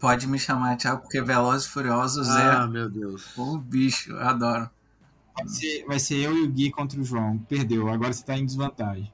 Pode 0.00 0.26
me 0.26 0.38
chamar, 0.38 0.76
Thiago, 0.76 1.02
porque 1.02 1.20
Velozes 1.22 1.66
e 1.66 1.70
Furiosos 1.70 2.28
Ah, 2.28 2.64
é 2.64 2.66
meu 2.66 2.88
Deus. 2.90 3.22
o 3.36 3.58
bicho, 3.58 4.10
eu 4.10 4.18
adoro. 4.20 4.68
Vai 5.36 5.46
ser, 5.48 5.84
vai 5.86 5.98
ser 6.00 6.16
eu 6.16 6.36
e 6.36 6.42
o 6.42 6.50
Gui 6.50 6.70
contra 6.70 7.00
o 7.00 7.04
João. 7.04 7.38
Perdeu, 7.38 7.88
agora 7.88 8.12
você 8.12 8.24
tá 8.24 8.36
em 8.36 8.44
desvantagem. 8.44 9.12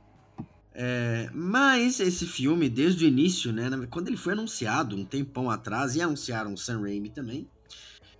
É, 0.80 1.28
mas 1.34 1.98
esse 1.98 2.24
filme, 2.24 2.68
desde 2.68 3.04
o 3.04 3.08
início, 3.08 3.52
né, 3.52 3.68
quando 3.90 4.06
ele 4.06 4.16
foi 4.16 4.32
anunciado 4.32 4.94
um 4.94 5.04
tempão 5.04 5.50
atrás, 5.50 5.96
e 5.96 6.00
anunciaram 6.00 6.54
o 6.54 6.56
Sam 6.56 6.82
Raimi 6.82 7.10
também, 7.10 7.48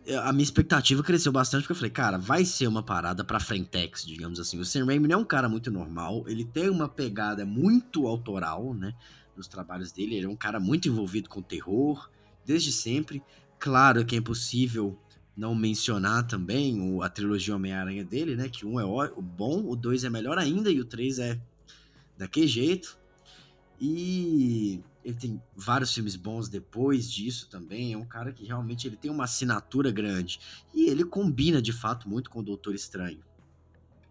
é, 0.05 0.17
a 0.17 0.33
minha 0.33 0.43
expectativa 0.43 1.01
cresceu 1.05 1.31
bastante, 1.31 1.63
porque 1.63 1.71
eu 1.71 1.77
falei, 1.77 1.93
cara, 1.93 2.19
vai 2.19 2.45
ser 2.45 2.67
uma 2.67 2.83
parada 2.83 3.23
pra 3.23 3.39
Frentex, 3.39 4.05
digamos 4.05 4.41
assim. 4.41 4.59
O 4.59 4.65
Sam 4.65 4.87
Raimi 4.87 5.07
não 5.07 5.15
é 5.15 5.23
um 5.23 5.25
cara 5.25 5.49
muito 5.49 5.71
normal, 5.71 6.25
ele 6.27 6.45
tem 6.45 6.69
uma 6.69 6.89
pegada 6.89 7.47
muito 7.47 8.09
autoral, 8.09 8.75
né, 8.75 8.93
nos 9.37 9.47
trabalhos 9.47 9.93
dele, 9.93 10.17
ele 10.17 10.27
é 10.27 10.29
um 10.29 10.35
cara 10.35 10.59
muito 10.59 10.89
envolvido 10.89 11.29
com 11.29 11.41
terror, 11.41 12.11
desde 12.45 12.73
sempre. 12.73 13.23
Claro 13.61 14.05
que 14.05 14.17
é 14.17 14.19
impossível 14.19 14.99
não 15.37 15.55
mencionar 15.55 16.27
também 16.27 17.01
a 17.05 17.09
trilogia 17.09 17.55
Homem-Aranha 17.55 18.05
dele, 18.05 18.35
né, 18.35 18.49
que 18.49 18.67
um 18.67 18.81
é 18.81 19.13
bom, 19.17 19.63
o 19.65 19.77
dois 19.77 20.03
é 20.03 20.11
melhor 20.11 20.39
ainda, 20.39 20.73
e 20.73 20.81
o 20.81 20.85
três 20.85 21.21
é 21.21 21.39
daquele 22.19 22.49
jeito. 22.49 22.99
E 23.81 24.83
ele 25.05 25.15
tem 25.15 25.43
vários 25.57 25.95
filmes 25.95 26.17
bons 26.17 26.49
depois 26.49 27.11
disso 27.11 27.49
também. 27.49 27.93
É 27.93 27.97
um 27.97 28.05
cara 28.05 28.33
que 28.33 28.45
realmente 28.45 28.87
ele 28.87 28.97
tem 28.97 29.11
uma 29.11 29.25
assinatura 29.25 29.91
grande. 29.91 30.41
E 30.75 30.89
ele 30.89 31.05
combina 31.05 31.63
de 31.63 31.73
fato 31.73 32.09
muito 32.09 32.29
com 32.29 32.41
o 32.41 32.43
Doutor 32.43 32.75
Estranho. 32.75 33.25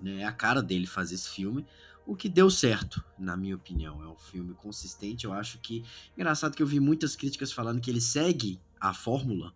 Né? 0.02 0.22
É 0.22 0.26
a 0.26 0.32
cara 0.32 0.64
dele 0.64 0.88
fazer 0.88 1.16
esse 1.16 1.30
filme. 1.30 1.66
O 2.06 2.16
que 2.16 2.30
deu 2.30 2.50
certo, 2.50 3.04
na 3.20 3.36
minha 3.36 3.56
opinião. 3.56 4.02
É 4.02 4.08
um 4.08 4.18
filme 4.18 4.54
consistente. 4.54 5.26
Eu 5.26 5.34
acho 5.34 5.60
que. 5.60 5.84
Engraçado 6.16 6.56
que 6.56 6.64
eu 6.64 6.68
vi 6.68 6.80
muitas 6.80 7.16
críticas 7.16 7.52
falando 7.52 7.82
que 7.82 7.92
ele 7.92 8.02
segue 8.02 8.60
a 8.80 8.94
fórmula. 8.94 9.54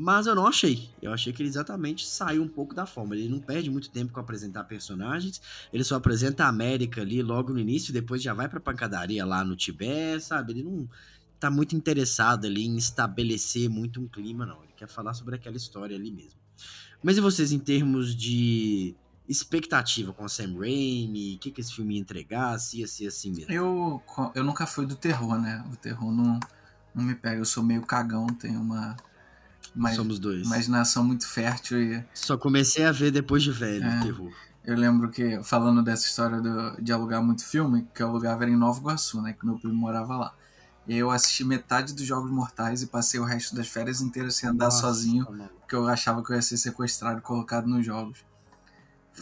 Mas 0.00 0.28
eu 0.28 0.34
não 0.36 0.46
achei. 0.46 0.88
Eu 1.02 1.12
achei 1.12 1.32
que 1.32 1.42
ele 1.42 1.48
exatamente 1.48 2.06
saiu 2.06 2.40
um 2.44 2.48
pouco 2.48 2.72
da 2.72 2.86
fórmula. 2.86 3.18
Ele 3.18 3.28
não 3.28 3.40
perde 3.40 3.68
muito 3.68 3.90
tempo 3.90 4.12
com 4.12 4.20
apresentar 4.20 4.62
personagens. 4.62 5.42
Ele 5.72 5.82
só 5.82 5.96
apresenta 5.96 6.44
a 6.44 6.48
América 6.48 7.00
ali 7.00 7.20
logo 7.20 7.52
no 7.52 7.58
início, 7.58 7.92
depois 7.92 8.22
já 8.22 8.32
vai 8.32 8.48
pra 8.48 8.60
pancadaria 8.60 9.26
lá 9.26 9.44
no 9.44 9.56
Tibete, 9.56 10.22
sabe? 10.22 10.52
Ele 10.52 10.62
não 10.62 10.88
tá 11.40 11.50
muito 11.50 11.74
interessado 11.74 12.46
ali 12.46 12.64
em 12.64 12.76
estabelecer 12.76 13.68
muito 13.68 14.00
um 14.00 14.06
clima, 14.06 14.46
não. 14.46 14.62
Ele 14.62 14.72
quer 14.76 14.86
falar 14.86 15.14
sobre 15.14 15.34
aquela 15.34 15.56
história 15.56 15.96
ali 15.96 16.12
mesmo. 16.12 16.38
Mas 17.02 17.16
e 17.16 17.20
vocês, 17.20 17.50
em 17.50 17.58
termos 17.58 18.14
de 18.14 18.94
expectativa 19.28 20.12
com 20.12 20.24
o 20.24 20.28
Sam 20.28 20.56
Raimi? 20.60 21.34
O 21.34 21.38
que, 21.40 21.50
que 21.50 21.60
esse 21.60 21.74
filme 21.74 21.94
ia 21.94 22.00
entregar? 22.00 22.56
Se 22.60 22.78
ia 22.78 22.86
ser 22.86 23.08
assim 23.08 23.32
mesmo? 23.32 23.52
Eu, 23.52 24.00
eu 24.32 24.44
nunca 24.44 24.64
fui 24.64 24.86
do 24.86 24.94
terror, 24.94 25.40
né? 25.40 25.64
O 25.72 25.76
terror 25.76 26.12
não, 26.12 26.38
não 26.94 27.02
me 27.02 27.16
pega. 27.16 27.40
Eu 27.40 27.44
sou 27.44 27.64
meio 27.64 27.82
cagão, 27.82 28.28
tenho 28.28 28.60
uma 28.60 28.96
uma 29.78 29.92
Somos 29.94 30.18
dois. 30.18 30.46
imaginação 30.46 31.04
muito 31.04 31.26
fértil 31.26 31.80
e 31.80 32.04
Só 32.14 32.36
comecei 32.36 32.84
a 32.84 32.92
ver 32.92 33.10
depois 33.10 33.42
de 33.42 33.50
velho, 33.52 33.84
É. 33.84 34.00
terror. 34.00 34.30
eu 34.64 34.76
lembro 34.76 35.08
que, 35.10 35.42
falando 35.42 35.82
dessa 35.82 36.06
história 36.06 36.40
do- 36.40 36.82
de 36.82 36.92
alugar 36.92 37.22
muito 37.22 37.44
filme, 37.44 37.86
que 37.94 38.02
eu 38.02 38.08
alugava 38.08 38.42
era 38.44 38.50
em 38.50 38.56
Nova 38.56 38.78
Iguaçu, 38.80 39.22
né? 39.22 39.32
Que 39.32 39.46
meu 39.46 39.58
primo 39.58 39.74
morava 39.74 40.16
lá. 40.16 40.34
E 40.86 40.92
aí 40.94 40.98
eu 40.98 41.10
assisti 41.10 41.44
metade 41.44 41.92
dos 41.94 42.04
Jogos 42.06 42.30
Mortais 42.30 42.82
e 42.82 42.86
passei 42.86 43.20
o 43.20 43.24
resto 43.24 43.54
das 43.54 43.68
férias 43.68 44.00
inteiras 44.00 44.34
sem 44.36 44.48
andar 44.48 44.66
Nossa, 44.66 44.80
sozinho, 44.80 45.24
maluco. 45.24 45.50
porque 45.60 45.74
eu 45.74 45.86
achava 45.86 46.22
que 46.24 46.30
eu 46.32 46.36
ia 46.36 46.42
ser 46.42 46.56
sequestrado 46.56 47.18
e 47.18 47.22
colocado 47.22 47.66
nos 47.66 47.84
jogos. 47.84 48.18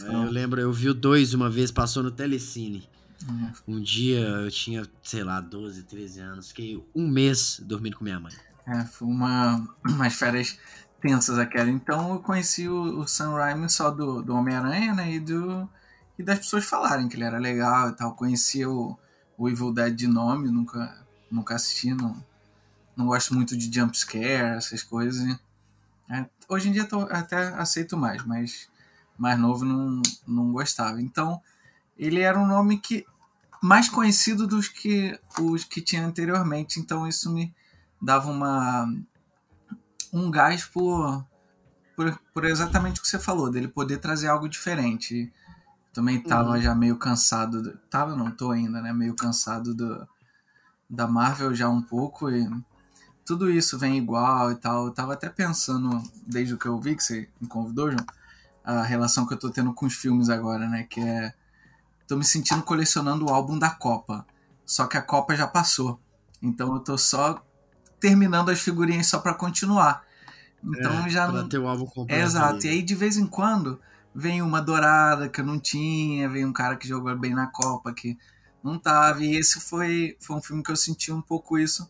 É, 0.01 0.07
eu 0.07 0.29
lembro, 0.31 0.61
eu 0.61 0.71
vi 0.71 0.89
o 0.89 0.93
dois 0.93 1.33
uma 1.33 1.49
vez, 1.49 1.71
passou 1.71 2.03
no 2.03 2.11
Telecine. 2.11 2.87
Hum. 3.27 3.51
Um 3.67 3.81
dia 3.81 4.19
eu 4.19 4.51
tinha, 4.51 4.85
sei 5.01 5.23
lá, 5.23 5.41
12, 5.41 5.83
13 5.83 6.19
anos. 6.19 6.49
Fiquei 6.49 6.81
um 6.95 7.07
mês 7.07 7.59
dormindo 7.65 7.97
com 7.97 8.03
minha 8.03 8.19
mãe. 8.19 8.31
É, 8.67 8.85
foi 8.85 9.07
uma, 9.07 9.65
umas 9.87 10.13
férias 10.13 10.59
tensas 11.01 11.39
aquela. 11.39 11.69
Então 11.69 12.13
eu 12.13 12.19
conheci 12.19 12.67
o, 12.67 12.99
o 12.99 13.07
Sam 13.07 13.33
Raimi 13.33 13.69
só 13.69 13.89
do, 13.89 14.21
do 14.21 14.35
Homem-Aranha, 14.35 14.93
né? 14.93 15.13
E, 15.13 15.19
do, 15.19 15.67
e 16.19 16.23
das 16.23 16.39
pessoas 16.39 16.65
falarem 16.65 17.07
que 17.07 17.15
ele 17.15 17.23
era 17.23 17.39
legal 17.39 17.89
e 17.89 17.93
tal. 17.93 18.13
Conhecia 18.13 18.69
o, 18.69 18.97
o 19.37 19.49
Evil 19.49 19.71
Dead 19.73 19.95
de 19.95 20.07
nome, 20.07 20.49
nunca, 20.49 21.05
nunca 21.31 21.55
assisti, 21.55 21.93
não, 21.93 22.15
não 22.95 23.05
gosto 23.05 23.33
muito 23.33 23.55
de 23.55 23.73
jumpscare, 23.73 24.57
essas 24.57 24.83
coisas. 24.83 25.39
é, 26.09 26.25
hoje 26.49 26.69
em 26.69 26.71
dia 26.71 26.85
tô, 26.85 27.01
até 27.01 27.37
aceito 27.53 27.95
mais, 27.95 28.23
mas 28.25 28.69
mais 29.17 29.39
novo 29.39 29.63
não, 29.63 30.01
não 30.27 30.51
gostava. 30.51 31.01
Então 31.01 31.41
ele 31.97 32.19
era 32.19 32.37
um 32.37 32.45
nome 32.45 32.79
que 32.79 33.05
mais 33.61 33.89
conhecido 33.89 34.45
dos 34.45 34.67
que 34.67 35.17
os 35.39 35.63
que 35.63 35.81
tinha 35.81 36.05
anteriormente. 36.05 36.79
Então 36.79 37.07
isso 37.07 37.31
me 37.31 37.53
dava 38.01 38.29
uma 38.29 38.87
um 40.13 40.31
gás 40.31 40.65
por, 40.65 41.25
por, 41.95 42.19
por 42.33 42.45
exatamente 42.45 42.99
o 42.99 43.03
que 43.03 43.09
você 43.09 43.19
falou, 43.19 43.51
dele 43.51 43.67
poder 43.67 43.97
trazer 43.97 44.27
algo 44.27 44.47
diferente. 44.47 45.31
Também 45.93 46.21
tava 46.21 46.51
Uhum. 46.51 46.61
já 46.61 46.75
meio 46.75 46.97
cansado, 46.97 47.61
do, 47.61 47.77
tava 47.89 48.15
não, 48.15 48.31
tô 48.31 48.51
ainda, 48.51 48.81
né, 48.81 48.93
meio 48.93 49.15
cansado 49.15 49.73
do, 49.73 50.07
da 50.89 51.07
Marvel 51.07 51.53
já 51.55 51.67
um 51.69 51.81
pouco 51.81 52.29
e 52.29 52.47
tudo 53.25 53.49
isso 53.49 53.77
vem 53.77 53.97
igual 53.97 54.51
e 54.51 54.55
tal. 54.55 54.85
Eu 54.85 54.91
tava 54.93 55.13
até 55.13 55.29
pensando, 55.29 56.01
desde 56.25 56.53
o 56.53 56.57
que 56.57 56.67
eu 56.67 56.79
vi 56.79 56.95
que 56.95 57.03
você 57.03 57.29
me 57.41 57.47
convidou, 57.47 57.91
João, 57.91 58.05
a 58.63 58.83
relação 58.83 59.25
que 59.25 59.33
eu 59.33 59.39
tô 59.39 59.49
tendo 59.49 59.73
com 59.73 59.85
os 59.85 59.95
filmes 59.95 60.29
agora, 60.29 60.67
né, 60.69 60.83
que 60.83 61.01
é 61.01 61.33
tô 62.07 62.15
me 62.15 62.23
sentindo 62.23 62.63
colecionando 62.63 63.25
o 63.25 63.33
álbum 63.33 63.59
da 63.59 63.69
Copa. 63.69 64.25
Só 64.65 64.87
que 64.87 64.97
a 64.97 65.01
Copa 65.01 65.35
já 65.35 65.47
passou. 65.47 65.99
Então 66.41 66.73
eu 66.73 66.79
tô 66.79 66.97
só 66.97 67.43
terminando 67.99 68.49
as 68.49 68.59
figurinhas 68.61 69.07
só 69.07 69.19
pra 69.19 69.33
continuar. 69.33 70.03
Então 70.63 71.05
É, 71.05 71.09
já 71.09 71.27
pra 71.27 71.43
não. 71.43 71.49
ter 71.49 71.57
o 71.59 71.67
álbum 71.67 71.85
completo. 71.85 72.11
É, 72.11 72.23
exato. 72.23 72.65
E 72.65 72.69
aí 72.69 72.81
de 72.81 72.95
vez 72.95 73.17
em 73.17 73.27
quando 73.27 73.79
vem 74.13 74.41
uma 74.41 74.61
dourada 74.61 75.29
que 75.29 75.41
eu 75.41 75.45
não 75.45 75.59
tinha, 75.59 76.27
vem 76.29 76.45
um 76.45 76.53
cara 76.53 76.75
que 76.75 76.87
jogou 76.87 77.15
bem 77.17 77.33
na 77.33 77.47
Copa 77.47 77.93
que 77.93 78.17
não 78.63 78.77
tava. 78.79 79.23
E 79.23 79.35
esse 79.35 79.59
foi, 79.59 80.17
foi 80.19 80.35
um 80.35 80.41
filme 80.41 80.63
que 80.63 80.71
eu 80.71 80.75
senti 80.75 81.11
um 81.11 81.21
pouco 81.21 81.57
isso 81.57 81.89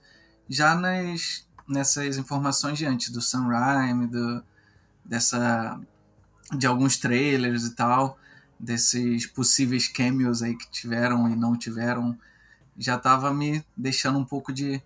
já 0.50 0.76
nas, 0.76 1.46
nessas 1.68 2.18
informações 2.18 2.78
de 2.78 2.86
antes, 2.86 3.10
do 3.12 3.22
Sam 3.22 3.48
Raimi, 3.48 4.08
do, 4.08 4.44
dessa, 5.06 5.80
de 6.58 6.68
alguns 6.68 6.98
trailers 6.98 7.66
e 7.66 7.76
tal, 7.76 8.18
desses 8.60 9.26
possíveis 9.28 9.88
cameos 9.88 10.42
aí 10.44 10.56
que 10.56 10.70
tiveram 10.72 11.30
e 11.30 11.36
não 11.36 11.58
tiveram, 11.58 12.18
já 12.78 12.98
tava 12.98 13.34
me 13.34 13.64
deixando 13.76 14.20
um 14.20 14.26
pouco 14.26 14.54
de 14.54 14.82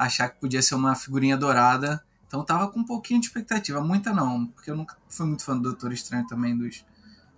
achar 0.00 0.30
que 0.30 0.40
podia 0.40 0.62
ser 0.62 0.74
uma 0.74 0.94
figurinha 0.94 1.36
dourada. 1.36 2.02
Então 2.26 2.42
tava 2.42 2.68
com 2.68 2.80
um 2.80 2.84
pouquinho 2.84 3.20
de 3.20 3.26
expectativa, 3.26 3.80
muita 3.82 4.14
não, 4.14 4.46
porque 4.46 4.70
eu 4.70 4.76
nunca 4.76 4.96
fui 5.08 5.26
muito 5.26 5.44
fã 5.44 5.54
do 5.56 5.62
Doutor 5.62 5.92
Estranho 5.92 6.26
também, 6.26 6.56
dos, 6.56 6.84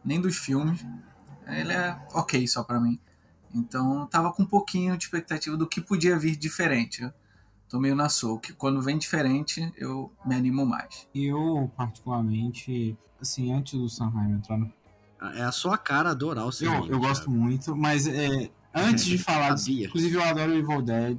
nem 0.05 0.21
dos 0.21 0.37
filmes. 0.37 0.85
Ele 1.47 1.73
é 1.73 1.99
ok 2.13 2.47
só 2.47 2.63
para 2.63 2.79
mim. 2.79 3.01
Então 3.53 4.07
tava 4.07 4.33
com 4.33 4.45
um 4.45 4.47
pouquinho 4.47 4.97
de 4.97 5.05
expectativa 5.05 5.57
do 5.57 5.67
que 5.67 5.81
podia 5.81 6.17
vir 6.17 6.37
diferente. 6.37 7.03
Eu 7.03 7.13
tô 7.69 7.81
meio 7.81 7.97
na 7.97 8.09
sua, 8.09 8.39
que 8.39 8.53
quando 8.53 8.81
vem 8.81 8.97
diferente 8.97 9.73
eu 9.77 10.13
me 10.25 10.37
animo 10.37 10.65
mais. 10.65 11.09
Eu, 11.15 11.71
particularmente, 11.77 12.97
assim, 13.21 13.53
antes 13.53 13.73
do 13.79 13.89
Sanheim 13.89 14.33
entrar 14.35 14.57
no. 14.57 14.73
É 15.35 15.43
a 15.43 15.53
sua 15.53 15.79
cara 15.79 16.11
adorar 16.11 16.45
o 16.45 16.49
Eu, 16.49 16.53
cinema. 16.53 16.87
eu 16.87 16.99
gosto 17.01 17.31
muito, 17.31 17.75
mas 17.75 18.07
é, 18.07 18.51
antes 18.75 19.05
de 19.05 19.17
falar. 19.19 19.57
Sabia. 19.57 19.87
Inclusive, 19.87 20.15
eu 20.15 20.23
adoro 20.23 20.53
Evil 20.53 20.83
Dead. 20.83 21.19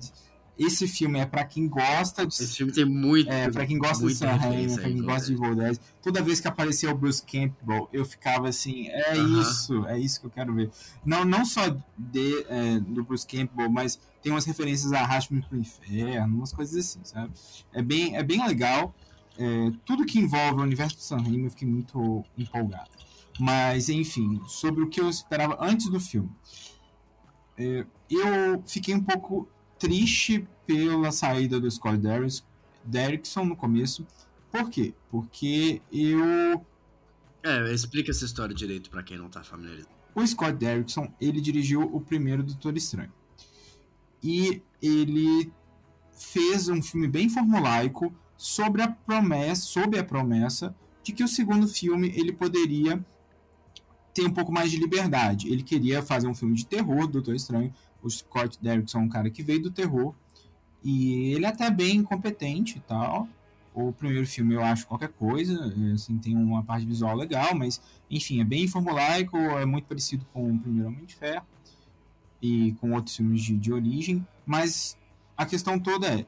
Esse 0.57 0.87
filme 0.87 1.19
é 1.19 1.25
pra 1.25 1.43
quem 1.45 1.67
gosta 1.67 2.25
de. 2.25 2.33
Esse 2.33 2.55
filme 2.57 2.71
tem 2.71 2.85
muito. 2.85 3.29
É, 3.31 3.49
pra 3.49 3.65
quem 3.65 3.77
gosta 3.77 4.05
de 4.05 4.13
Sam 4.13 4.35
Raimi, 4.35 4.75
pra 4.75 4.83
quem 4.83 5.01
gosta 5.01 5.27
de 5.27 5.33
Evil 5.33 5.55
Dead, 5.55 5.77
toda 6.01 6.21
vez 6.21 6.39
que 6.39 6.47
aparecia 6.47 6.91
o 6.91 6.97
Bruce 6.97 7.23
Campbell, 7.25 7.89
eu 7.91 8.05
ficava 8.05 8.47
assim, 8.47 8.87
é 8.87 9.13
Aham. 9.13 9.41
isso, 9.41 9.85
é 9.87 9.99
isso 9.99 10.19
que 10.21 10.27
eu 10.27 10.31
quero 10.31 10.53
ver. 10.53 10.69
Não, 11.03 11.25
não 11.25 11.43
só 11.43 11.75
de, 11.97 12.45
é, 12.47 12.79
do 12.79 13.03
Bruce 13.03 13.25
Campbell, 13.25 13.69
mas 13.69 13.99
tem 14.21 14.31
umas 14.31 14.45
referências 14.45 14.93
a 14.93 14.99
Arraste-me 14.99 15.41
pro 15.41 15.57
Inferno, 15.57 16.37
umas 16.37 16.53
coisas 16.53 16.77
assim, 16.77 16.99
sabe? 17.03 17.33
É 17.73 17.81
bem, 17.81 18.15
é 18.15 18.21
bem 18.21 18.45
legal. 18.45 18.93
É, 19.37 19.71
tudo 19.83 20.05
que 20.05 20.19
envolve 20.19 20.59
o 20.59 20.63
universo 20.63 20.97
do 20.97 21.01
Sam 21.01 21.17
Raimi 21.17 21.45
eu 21.45 21.49
fiquei 21.49 21.67
muito 21.67 22.23
empolgado. 22.37 22.91
Mas, 23.39 23.89
enfim, 23.89 24.39
sobre 24.45 24.83
o 24.83 24.89
que 24.89 25.01
eu 25.01 25.09
esperava 25.09 25.57
antes 25.59 25.89
do 25.89 25.99
filme. 25.99 26.29
É, 27.57 27.85
eu 28.09 28.63
fiquei 28.67 28.93
um 28.93 29.01
pouco 29.01 29.47
triste 29.87 30.47
pela 30.65 31.11
saída 31.11 31.59
do 31.59 31.69
Scott 31.69 31.99
Derrickson- 32.85 33.43
no 33.45 33.55
começo. 33.55 34.07
Por 34.49 34.69
quê? 34.69 34.93
Porque 35.11 35.81
eu 35.91 36.65
É, 37.43 37.69
explica 37.73 38.11
essa 38.11 38.23
história 38.23 38.55
direito 38.55 38.89
pra 38.89 39.03
quem 39.03 39.17
não 39.17 39.27
tá 39.29 39.43
familiarizado. 39.43 39.91
o 40.15 40.25
Scott 40.25 40.53
Derrickson, 40.53 41.11
ele 41.19 41.41
dirigiu 41.41 41.81
o 41.81 41.99
primeiro 41.99 42.43
Doutor 42.43 42.77
Estranho. 42.77 43.11
E 44.23 44.61
ele 44.81 45.51
fez 46.15 46.69
um 46.69 46.81
filme 46.81 47.07
bem 47.09 47.27
formulaico 47.27 48.13
sobre 48.37 48.81
a 48.81 48.87
promessa, 48.87 49.63
sob 49.63 49.97
a 49.99 50.03
promessa 50.03 50.73
de 51.03 51.11
que 51.11 51.23
o 51.23 51.27
segundo 51.27 51.67
filme 51.67 52.07
ele 52.15 52.31
poderia 52.31 53.03
ter 54.13 54.25
um 54.25 54.29
pouco 54.33 54.51
mais 54.51 54.71
de 54.71 54.77
liberdade. 54.77 55.49
Ele 55.51 55.63
queria 55.63 56.01
fazer 56.01 56.27
um 56.27 56.33
filme 56.35 56.55
de 56.55 56.65
terror, 56.65 57.07
Doutor 57.07 57.35
Estranho. 57.35 57.73
O 58.03 58.09
Scott 58.09 58.59
Derrickson 58.61 58.99
é 58.99 59.01
um 59.01 59.09
cara 59.09 59.29
que 59.29 59.41
veio 59.41 59.63
do 59.63 59.71
terror 59.71 60.13
e 60.83 61.33
ele 61.33 61.45
é 61.45 61.47
até 61.47 61.71
bem 61.71 62.03
competente 62.03 62.77
e 62.77 62.81
tal. 62.81 63.27
O 63.73 63.91
primeiro 63.91 64.27
filme 64.27 64.53
eu 64.53 64.63
acho 64.63 64.85
qualquer 64.85 65.09
coisa, 65.09 65.73
é, 65.89 65.93
assim, 65.93 66.17
tem 66.19 66.35
uma 66.35 66.61
parte 66.63 66.85
visual 66.85 67.15
legal, 67.15 67.55
mas 67.55 67.81
enfim, 68.11 68.41
é 68.41 68.43
bem 68.43 68.67
formulaico, 68.67 69.37
é 69.37 69.65
muito 69.65 69.85
parecido 69.85 70.25
com 70.31 70.51
o 70.51 70.59
primeiro 70.59 70.89
Homem 70.89 71.05
de 71.05 71.15
Ferro 71.15 71.45
e 72.41 72.73
com 72.73 72.91
outros 72.91 73.15
filmes 73.15 73.41
de, 73.41 73.57
de 73.57 73.71
origem, 73.71 74.27
mas 74.45 74.97
a 75.35 75.45
questão 75.45 75.79
toda 75.79 76.07
é, 76.07 76.25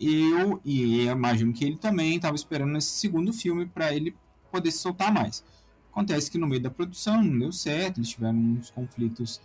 eu 0.00 0.60
e 0.64 1.04
eu 1.04 1.12
imagino 1.12 1.52
que 1.52 1.64
ele 1.64 1.76
também 1.76 2.16
estava 2.16 2.34
esperando 2.34 2.76
esse 2.78 2.88
segundo 2.88 3.32
filme 3.32 3.66
para 3.66 3.94
ele 3.94 4.16
poder 4.50 4.70
se 4.70 4.78
soltar 4.78 5.12
mais. 5.12 5.44
Acontece 5.92 6.30
que 6.30 6.38
no 6.38 6.46
meio 6.46 6.62
da 6.62 6.70
produção 6.70 7.22
não 7.22 7.38
deu 7.38 7.52
certo, 7.52 7.98
eles 7.98 8.08
tiveram 8.08 8.38
uns 8.38 8.70
conflitos 8.70 9.40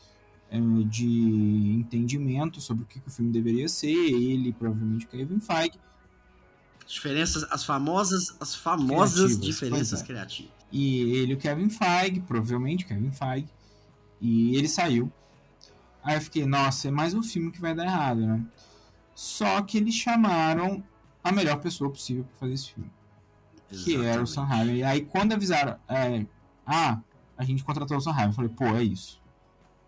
de 0.88 1.76
entendimento 1.80 2.62
sobre 2.62 2.84
o 2.84 2.86
que, 2.86 3.02
o 3.06 3.10
filme 3.10 3.32
deveria 3.32 3.68
ser, 3.68 3.88
ele 3.92 4.54
provavelmente 4.54 5.08
Kevin 5.08 5.40
Feige, 5.40 5.80
Diferenças, 6.88 7.44
as 7.50 7.64
famosas, 7.64 8.36
as 8.40 8.56
famosas 8.56 9.36
Criativas, 9.36 9.42
diferenças 9.42 10.02
é. 10.02 10.06
criativas. 10.06 10.52
E 10.72 11.16
ele 11.18 11.34
e 11.34 11.36
o 11.36 11.38
Kevin 11.38 11.70
Feige, 11.70 12.20
provavelmente 12.20 12.86
o 12.86 12.88
Kevin 12.88 13.12
Feige. 13.12 13.48
E 14.20 14.56
ele 14.56 14.68
saiu. 14.68 15.12
Aí 16.04 16.16
eu 16.18 16.22
fiquei, 16.22 16.46
nossa, 16.46 16.90
é 16.90 16.92
mais 16.92 17.14
um 17.14 17.24
filme 17.24 17.52
que 17.52 17.62
vai 17.62 17.74
dar 17.74 17.86
errado, 17.86 18.26
né? 18.26 18.44
Só 19.16 19.62
que 19.62 19.78
eles 19.78 19.94
chamaram 19.94 20.84
a 21.24 21.32
melhor 21.32 21.58
pessoa 21.62 21.90
possível 21.90 22.26
para 22.26 22.36
fazer 22.40 22.54
esse 22.54 22.74
filme. 22.74 22.92
Que 23.70 23.96
era 23.96 24.22
o 24.22 24.28
Sam 24.28 24.44
Raimi. 24.44 24.80
E 24.80 24.84
aí 24.84 25.02
quando 25.02 25.34
avisaram, 25.34 25.78
é, 25.88 26.26
ah, 26.66 27.00
a 27.38 27.44
gente 27.44 27.64
contratou 27.64 27.98
o 27.98 28.02
Sam 28.02 28.12
Raimi, 28.12 28.32
eu 28.32 28.36
falei, 28.36 28.52
pô, 28.52 28.66
é 28.66 28.84
isso. 28.84 29.22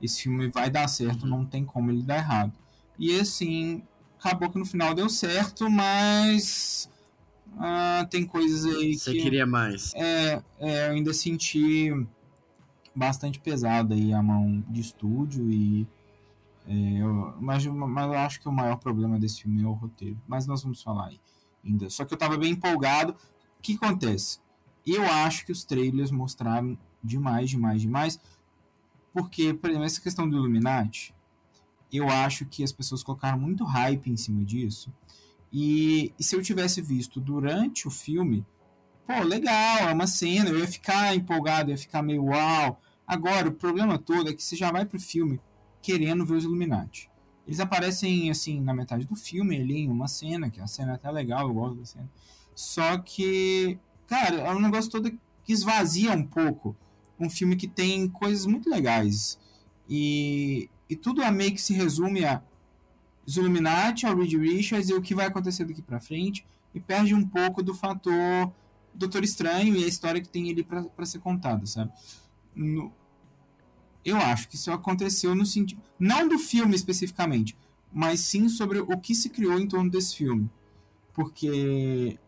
Esse 0.01 0.23
filme 0.23 0.49
vai 0.49 0.69
dar 0.69 0.87
certo, 0.87 1.25
não 1.25 1.45
tem 1.45 1.63
como 1.63 1.91
ele 1.91 2.03
dar 2.03 2.17
errado. 2.17 2.53
E 2.97 3.19
assim, 3.19 3.83
acabou 4.19 4.49
que 4.49 4.59
no 4.59 4.65
final 4.65 4.93
deu 4.93 5.09
certo, 5.09 5.69
mas 5.69 6.89
ah, 7.57 8.05
tem 8.09 8.25
coisas 8.25 8.65
aí 8.65 8.97
Você 8.97 9.13
que... 9.13 9.21
queria 9.21 9.45
mais. 9.45 9.93
É, 9.95 10.41
é, 10.59 10.87
eu 10.87 10.91
ainda 10.93 11.13
senti 11.13 11.91
bastante 12.95 13.39
pesada 13.39 13.93
aí 13.93 14.13
a 14.13 14.21
mão 14.21 14.63
de 14.69 14.81
estúdio 14.81 15.51
e 15.51 15.87
é, 16.67 17.01
eu, 17.01 17.35
mas, 17.39 17.65
mas 17.65 18.05
eu 18.05 18.17
acho 18.17 18.41
que 18.41 18.49
o 18.49 18.51
maior 18.51 18.77
problema 18.77 19.19
desse 19.19 19.43
filme 19.43 19.63
é 19.63 19.67
o 19.67 19.73
roteiro. 19.73 20.19
Mas 20.27 20.47
nós 20.47 20.63
vamos 20.63 20.81
falar 20.81 21.07
aí 21.07 21.19
ainda. 21.63 21.89
Só 21.89 22.05
que 22.05 22.13
eu 22.13 22.17
tava 22.17 22.37
bem 22.37 22.51
empolgado. 22.51 23.13
O 23.13 23.61
que 23.61 23.73
acontece? 23.75 24.39
Eu 24.85 25.03
acho 25.03 25.45
que 25.45 25.51
os 25.51 25.63
trailers 25.63 26.11
mostraram 26.11 26.77
demais, 27.03 27.49
demais, 27.49 27.81
demais. 27.81 28.19
Porque, 29.15 29.53
por 29.53 29.69
exemplo, 29.69 29.85
essa 29.85 30.01
questão 30.01 30.29
do 30.29 30.35
Illuminati, 30.35 31.15
eu 31.89 32.09
acho 32.09 32.45
que 32.45 32.65
as 32.65 32.73
pessoas 32.73 33.01
colocaram 33.01 33.39
muito 33.39 33.63
hype 33.63 34.11
em 34.11 34.17
cima 34.17 34.43
disso. 34.43 34.93
E, 35.53 36.13
e 36.19 36.23
se 36.23 36.35
eu 36.35 36.41
tivesse 36.41 36.81
visto 36.81 37.21
durante 37.21 37.87
o 37.87 37.91
filme, 37.91 38.45
pô, 39.07 39.23
legal, 39.23 39.87
é 39.87 39.93
uma 39.93 40.05
cena, 40.05 40.49
eu 40.49 40.59
ia 40.59 40.67
ficar 40.67 41.15
empolgado, 41.15 41.69
eu 41.69 41.75
ia 41.75 41.77
ficar 41.77 42.01
meio 42.01 42.25
uau. 42.25 42.77
Agora, 43.07 43.47
o 43.47 43.53
problema 43.53 43.97
todo 43.97 44.29
é 44.29 44.33
que 44.33 44.43
você 44.43 44.57
já 44.57 44.69
vai 44.69 44.85
pro 44.85 44.99
filme 44.99 45.39
querendo 45.81 46.25
ver 46.25 46.35
os 46.35 46.43
Illuminati. 46.43 47.09
Eles 47.47 47.61
aparecem, 47.61 48.29
assim, 48.29 48.59
na 48.59 48.73
metade 48.73 49.05
do 49.05 49.15
filme, 49.15 49.55
ali 49.55 49.77
em 49.77 49.89
uma 49.89 50.09
cena, 50.09 50.49
que 50.49 50.59
a 50.59 50.67
cena 50.67 50.91
é 50.91 50.95
até 50.95 51.09
legal, 51.09 51.47
eu 51.47 51.53
gosto 51.53 51.77
da 51.77 51.85
cena. 51.85 52.11
Só 52.53 52.97
que, 52.97 53.79
cara, 54.07 54.35
é 54.41 54.51
um 54.51 54.59
negócio 54.59 54.91
todo 54.91 55.09
que 55.09 55.53
esvazia 55.53 56.11
um 56.11 56.27
pouco 56.27 56.75
um 57.19 57.29
filme 57.29 57.55
que 57.55 57.67
tem 57.67 58.07
coisas 58.07 58.45
muito 58.45 58.69
legais. 58.69 59.39
E, 59.89 60.69
e 60.89 60.95
tudo 60.95 61.23
a 61.23 61.31
meio 61.31 61.53
que 61.53 61.61
se 61.61 61.73
resume 61.73 62.25
a 62.25 62.41
Illuminati, 63.27 64.05
ao 64.05 64.15
Reed 64.15 64.33
Richards 64.33 64.89
e 64.89 64.93
o 64.93 65.01
que 65.01 65.15
vai 65.15 65.27
acontecer 65.27 65.65
daqui 65.65 65.81
pra 65.81 65.99
frente. 65.99 66.45
E 66.73 66.79
perde 66.79 67.13
um 67.13 67.25
pouco 67.25 67.63
do 67.63 67.73
fator 67.73 68.51
Doutor 68.93 69.23
Estranho 69.23 69.75
e 69.75 69.83
a 69.83 69.87
história 69.87 70.21
que 70.21 70.29
tem 70.29 70.49
ali 70.49 70.63
para 70.63 71.05
ser 71.05 71.19
contada, 71.19 71.65
sabe? 71.65 71.91
No- 72.53 72.91
eu 74.03 74.17
acho 74.17 74.47
que 74.47 74.55
isso 74.55 74.71
aconteceu 74.71 75.33
no 75.33 75.45
sentido. 75.45 75.81
Não 75.99 76.27
do 76.27 76.37
filme 76.37 76.75
especificamente, 76.75 77.57
mas 77.91 78.19
sim 78.19 78.47
sobre 78.47 78.79
o 78.79 78.97
que 78.99 79.15
se 79.15 79.29
criou 79.29 79.59
em 79.59 79.67
torno 79.67 79.89
desse 79.89 80.15
filme. 80.15 80.49
Porque 81.13 82.19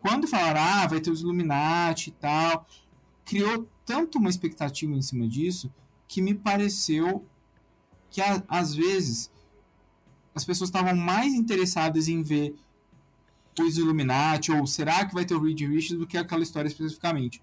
quando 0.00 0.26
falaram, 0.26 0.60
ah, 0.60 0.86
vai 0.86 1.00
ter 1.00 1.10
os 1.10 1.20
Illuminati 1.20 2.10
e 2.10 2.12
tal, 2.12 2.66
criou 3.24 3.68
tanto 3.88 4.18
uma 4.18 4.28
expectativa 4.28 4.92
em 4.92 5.00
cima 5.00 5.26
disso 5.26 5.72
que 6.06 6.20
me 6.20 6.34
pareceu 6.34 7.24
que 8.10 8.20
a- 8.20 8.44
às 8.46 8.74
vezes 8.74 9.30
as 10.34 10.44
pessoas 10.44 10.68
estavam 10.68 10.94
mais 10.94 11.32
interessadas 11.32 12.06
em 12.06 12.22
ver 12.22 12.54
os 13.58 13.78
Illuminati 13.78 14.52
ou 14.52 14.66
será 14.66 15.06
que 15.06 15.14
vai 15.14 15.24
ter 15.24 15.34
o 15.34 15.42
Reed 15.42 15.60
Richards 15.62 15.98
do 15.98 16.06
que 16.06 16.18
aquela 16.18 16.42
história 16.42 16.68
especificamente. 16.68 17.42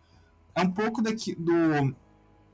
É 0.53 0.61
um 0.61 0.71
pouco 0.71 1.01
daqui, 1.01 1.33
do, 1.35 1.95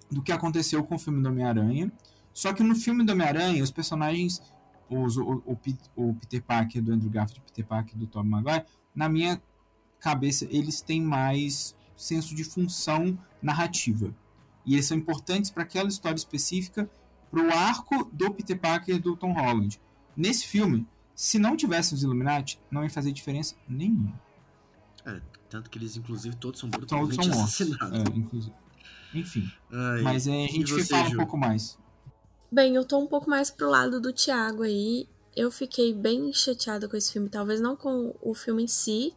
do 0.09 0.21
que 0.21 0.31
aconteceu 0.31 0.83
com 0.85 0.95
o 0.95 0.99
filme 0.99 1.21
do 1.21 1.27
Homem-Aranha. 1.27 1.91
Só 2.33 2.53
que 2.53 2.63
no 2.63 2.73
filme 2.75 3.03
do 3.05 3.11
Homem-Aranha, 3.11 3.61
os 3.61 3.71
personagens, 3.71 4.41
os, 4.89 5.17
o, 5.17 5.43
o, 5.45 5.57
o 5.97 6.13
Peter 6.15 6.41
Parker 6.41 6.81
do 6.81 6.93
Andrew 6.93 7.11
Garfield 7.11 7.43
Peter 7.45 7.65
Parker 7.65 7.97
do 7.97 8.07
Tobey 8.07 8.29
Maguire, 8.31 8.63
na 8.95 9.09
minha 9.09 9.39
cabeça, 9.99 10.47
eles 10.49 10.81
têm 10.81 11.01
mais 11.01 11.75
senso 12.01 12.35
de 12.35 12.43
função 12.43 13.17
narrativa. 13.41 14.13
E 14.65 14.73
eles 14.73 14.85
são 14.85 14.97
importantes 14.97 15.49
para 15.49 15.63
aquela 15.63 15.89
história 15.89 16.17
específica, 16.17 16.89
para 17.29 17.41
o 17.41 17.51
arco 17.51 18.09
do 18.11 18.31
Peter 18.33 18.59
Parker 18.59 18.95
e 18.95 18.99
do 18.99 19.15
Tom 19.15 19.33
Holland. 19.33 19.79
Nesse 20.15 20.45
filme, 20.45 20.87
se 21.15 21.39
não 21.39 21.55
tivesse 21.55 21.93
os 21.93 22.03
Illuminati, 22.03 22.59
não 22.69 22.83
ia 22.83 22.89
fazer 22.89 23.11
diferença 23.11 23.55
nenhuma. 23.67 24.19
É, 25.05 25.21
tanto 25.49 25.69
que 25.69 25.77
eles, 25.77 25.95
inclusive, 25.97 26.35
todos 26.35 26.59
são 26.59 26.69
Todos 26.69 26.87
brutalmente 26.87 27.15
são 27.15 27.33
mortos. 27.33 27.61
assassinados. 27.61 27.99
É, 27.99 28.17
inclusive. 28.17 28.55
Enfim. 29.13 29.51
Ai, 29.71 30.01
Mas 30.01 30.27
é, 30.27 30.45
a 30.45 30.47
gente 30.47 30.71
você, 30.71 30.85
fala 30.85 31.09
Ju? 31.09 31.15
um 31.15 31.17
pouco 31.17 31.37
mais. 31.37 31.77
Bem, 32.51 32.75
eu 32.75 32.85
tô 32.85 32.99
um 32.99 33.07
pouco 33.07 33.29
mais 33.29 33.49
pro 33.49 33.69
lado 33.69 33.99
do 33.99 34.11
Thiago 34.13 34.63
aí. 34.63 35.07
Eu 35.35 35.49
fiquei 35.49 35.93
bem 35.93 36.31
chateada 36.33 36.87
com 36.87 36.97
esse 36.97 37.13
filme, 37.13 37.29
talvez 37.29 37.61
não 37.61 37.75
com 37.75 38.13
o 38.21 38.33
filme 38.33 38.63
em 38.63 38.67
si, 38.67 39.13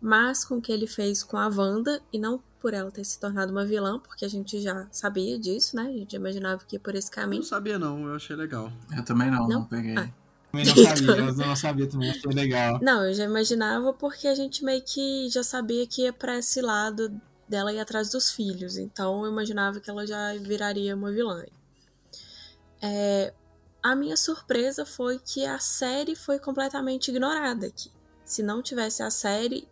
mas 0.00 0.44
com 0.44 0.56
o 0.56 0.60
que 0.60 0.72
ele 0.72 0.86
fez 0.86 1.22
com 1.22 1.36
a 1.36 1.46
Wanda, 1.48 2.00
e 2.12 2.18
não 2.18 2.42
por 2.58 2.74
ela 2.74 2.90
ter 2.90 3.04
se 3.04 3.18
tornado 3.18 3.52
uma 3.52 3.64
vilã, 3.64 3.98
porque 3.98 4.24
a 4.24 4.28
gente 4.28 4.60
já 4.60 4.86
sabia 4.92 5.38
disso, 5.38 5.74
né? 5.76 5.84
A 5.84 5.92
gente 5.92 6.12
já 6.12 6.18
imaginava 6.18 6.62
que 6.66 6.76
ia 6.76 6.80
por 6.80 6.94
esse 6.94 7.08
Eu 7.10 7.14
caminho. 7.14 7.42
não 7.42 7.48
sabia, 7.48 7.78
não. 7.78 8.06
Eu 8.06 8.14
achei 8.14 8.36
legal. 8.36 8.70
Eu 8.94 9.02
também 9.04 9.30
não, 9.30 9.48
não, 9.48 9.60
Não? 9.60 9.64
peguei. 9.64 9.96
Ah. 9.96 10.10
Também 10.50 10.66
não 10.66 10.74
sabia, 10.76 11.10
eu 11.24 11.46
não 11.46 11.56
sabia 11.56 11.86
também, 11.88 12.10
achei 12.10 12.30
legal. 12.32 12.78
Não, 12.82 13.04
eu 13.06 13.14
já 13.14 13.24
imaginava 13.24 13.92
porque 13.94 14.26
a 14.28 14.34
gente 14.34 14.62
meio 14.64 14.82
que 14.82 15.28
já 15.30 15.42
sabia 15.42 15.86
que 15.86 16.02
ia 16.02 16.12
pra 16.12 16.36
esse 16.38 16.60
lado 16.60 17.18
dela 17.48 17.72
ir 17.72 17.78
atrás 17.80 18.10
dos 18.10 18.30
filhos. 18.30 18.76
Então 18.76 19.24
eu 19.24 19.30
imaginava 19.30 19.80
que 19.80 19.88
ela 19.88 20.06
já 20.06 20.34
viraria 20.34 20.94
uma 20.94 21.10
vilã. 21.10 21.42
É, 22.82 23.32
a 23.82 23.94
minha 23.96 24.16
surpresa 24.16 24.84
foi 24.84 25.18
que 25.18 25.44
a 25.46 25.58
série 25.58 26.14
foi 26.14 26.38
completamente 26.38 27.10
ignorada 27.10 27.66
aqui. 27.66 27.90
Se 28.24 28.42
não 28.42 28.62
tivesse 28.62 29.02
a 29.02 29.10
série, 29.10 29.66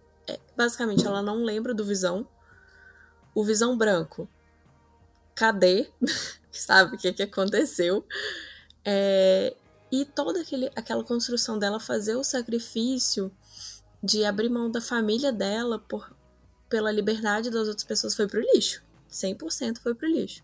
basicamente 0.56 1.06
ela 1.06 1.22
não 1.22 1.44
lembra 1.44 1.72
do 1.72 1.84
Visão. 1.84 2.26
O 3.34 3.44
Visão 3.44 3.76
branco. 3.76 4.28
Cadê? 5.34 5.90
Sabe 6.50 6.96
o 6.96 6.98
que, 6.98 7.12
que 7.12 7.22
aconteceu? 7.22 8.04
É, 8.84 9.54
e 9.90 10.04
toda 10.04 10.40
aquele, 10.40 10.70
aquela 10.74 11.04
construção 11.04 11.58
dela 11.58 11.78
fazer 11.78 12.16
o 12.16 12.24
sacrifício 12.24 13.32
de 14.02 14.24
abrir 14.24 14.48
mão 14.48 14.70
da 14.70 14.80
família 14.80 15.32
dela 15.32 15.78
por, 15.78 16.14
pela 16.68 16.90
liberdade 16.90 17.50
das 17.50 17.68
outras 17.68 17.84
pessoas 17.84 18.14
foi 18.14 18.26
pro 18.26 18.40
lixo. 18.40 18.82
100% 19.10 19.78
foi 19.78 19.94
pro 19.94 20.08
lixo. 20.08 20.42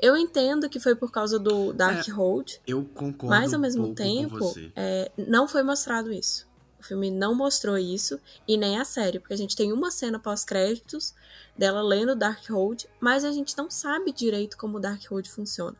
Eu 0.00 0.16
entendo 0.16 0.68
que 0.68 0.78
foi 0.78 0.94
por 0.94 1.10
causa 1.10 1.38
do 1.38 1.72
Darkhold, 1.72 2.60
Eu 2.66 2.84
concordo 2.84 3.26
mas 3.26 3.52
ao 3.52 3.60
mesmo 3.60 3.94
tempo, 3.94 4.54
é, 4.76 5.10
não 5.16 5.48
foi 5.48 5.62
mostrado 5.62 6.12
isso. 6.12 6.46
O 6.84 6.86
filme 6.86 7.10
não 7.10 7.34
mostrou 7.34 7.78
isso, 7.78 8.20
e 8.46 8.58
nem 8.58 8.78
a 8.78 8.84
série, 8.84 9.18
porque 9.18 9.32
a 9.32 9.38
gente 9.38 9.56
tem 9.56 9.72
uma 9.72 9.90
cena 9.90 10.18
pós-créditos 10.18 11.14
dela 11.56 11.80
lendo 11.80 12.14
Darkhold, 12.14 12.86
mas 13.00 13.24
a 13.24 13.32
gente 13.32 13.56
não 13.56 13.70
sabe 13.70 14.12
direito 14.12 14.58
como 14.58 14.78
Darkhold 14.78 15.30
funciona. 15.30 15.74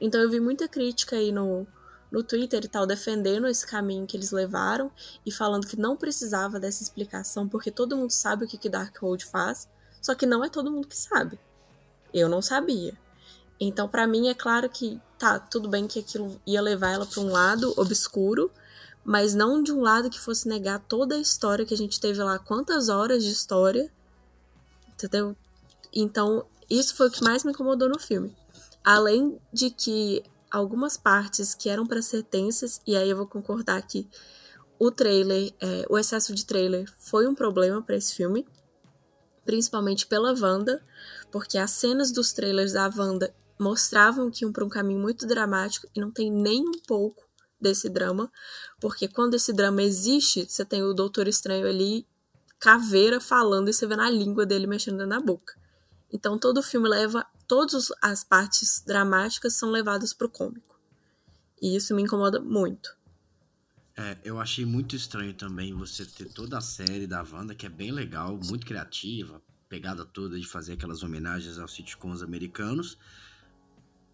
Então 0.00 0.20
eu 0.20 0.30
vi 0.30 0.38
muita 0.38 0.68
crítica 0.68 1.16
aí 1.16 1.32
no, 1.32 1.66
no 2.08 2.22
Twitter 2.22 2.64
e 2.64 2.68
tal, 2.68 2.86
defendendo 2.86 3.48
esse 3.48 3.66
caminho 3.66 4.06
que 4.06 4.16
eles 4.16 4.30
levaram 4.30 4.92
e 5.26 5.32
falando 5.32 5.66
que 5.66 5.76
não 5.76 5.96
precisava 5.96 6.60
dessa 6.60 6.84
explicação, 6.84 7.48
porque 7.48 7.72
todo 7.72 7.96
mundo 7.96 8.12
sabe 8.12 8.44
o 8.44 8.48
que, 8.48 8.56
que 8.56 8.68
Darkhold 8.68 9.24
faz, 9.24 9.68
só 10.00 10.14
que 10.14 10.24
não 10.24 10.44
é 10.44 10.48
todo 10.48 10.70
mundo 10.70 10.86
que 10.86 10.96
sabe. 10.96 11.36
Eu 12.12 12.28
não 12.28 12.40
sabia. 12.40 12.96
Então, 13.58 13.88
pra 13.88 14.06
mim, 14.06 14.28
é 14.28 14.34
claro 14.34 14.68
que 14.68 15.00
tá, 15.18 15.36
tudo 15.36 15.68
bem 15.68 15.88
que 15.88 15.98
aquilo 15.98 16.40
ia 16.46 16.62
levar 16.62 16.90
ela 16.90 17.06
pra 17.06 17.20
um 17.20 17.32
lado 17.32 17.74
obscuro, 17.76 18.52
mas 19.04 19.34
não 19.34 19.62
de 19.62 19.70
um 19.70 19.80
lado 19.80 20.08
que 20.08 20.18
fosse 20.18 20.48
negar 20.48 20.80
toda 20.80 21.16
a 21.16 21.20
história 21.20 21.66
que 21.66 21.74
a 21.74 21.76
gente 21.76 22.00
teve 22.00 22.22
lá, 22.22 22.38
quantas 22.38 22.88
horas 22.88 23.22
de 23.22 23.30
história, 23.30 23.92
entendeu? 24.92 25.36
Então, 25.92 26.46
isso 26.70 26.96
foi 26.96 27.08
o 27.08 27.10
que 27.10 27.22
mais 27.22 27.44
me 27.44 27.52
incomodou 27.52 27.88
no 27.88 27.98
filme. 27.98 28.34
Além 28.82 29.38
de 29.52 29.70
que 29.70 30.22
algumas 30.50 30.96
partes 30.96 31.54
que 31.54 31.68
eram 31.68 31.86
pra 31.86 32.00
ser 32.00 32.22
tensas, 32.22 32.80
e 32.86 32.96
aí 32.96 33.10
eu 33.10 33.16
vou 33.16 33.26
concordar 33.26 33.80
que 33.82 34.08
o 34.78 34.90
trailer, 34.90 35.52
é, 35.60 35.84
o 35.88 35.98
excesso 35.98 36.34
de 36.34 36.46
trailer 36.46 36.90
foi 36.98 37.26
um 37.26 37.34
problema 37.34 37.82
pra 37.82 37.96
esse 37.96 38.14
filme, 38.14 38.46
principalmente 39.44 40.06
pela 40.06 40.34
Wanda, 40.38 40.82
porque 41.30 41.58
as 41.58 41.70
cenas 41.72 42.10
dos 42.10 42.32
trailers 42.32 42.72
da 42.72 42.90
Wanda 42.96 43.34
mostravam 43.58 44.30
que 44.30 44.44
iam 44.44 44.52
para 44.52 44.64
um 44.64 44.68
caminho 44.68 45.00
muito 45.00 45.26
dramático 45.26 45.86
e 45.94 46.00
não 46.00 46.10
tem 46.10 46.30
nem 46.30 46.60
um 46.66 46.80
pouco 46.86 47.23
desse 47.64 47.88
drama, 47.88 48.30
porque 48.80 49.08
quando 49.08 49.34
esse 49.34 49.52
drama 49.52 49.82
existe, 49.82 50.46
você 50.46 50.64
tem 50.64 50.82
o 50.82 50.94
Doutor 50.94 51.26
Estranho 51.26 51.66
ali, 51.66 52.06
caveira 52.60 53.20
falando 53.20 53.68
e 53.68 53.72
você 53.72 53.86
vê 53.86 53.96
na 53.96 54.08
língua 54.08 54.46
dele 54.46 54.66
mexendo 54.66 55.06
na 55.06 55.20
boca. 55.20 55.54
Então 56.12 56.38
todo 56.38 56.58
o 56.58 56.62
filme 56.62 56.88
leva, 56.88 57.26
todas 57.48 57.92
as 58.00 58.22
partes 58.22 58.82
dramáticas 58.86 59.54
são 59.54 59.70
levadas 59.70 60.12
pro 60.12 60.28
cômico. 60.28 60.78
E 61.60 61.74
isso 61.74 61.94
me 61.94 62.02
incomoda 62.02 62.40
muito. 62.40 62.96
É, 63.96 64.18
eu 64.24 64.40
achei 64.40 64.64
muito 64.64 64.94
estranho 64.94 65.32
também 65.34 65.72
você 65.72 66.04
ter 66.04 66.26
toda 66.26 66.58
a 66.58 66.60
série 66.60 67.06
da 67.06 67.22
Wanda, 67.22 67.54
que 67.54 67.64
é 67.64 67.68
bem 67.68 67.92
legal, 67.92 68.38
muito 68.48 68.66
criativa, 68.66 69.40
pegada 69.68 70.04
toda 70.04 70.38
de 70.38 70.46
fazer 70.46 70.74
aquelas 70.74 71.02
homenagens 71.02 71.58
aos 71.58 71.72
sitcoms 71.72 72.22
americanos. 72.22 72.98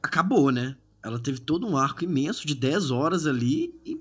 Acabou, 0.03 0.51
né? 0.51 0.77
Ela 1.03 1.19
teve 1.19 1.41
todo 1.41 1.67
um 1.67 1.77
arco 1.77 2.05
imenso 2.05 2.47
de 2.47 2.55
10 2.55 2.91
horas 2.91 3.27
ali 3.27 3.75
e 3.85 4.01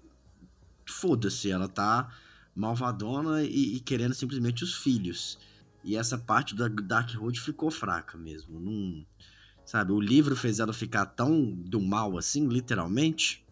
foda-se, 0.85 1.51
ela 1.51 1.67
tá 1.67 2.13
malvadona 2.55 3.43
e, 3.43 3.75
e 3.77 3.79
querendo 3.79 4.13
simplesmente 4.13 4.63
os 4.63 4.75
filhos. 4.75 5.37
E 5.83 5.95
essa 5.95 6.17
parte 6.17 6.55
da 6.55 6.67
Darkhold 6.67 7.39
ficou 7.39 7.71
fraca 7.71 8.17
mesmo. 8.17 8.59
Não, 8.59 9.05
sabe, 9.65 9.91
o 9.93 9.99
livro 10.01 10.35
fez 10.35 10.59
ela 10.59 10.73
ficar 10.73 11.05
tão 11.05 11.51
do 11.53 11.79
mal 11.81 12.17
assim, 12.17 12.47
literalmente. 12.47 13.45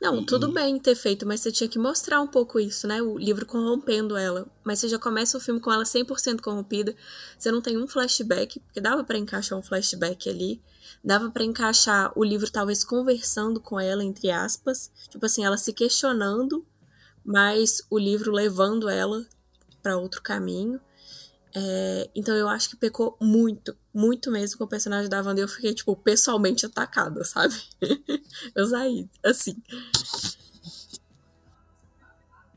Não, 0.00 0.20
E- 0.20 0.26
tudo 0.26 0.48
e- 0.48 0.52
bem 0.52 0.78
ter 0.78 0.94
feito, 0.94 1.26
mas 1.26 1.40
você 1.40 1.50
tinha 1.50 1.68
que 1.68 1.78
mostrar 1.78 2.20
um 2.20 2.26
pouco 2.26 2.60
isso, 2.60 2.86
né? 2.86 3.02
O 3.02 3.18
livro 3.18 3.44
corrompendo 3.44 4.16
ela. 4.16 4.46
Mas 4.64 4.78
você 4.78 4.88
já 4.88 4.98
começa 4.98 5.36
o 5.36 5.40
filme 5.40 5.60
com 5.60 5.72
ela 5.72 5.84
100% 5.84 6.40
corrompida. 6.40 6.94
Você 7.36 7.50
não 7.50 7.60
tem 7.60 7.76
um 7.76 7.88
flashback, 7.88 8.60
porque 8.60 8.80
dava 8.80 9.02
pra 9.04 9.18
encaixar 9.18 9.58
um 9.58 9.62
flashback 9.62 10.28
ali. 10.28 10.60
Dava 11.02 11.30
pra 11.30 11.44
encaixar 11.44 12.12
o 12.16 12.24
livro 12.24 12.50
talvez 12.50 12.84
conversando 12.84 13.60
com 13.60 13.78
ela, 13.78 14.04
entre 14.04 14.30
aspas. 14.30 14.90
Tipo 15.08 15.26
assim, 15.26 15.44
ela 15.44 15.56
se 15.56 15.72
questionando, 15.72 16.66
mas 17.24 17.82
o 17.88 17.98
livro 17.98 18.32
levando 18.32 18.88
ela 18.88 19.24
pra 19.82 19.96
outro 19.96 20.22
caminho. 20.22 20.80
É, 21.54 22.10
então 22.14 22.34
eu 22.34 22.48
acho 22.48 22.70
que 22.70 22.76
pecou 22.76 23.16
muito, 23.20 23.76
muito 23.94 24.30
mesmo 24.30 24.58
com 24.58 24.64
o 24.64 24.68
personagem 24.68 25.08
da 25.08 25.22
Wanda. 25.22 25.40
Eu 25.40 25.48
fiquei, 25.48 25.74
tipo, 25.74 25.96
pessoalmente 25.96 26.66
atacada, 26.66 27.24
sabe? 27.24 27.54
eu 28.54 28.66
saí, 28.66 29.08
assim. 29.24 29.60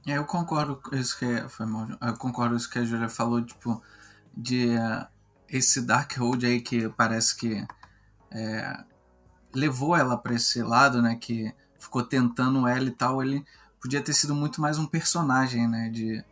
É, 0.06 0.17
eu 0.17 0.25
concordo 0.25 0.75
com 0.77 0.95
isso 0.95 1.17
que 1.17 1.25
foi 1.47 1.65
mal, 1.65 1.88
eu 2.01 2.17
concordo 2.17 2.56
isso 2.56 2.69
que 2.69 2.80
a 2.80 2.84
Julia 2.84 3.08
falou, 3.08 3.41
tipo, 3.41 3.82
de 4.36 4.69
eh, 4.69 5.08
esse 5.47 5.82
Darkhold 5.82 6.45
aí 6.45 6.60
que 6.60 6.89
parece 6.89 7.36
que 7.36 7.65
é, 8.31 8.83
levou 9.53 9.95
ela 9.95 10.17
pra 10.17 10.33
esse 10.33 10.61
lado, 10.63 11.01
né, 11.01 11.15
que 11.15 11.53
ficou 11.77 12.03
tentando 12.03 12.67
ela 12.67 12.85
e 12.85 12.91
tal, 12.91 13.21
ele 13.21 13.45
podia 13.81 14.01
ter 14.01 14.13
sido 14.13 14.35
muito 14.35 14.61
mais 14.61 14.77
um 14.77 14.85
personagem, 14.85 15.67
né, 15.67 15.89
de, 15.89 16.23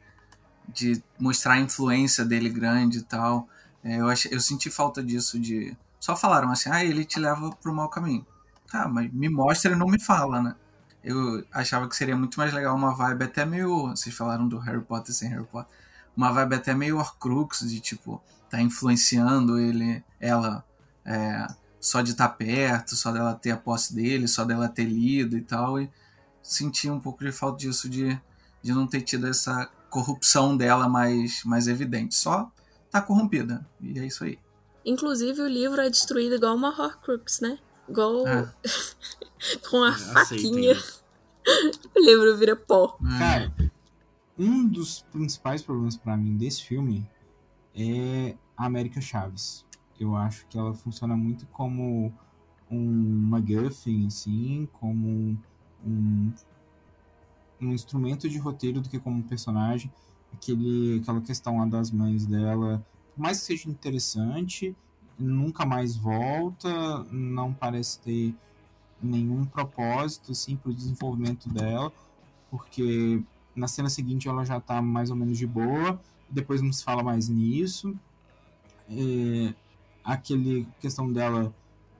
de 0.67 1.03
mostrar 1.19 1.53
a 1.53 1.59
influência 1.59 2.23
dele 2.23 2.49
grande 2.49 2.99
e 2.99 3.03
tal. 3.03 3.47
É, 3.83 3.99
eu, 3.99 4.07
achei, 4.09 4.33
eu 4.33 4.39
senti 4.39 4.69
falta 4.69 5.03
disso, 5.03 5.39
de... 5.39 5.75
Só 5.99 6.15
falaram 6.15 6.51
assim, 6.51 6.69
ah, 6.69 6.83
ele 6.83 7.03
te 7.03 7.19
leva 7.19 7.49
pro 7.51 7.73
mau 7.73 7.89
caminho. 7.89 8.25
Tá, 8.71 8.87
mas 8.87 9.11
me 9.11 9.27
mostra 9.27 9.71
e 9.71 9.75
não 9.75 9.87
me 9.87 9.99
fala, 9.99 10.41
né? 10.41 10.55
Eu 11.03 11.43
achava 11.51 11.87
que 11.87 11.95
seria 11.95 12.15
muito 12.15 12.37
mais 12.37 12.53
legal 12.53 12.75
uma 12.75 12.93
vibe 12.93 13.23
até 13.23 13.45
meio. 13.45 13.89
Vocês 13.89 14.15
falaram 14.15 14.47
do 14.47 14.59
Harry 14.59 14.81
Potter 14.81 15.13
sem 15.13 15.29
Harry 15.29 15.45
Potter. 15.45 15.73
Uma 16.15 16.31
vibe 16.31 16.55
até 16.55 16.73
meio 16.73 16.97
Horcrux, 16.97 17.61
de 17.61 17.79
tipo, 17.79 18.21
tá 18.49 18.61
influenciando 18.61 19.57
ele, 19.57 20.03
ela, 20.19 20.63
é, 21.05 21.47
só 21.79 22.01
de 22.01 22.11
estar 22.11 22.29
perto, 22.29 22.95
só 22.95 23.11
dela 23.11 23.33
ter 23.33 23.51
a 23.51 23.57
posse 23.57 23.93
dele, 23.93 24.27
só 24.27 24.43
dela 24.43 24.67
ter 24.67 24.85
lido 24.85 25.37
e 25.37 25.41
tal. 25.41 25.79
E 25.79 25.89
senti 26.41 26.89
um 26.89 26.99
pouco 26.99 27.23
de 27.23 27.31
falta 27.31 27.57
disso, 27.57 27.89
de, 27.89 28.19
de 28.61 28.73
não 28.73 28.87
ter 28.87 29.01
tido 29.01 29.27
essa 29.27 29.69
corrupção 29.89 30.55
dela 30.55 30.87
mais, 30.89 31.43
mais 31.43 31.67
evidente. 31.67 32.15
Só 32.15 32.51
tá 32.91 33.01
corrompida. 33.01 33.65
E 33.81 33.99
é 33.99 34.05
isso 34.05 34.23
aí. 34.23 34.37
Inclusive, 34.85 35.41
o 35.41 35.47
livro 35.47 35.81
é 35.81 35.89
destruído 35.89 36.35
igual 36.35 36.55
uma 36.55 36.69
Horcrux, 36.69 37.39
né? 37.41 37.59
Igual 37.87 38.27
É. 38.27 38.51
com 39.69 39.83
a 39.83 39.89
Aceitem. 39.89 40.13
faquinha. 40.13 40.77
o 41.95 41.99
livro 41.99 42.37
vira 42.37 42.55
pó. 42.55 42.97
Cara, 43.17 43.53
um 44.37 44.67
dos 44.67 45.05
principais 45.11 45.61
problemas 45.61 45.97
pra 45.97 46.15
mim 46.15 46.37
desse 46.37 46.63
filme 46.63 47.07
é 47.75 48.35
a 48.57 48.65
América 48.65 49.01
Chaves. 49.01 49.65
Eu 49.99 50.15
acho 50.15 50.45
que 50.47 50.57
ela 50.57 50.73
funciona 50.73 51.15
muito 51.15 51.45
como 51.47 52.13
um 52.71 52.81
MacGuffin, 53.29 54.07
assim, 54.07 54.67
como 54.73 55.37
um, 55.85 56.31
um 57.59 57.73
instrumento 57.73 58.29
de 58.29 58.37
roteiro 58.37 58.79
do 58.79 58.89
que 58.89 58.99
como 58.99 59.17
um 59.17 59.21
personagem. 59.21 59.91
Aquele, 60.33 60.99
aquela 60.99 61.21
questão 61.21 61.57
lá 61.57 61.65
das 61.65 61.91
mães 61.91 62.25
dela, 62.25 62.85
por 63.15 63.21
mais 63.21 63.39
que 63.39 63.45
seja 63.45 63.69
interessante, 63.69 64.75
nunca 65.17 65.65
mais 65.65 65.97
volta, 65.97 67.03
não 67.11 67.53
parece 67.53 67.99
ter 67.99 68.35
nenhum 69.01 69.45
propósito 69.45 70.31
assim 70.31 70.55
para 70.55 70.71
o 70.71 70.73
desenvolvimento 70.73 71.49
dela, 71.49 71.91
porque 72.51 73.21
na 73.55 73.67
cena 73.67 73.89
seguinte 73.89 74.27
ela 74.27 74.45
já 74.45 74.59
tá 74.59 74.81
mais 74.81 75.09
ou 75.09 75.15
menos 75.15 75.37
de 75.37 75.47
boa, 75.47 75.99
depois 76.29 76.61
não 76.61 76.71
se 76.71 76.83
fala 76.83 77.03
mais 77.03 77.27
nisso. 77.27 77.95
É, 78.89 79.53
aquele 80.09 80.67
questão 80.79 81.11
dela 81.11 81.53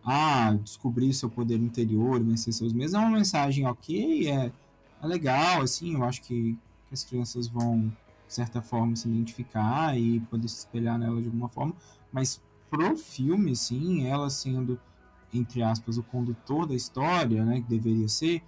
ah, 0.04 0.58
descobrir 0.64 1.14
seu 1.14 1.30
poder 1.30 1.60
interior, 1.60 2.22
vencer 2.24 2.52
seus 2.54 2.74
medos, 2.74 2.96
é 2.96 2.98
uma 2.98 3.12
mensagem 3.12 3.68
ok, 3.68 4.28
é, 4.28 4.52
é 5.02 5.08
legal, 5.08 5.62
assim, 5.62 5.94
eu 5.94 6.04
acho 6.04 6.22
que, 6.24 6.58
que 6.88 6.94
as 6.94 7.04
crianças 7.04 7.48
vão, 7.48 7.94
de 8.28 8.34
certa 8.34 8.62
forma, 8.62 8.96
se 8.96 9.08
identificar 9.08 9.96
e 9.98 10.20
poder 10.22 10.48
se 10.48 10.58
espelhar 10.58 10.98
nela 10.98 11.22
de 11.22 11.28
alguma 11.28 11.50
forma, 11.50 11.76
mas 12.12 12.42
pro 12.68 12.98
filme, 12.98 13.56
sim, 13.56 14.08
ela 14.08 14.30
sendo, 14.30 14.80
entre 15.32 15.62
aspas, 15.62 15.98
o 15.98 16.04
condutor 16.04 16.66
da 16.66 16.74
história, 16.74 17.46
né, 17.46 17.62
que 17.62 17.68
deveria 17.70 18.08
ser, 18.08 18.42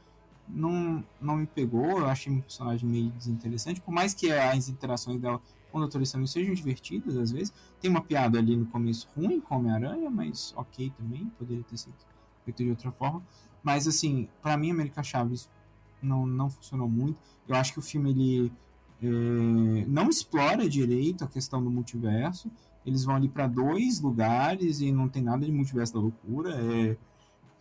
não, 0.49 1.03
não 1.21 1.37
me 1.37 1.45
pegou, 1.45 1.99
eu 1.99 2.07
achei 2.07 2.33
um 2.33 2.41
personagem 2.41 2.89
meio 2.89 3.11
desinteressante, 3.11 3.79
por 3.79 3.91
mais 3.91 4.15
que 4.15 4.31
as 4.31 4.67
interações 4.69 5.21
dela 5.21 5.39
com 5.71 5.77
o 5.77 5.81
Doutor 5.81 6.01
Estranho 6.01 6.27
sejam 6.27 6.53
divertidas, 6.53 7.17
às 7.17 7.31
vezes, 7.31 7.53
tem 7.79 7.89
uma 7.89 8.01
piada 8.01 8.37
ali 8.37 8.55
no 8.55 8.65
começo 8.65 9.07
ruim 9.15 9.39
com 9.39 9.55
Homem-Aranha, 9.55 10.09
mas 10.09 10.53
ok 10.55 10.91
também, 10.97 11.25
poderia 11.37 11.63
ter 11.63 11.77
sido 11.77 11.93
feito 12.43 12.63
de 12.63 12.69
outra 12.69 12.91
forma, 12.91 13.23
mas 13.63 13.87
assim, 13.87 14.27
para 14.41 14.57
mim, 14.57 14.71
América 14.71 15.01
Chaves 15.03 15.49
não, 16.01 16.25
não 16.25 16.49
funcionou 16.49 16.89
muito, 16.89 17.19
eu 17.47 17.55
acho 17.55 17.73
que 17.73 17.79
o 17.79 17.81
filme, 17.81 18.11
ele 18.11 18.53
é, 19.01 19.85
não 19.87 20.09
explora 20.09 20.67
direito 20.67 21.23
a 21.23 21.27
questão 21.27 21.63
do 21.63 21.69
multiverso, 21.69 22.51
eles 22.85 23.03
vão 23.03 23.15
ali 23.15 23.29
para 23.29 23.47
dois 23.47 24.01
lugares 24.01 24.81
e 24.81 24.91
não 24.91 25.07
tem 25.07 25.21
nada 25.21 25.45
de 25.45 25.51
multiverso 25.51 25.93
da 25.93 25.99
loucura, 25.99 26.51
é 26.55 26.97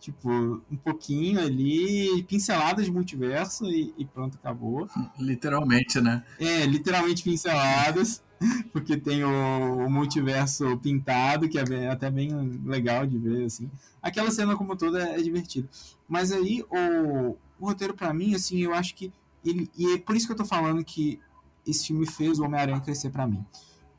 tipo, 0.01 0.29
um 0.69 0.75
pouquinho 0.83 1.39
ali, 1.39 2.23
pincelada 2.23 2.83
de 2.83 2.91
multiverso 2.91 3.65
e, 3.67 3.93
e 3.95 4.03
pronto, 4.03 4.35
acabou. 4.35 4.89
Literalmente, 5.19 6.01
né? 6.01 6.23
É, 6.39 6.65
literalmente 6.65 7.23
pinceladas, 7.23 8.23
porque 8.73 8.97
tem 8.97 9.23
o, 9.23 9.85
o 9.85 9.89
multiverso 9.91 10.75
pintado, 10.79 11.47
que 11.47 11.59
é 11.59 11.87
até 11.87 12.09
bem 12.09 12.31
legal 12.65 13.05
de 13.05 13.19
ver, 13.19 13.45
assim. 13.45 13.69
Aquela 14.01 14.31
cena 14.31 14.57
como 14.57 14.75
toda 14.75 15.03
é 15.03 15.21
divertida. 15.21 15.69
Mas 16.09 16.31
aí, 16.31 16.65
o, 16.69 17.37
o 17.59 17.67
roteiro 17.67 17.93
pra 17.93 18.11
mim, 18.11 18.33
assim, 18.33 18.57
eu 18.57 18.73
acho 18.73 18.95
que 18.95 19.13
ele, 19.45 19.69
e 19.77 19.93
é 19.93 19.97
por 19.99 20.15
isso 20.15 20.25
que 20.25 20.33
eu 20.33 20.37
tô 20.37 20.45
falando 20.45 20.83
que 20.83 21.19
esse 21.65 21.87
filme 21.87 22.07
fez 22.07 22.39
o 22.39 22.43
Homem-Aranha 22.43 22.81
crescer 22.81 23.11
pra 23.11 23.27
mim. 23.27 23.45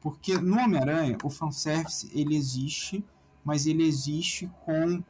Porque 0.00 0.36
no 0.36 0.58
Homem-Aranha, 0.58 1.16
o 1.22 1.30
fanservice, 1.30 2.10
ele 2.12 2.34
existe, 2.34 3.04
mas 3.44 3.66
ele 3.66 3.84
existe 3.84 4.50
com 4.64 5.00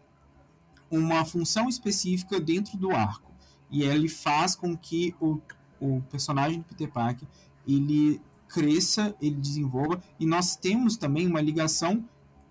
uma 0.92 1.24
função 1.24 1.68
específica 1.68 2.38
dentro 2.38 2.76
do 2.76 2.90
arco. 2.92 3.32
E 3.70 3.82
ele 3.82 4.08
faz 4.08 4.54
com 4.54 4.76
que 4.76 5.14
o, 5.18 5.40
o 5.80 6.02
personagem 6.02 6.58
do 6.58 6.64
Peter 6.64 6.90
Parker 6.90 7.26
ele 7.66 8.20
cresça, 8.46 9.16
ele 9.20 9.36
desenvolva. 9.36 10.02
E 10.20 10.26
nós 10.26 10.54
temos 10.54 10.96
também 10.96 11.26
uma 11.26 11.40
ligação 11.40 12.04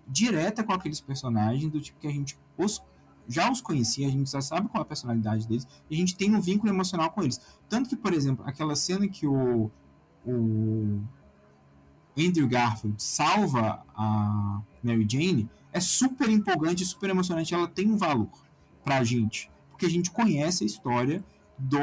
direta 0.06 0.64
com 0.64 0.72
aqueles 0.72 1.00
personagens, 1.00 1.70
do 1.70 1.80
tipo 1.80 2.00
que 2.00 2.08
a 2.08 2.10
gente 2.10 2.36
os, 2.58 2.82
já 3.28 3.50
os 3.50 3.60
conhecia, 3.60 4.08
a 4.08 4.10
gente 4.10 4.30
já 4.30 4.40
sabe 4.40 4.68
qual 4.68 4.82
é 4.82 4.84
a 4.84 4.88
personalidade 4.88 5.46
deles, 5.46 5.66
e 5.88 5.94
a 5.94 5.98
gente 5.98 6.16
tem 6.16 6.34
um 6.34 6.40
vínculo 6.40 6.72
emocional 6.72 7.10
com 7.10 7.22
eles. 7.22 7.40
Tanto 7.68 7.88
que, 7.88 7.96
por 7.96 8.12
exemplo, 8.12 8.44
aquela 8.46 8.74
cena 8.74 9.06
que 9.08 9.26
o, 9.26 9.70
o 10.26 11.00
Andrew 12.18 12.48
Garfield 12.48 13.02
salva 13.02 13.84
a 13.94 14.60
Mary 14.82 15.06
Jane 15.08 15.48
é 15.72 15.80
super 15.80 16.28
empolgante, 16.28 16.84
super 16.84 17.10
emocionante. 17.10 17.54
Ela 17.54 17.66
tem 17.66 17.90
um 17.90 17.96
valor 17.96 18.28
pra 18.84 19.02
gente, 19.02 19.50
porque 19.70 19.86
a 19.86 19.90
gente 19.90 20.10
conhece 20.10 20.64
a 20.64 20.66
história 20.66 21.24
do 21.58 21.78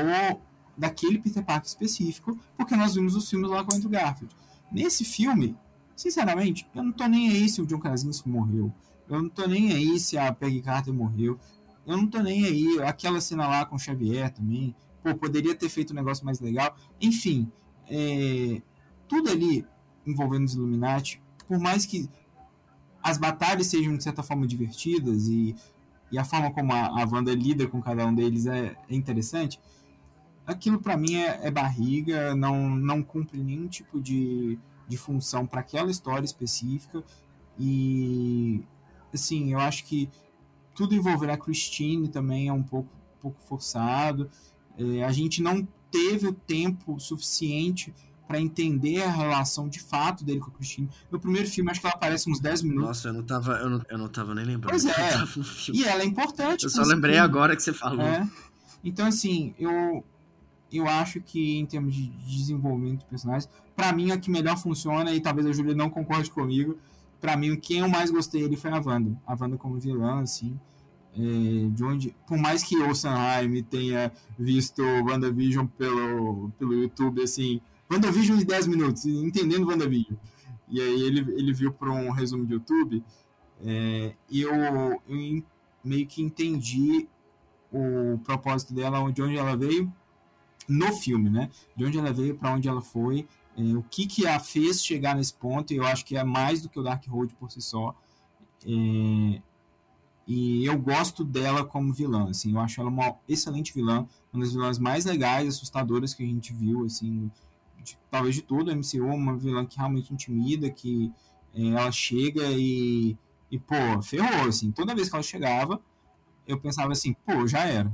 daquele 0.78 1.20
Peter 1.20 1.44
Parker 1.44 1.68
específico, 1.68 2.40
porque 2.56 2.74
nós 2.76 2.96
vimos 2.96 3.14
os 3.14 3.30
filmes 3.30 3.50
lá 3.50 3.64
com 3.64 3.74
o 3.74 3.76
Andrew 3.76 3.90
Garfield. 3.90 4.34
Nesse 4.72 5.04
filme, 5.04 5.58
sinceramente, 5.96 6.66
eu 6.74 6.84
não 6.84 6.92
tô 6.94 7.06
nem 7.08 7.30
aí 7.30 7.50
se 7.50 7.62
o 7.62 7.66
John 7.66 7.80
Krasinski 7.80 8.30
morreu. 8.30 8.72
Eu 9.10 9.24
não 9.24 9.30
tô 9.30 9.46
nem 9.46 9.74
aí 9.74 10.00
se 10.00 10.18
a 10.18 10.32
Peggy 10.32 10.62
Carter 10.62 10.94
morreu. 10.94 11.38
Eu 11.86 11.98
não 11.98 12.08
tô 12.08 12.20
nem 12.20 12.46
aí. 12.46 12.82
Aquela 12.84 13.20
cena 13.20 13.48
lá 13.48 13.66
com 13.66 13.76
o 13.76 13.80
Xavier 13.80 14.32
também. 14.32 14.76
Pô, 15.04 15.16
poderia 15.16 15.56
ter 15.56 15.68
feito 15.68 15.92
um 15.92 15.96
negócio 15.96 16.24
mais 16.24 16.40
legal. 16.40 16.76
Enfim, 17.02 17.52
é, 17.90 18.62
tudo 19.08 19.32
ali 19.32 19.66
envolvendo 20.10 20.45
os 20.45 20.53
Illuminati, 20.53 21.22
por 21.47 21.60
mais 21.60 21.86
que 21.86 22.10
as 23.01 23.18
batalhas 23.18 23.68
sejam 23.68 23.95
de 23.95 24.03
certa 24.03 24.22
forma 24.22 24.45
divertidas 24.45 25.28
e, 25.28 25.55
e 26.12 26.18
a 26.18 26.24
forma 26.24 26.51
como 26.51 26.74
a, 26.74 26.88
a 26.88 27.05
Wanda 27.05 27.34
lida 27.34 27.68
com 27.68 27.82
cada 27.82 28.05
um 28.05 28.14
deles 28.14 28.45
é, 28.45 28.76
é 28.89 28.95
interessante, 28.95 29.60
aquilo 30.45 30.80
para 30.80 30.97
mim 30.97 31.16
é, 31.16 31.47
é 31.47 31.51
barriga, 31.51 32.36
não, 32.36 32.70
não 32.70 33.01
cumpre 33.01 33.41
nenhum 33.41 33.68
tipo 33.68 34.01
de, 34.01 34.60
de 34.88 34.97
função 34.97 35.45
para 35.45 35.62
aquela 35.62 35.89
história 35.89 36.26
específica 36.26 37.03
e 37.57 38.64
assim, 39.14 39.51
eu 39.53 39.60
acho 39.60 39.86
que 39.86 40.10
tudo 40.74 40.95
envolver 40.95 41.30
a 41.30 41.38
Christine 41.38 42.07
também 42.07 42.47
é 42.47 42.53
um 42.53 42.64
pouco, 42.64 42.89
um 43.18 43.22
pouco 43.22 43.41
forçado. 43.41 44.30
É, 44.78 45.03
a 45.03 45.12
gente 45.12 45.41
não 45.41 45.68
teve 45.91 46.28
o 46.28 46.34
tempo 46.34 46.99
suficiente 46.99 47.93
para 48.30 48.40
entender 48.40 49.02
a 49.02 49.10
relação 49.10 49.68
de 49.68 49.80
fato 49.80 50.24
dele 50.24 50.40
com 50.40 50.52
a 50.52 50.54
Christine. 50.54 50.88
No 51.10 51.20
primeiro 51.20 51.50
filme, 51.50 51.72
acho 51.72 51.82
que 51.82 51.88
ela 51.88 51.96
aparece 51.96 52.30
uns 52.30 52.40
10 52.40 52.62
minutos. 52.62 52.88
Nossa, 52.88 53.08
eu 53.08 53.14
não 53.14 53.24
tava, 53.24 53.54
eu 53.54 53.70
não, 53.72 53.82
eu 53.90 53.98
não 53.98 54.08
tava 54.08 54.36
nem 54.36 54.46
lembrando. 54.46 54.70
Pois 54.70 54.86
é. 54.86 55.74
E 55.74 55.84
ela 55.84 56.04
é 56.04 56.06
importante. 56.06 56.64
Eu 56.64 56.70
só 56.70 56.84
lembrei 56.84 57.16
filme. 57.16 57.26
agora 57.26 57.56
que 57.56 57.64
você 57.64 57.74
falou. 57.74 58.06
É. 58.06 58.30
Então, 58.84 59.08
assim, 59.08 59.56
eu, 59.58 60.04
eu 60.72 60.88
acho 60.88 61.20
que 61.22 61.58
em 61.58 61.66
termos 61.66 61.96
de 61.96 62.08
desenvolvimento 62.08 63.00
de 63.00 63.06
personagens, 63.06 63.50
pra 63.76 63.92
mim 63.92 64.12
a 64.12 64.18
que 64.20 64.30
melhor 64.30 64.60
funciona, 64.60 65.12
e 65.12 65.20
talvez 65.20 65.48
a 65.48 65.52
Júlia 65.52 65.74
não 65.74 65.90
concorde 65.90 66.30
comigo, 66.30 66.78
pra 67.20 67.36
mim 67.36 67.56
quem 67.56 67.80
eu 67.80 67.90
mais 67.90 68.12
gostei 68.12 68.46
ali 68.46 68.56
foi 68.56 68.70
a 68.70 68.80
Wanda. 68.80 69.20
A 69.26 69.36
Wanda 69.40 69.58
como 69.58 69.80
vilã, 69.80 70.22
assim. 70.22 70.56
é, 71.16 71.70
de 71.72 71.84
onde, 71.84 72.16
por 72.28 72.38
mais 72.38 72.62
que 72.64 72.78
o 72.78 72.94
Sanheim 72.94 73.64
tenha 73.64 74.12
visto 74.38 74.84
WandaVision 74.84 75.66
pelo, 75.66 76.52
pelo 76.60 76.76
YouTube, 76.76 77.24
assim, 77.24 77.60
WandaVision 77.92 78.40
em 78.40 78.46
10 78.46 78.68
minutos, 78.68 79.06
entendendo 79.06 79.68
WandaVision. 79.68 80.18
E 80.70 80.80
aí 80.80 81.02
ele, 81.02 81.20
ele 81.34 81.54
viu 81.54 81.72
por 81.74 81.90
um 81.90 82.12
resumo 82.12 82.46
de 82.46 82.54
YouTube, 82.54 83.04
é, 83.62 84.14
eu, 84.32 84.54
eu 85.08 85.44
meio 85.84 86.08
que 86.08 86.22
entendi 86.22 87.08
o 87.72 88.18
propósito 88.20 88.74
dela, 88.74 89.12
de 89.12 89.22
onde 89.22 89.38
ela 89.38 89.56
veio 89.56 89.92
no 90.68 90.94
filme, 90.94 91.30
né? 91.30 91.50
De 91.76 91.86
onde 91.86 91.98
ela 91.98 92.14
veio, 92.14 92.38
para 92.38 92.54
onde 92.54 92.68
ela 92.68 92.82
foi, 92.82 93.28
é, 93.58 93.62
o 93.76 93.84
que 93.84 94.06
que 94.06 94.28
a 94.28 94.40
fez 94.40 94.84
chegar 94.84 95.16
nesse 95.16 95.34
ponto. 95.34 95.74
E 95.74 95.78
eu 95.78 95.86
acho 95.86 96.06
que 96.06 96.16
é 96.16 96.24
mais 96.24 96.62
do 96.62 96.70
que 96.70 96.80
o 96.80 96.84
Dark 96.84 97.06
Road 97.08 97.34
por 97.36 97.52
si 97.52 97.62
só. 97.62 97.96
É, 98.66 99.42
e 100.28 100.64
eu 100.64 100.78
gosto 100.78 101.24
dela 101.24 101.66
como 101.66 101.92
vilã, 101.92 102.30
assim. 102.30 102.54
Eu 102.54 102.60
acho 102.60 102.80
ela 102.80 102.90
uma 102.90 103.16
excelente 103.28 103.74
vilã, 103.74 104.06
uma 104.32 104.44
das 104.44 104.54
vilãs 104.54 104.78
mais 104.78 105.06
legais, 105.06 105.48
assustadoras 105.56 106.14
que 106.14 106.24
a 106.24 106.28
gente 106.28 106.54
viu, 106.54 106.86
assim, 106.86 107.32
de- 107.84 107.98
talvez 108.10 108.36
de 108.36 108.42
todo 108.42 108.68
o 108.70 108.72
MCU, 108.72 109.06
uma 109.08 109.38
vilã 109.38 109.66
que 109.66 109.78
realmente 109.78 110.14
intimida, 110.14 110.70
que 110.70 111.12
é, 111.54 111.68
ela 111.68 111.92
chega 111.92 112.44
e, 112.52 113.18
e 113.52 113.60
pô, 113.60 114.02
ferrou, 114.02 114.48
assim. 114.48 114.72
Toda 114.72 114.96
vez 114.96 115.10
que 115.10 115.16
ela 115.16 115.24
chegava, 115.24 115.82
eu 116.48 116.60
pensava 116.60 116.92
assim, 116.92 117.14
pô, 117.14 117.48
já 117.48 117.66
era. 117.66 117.92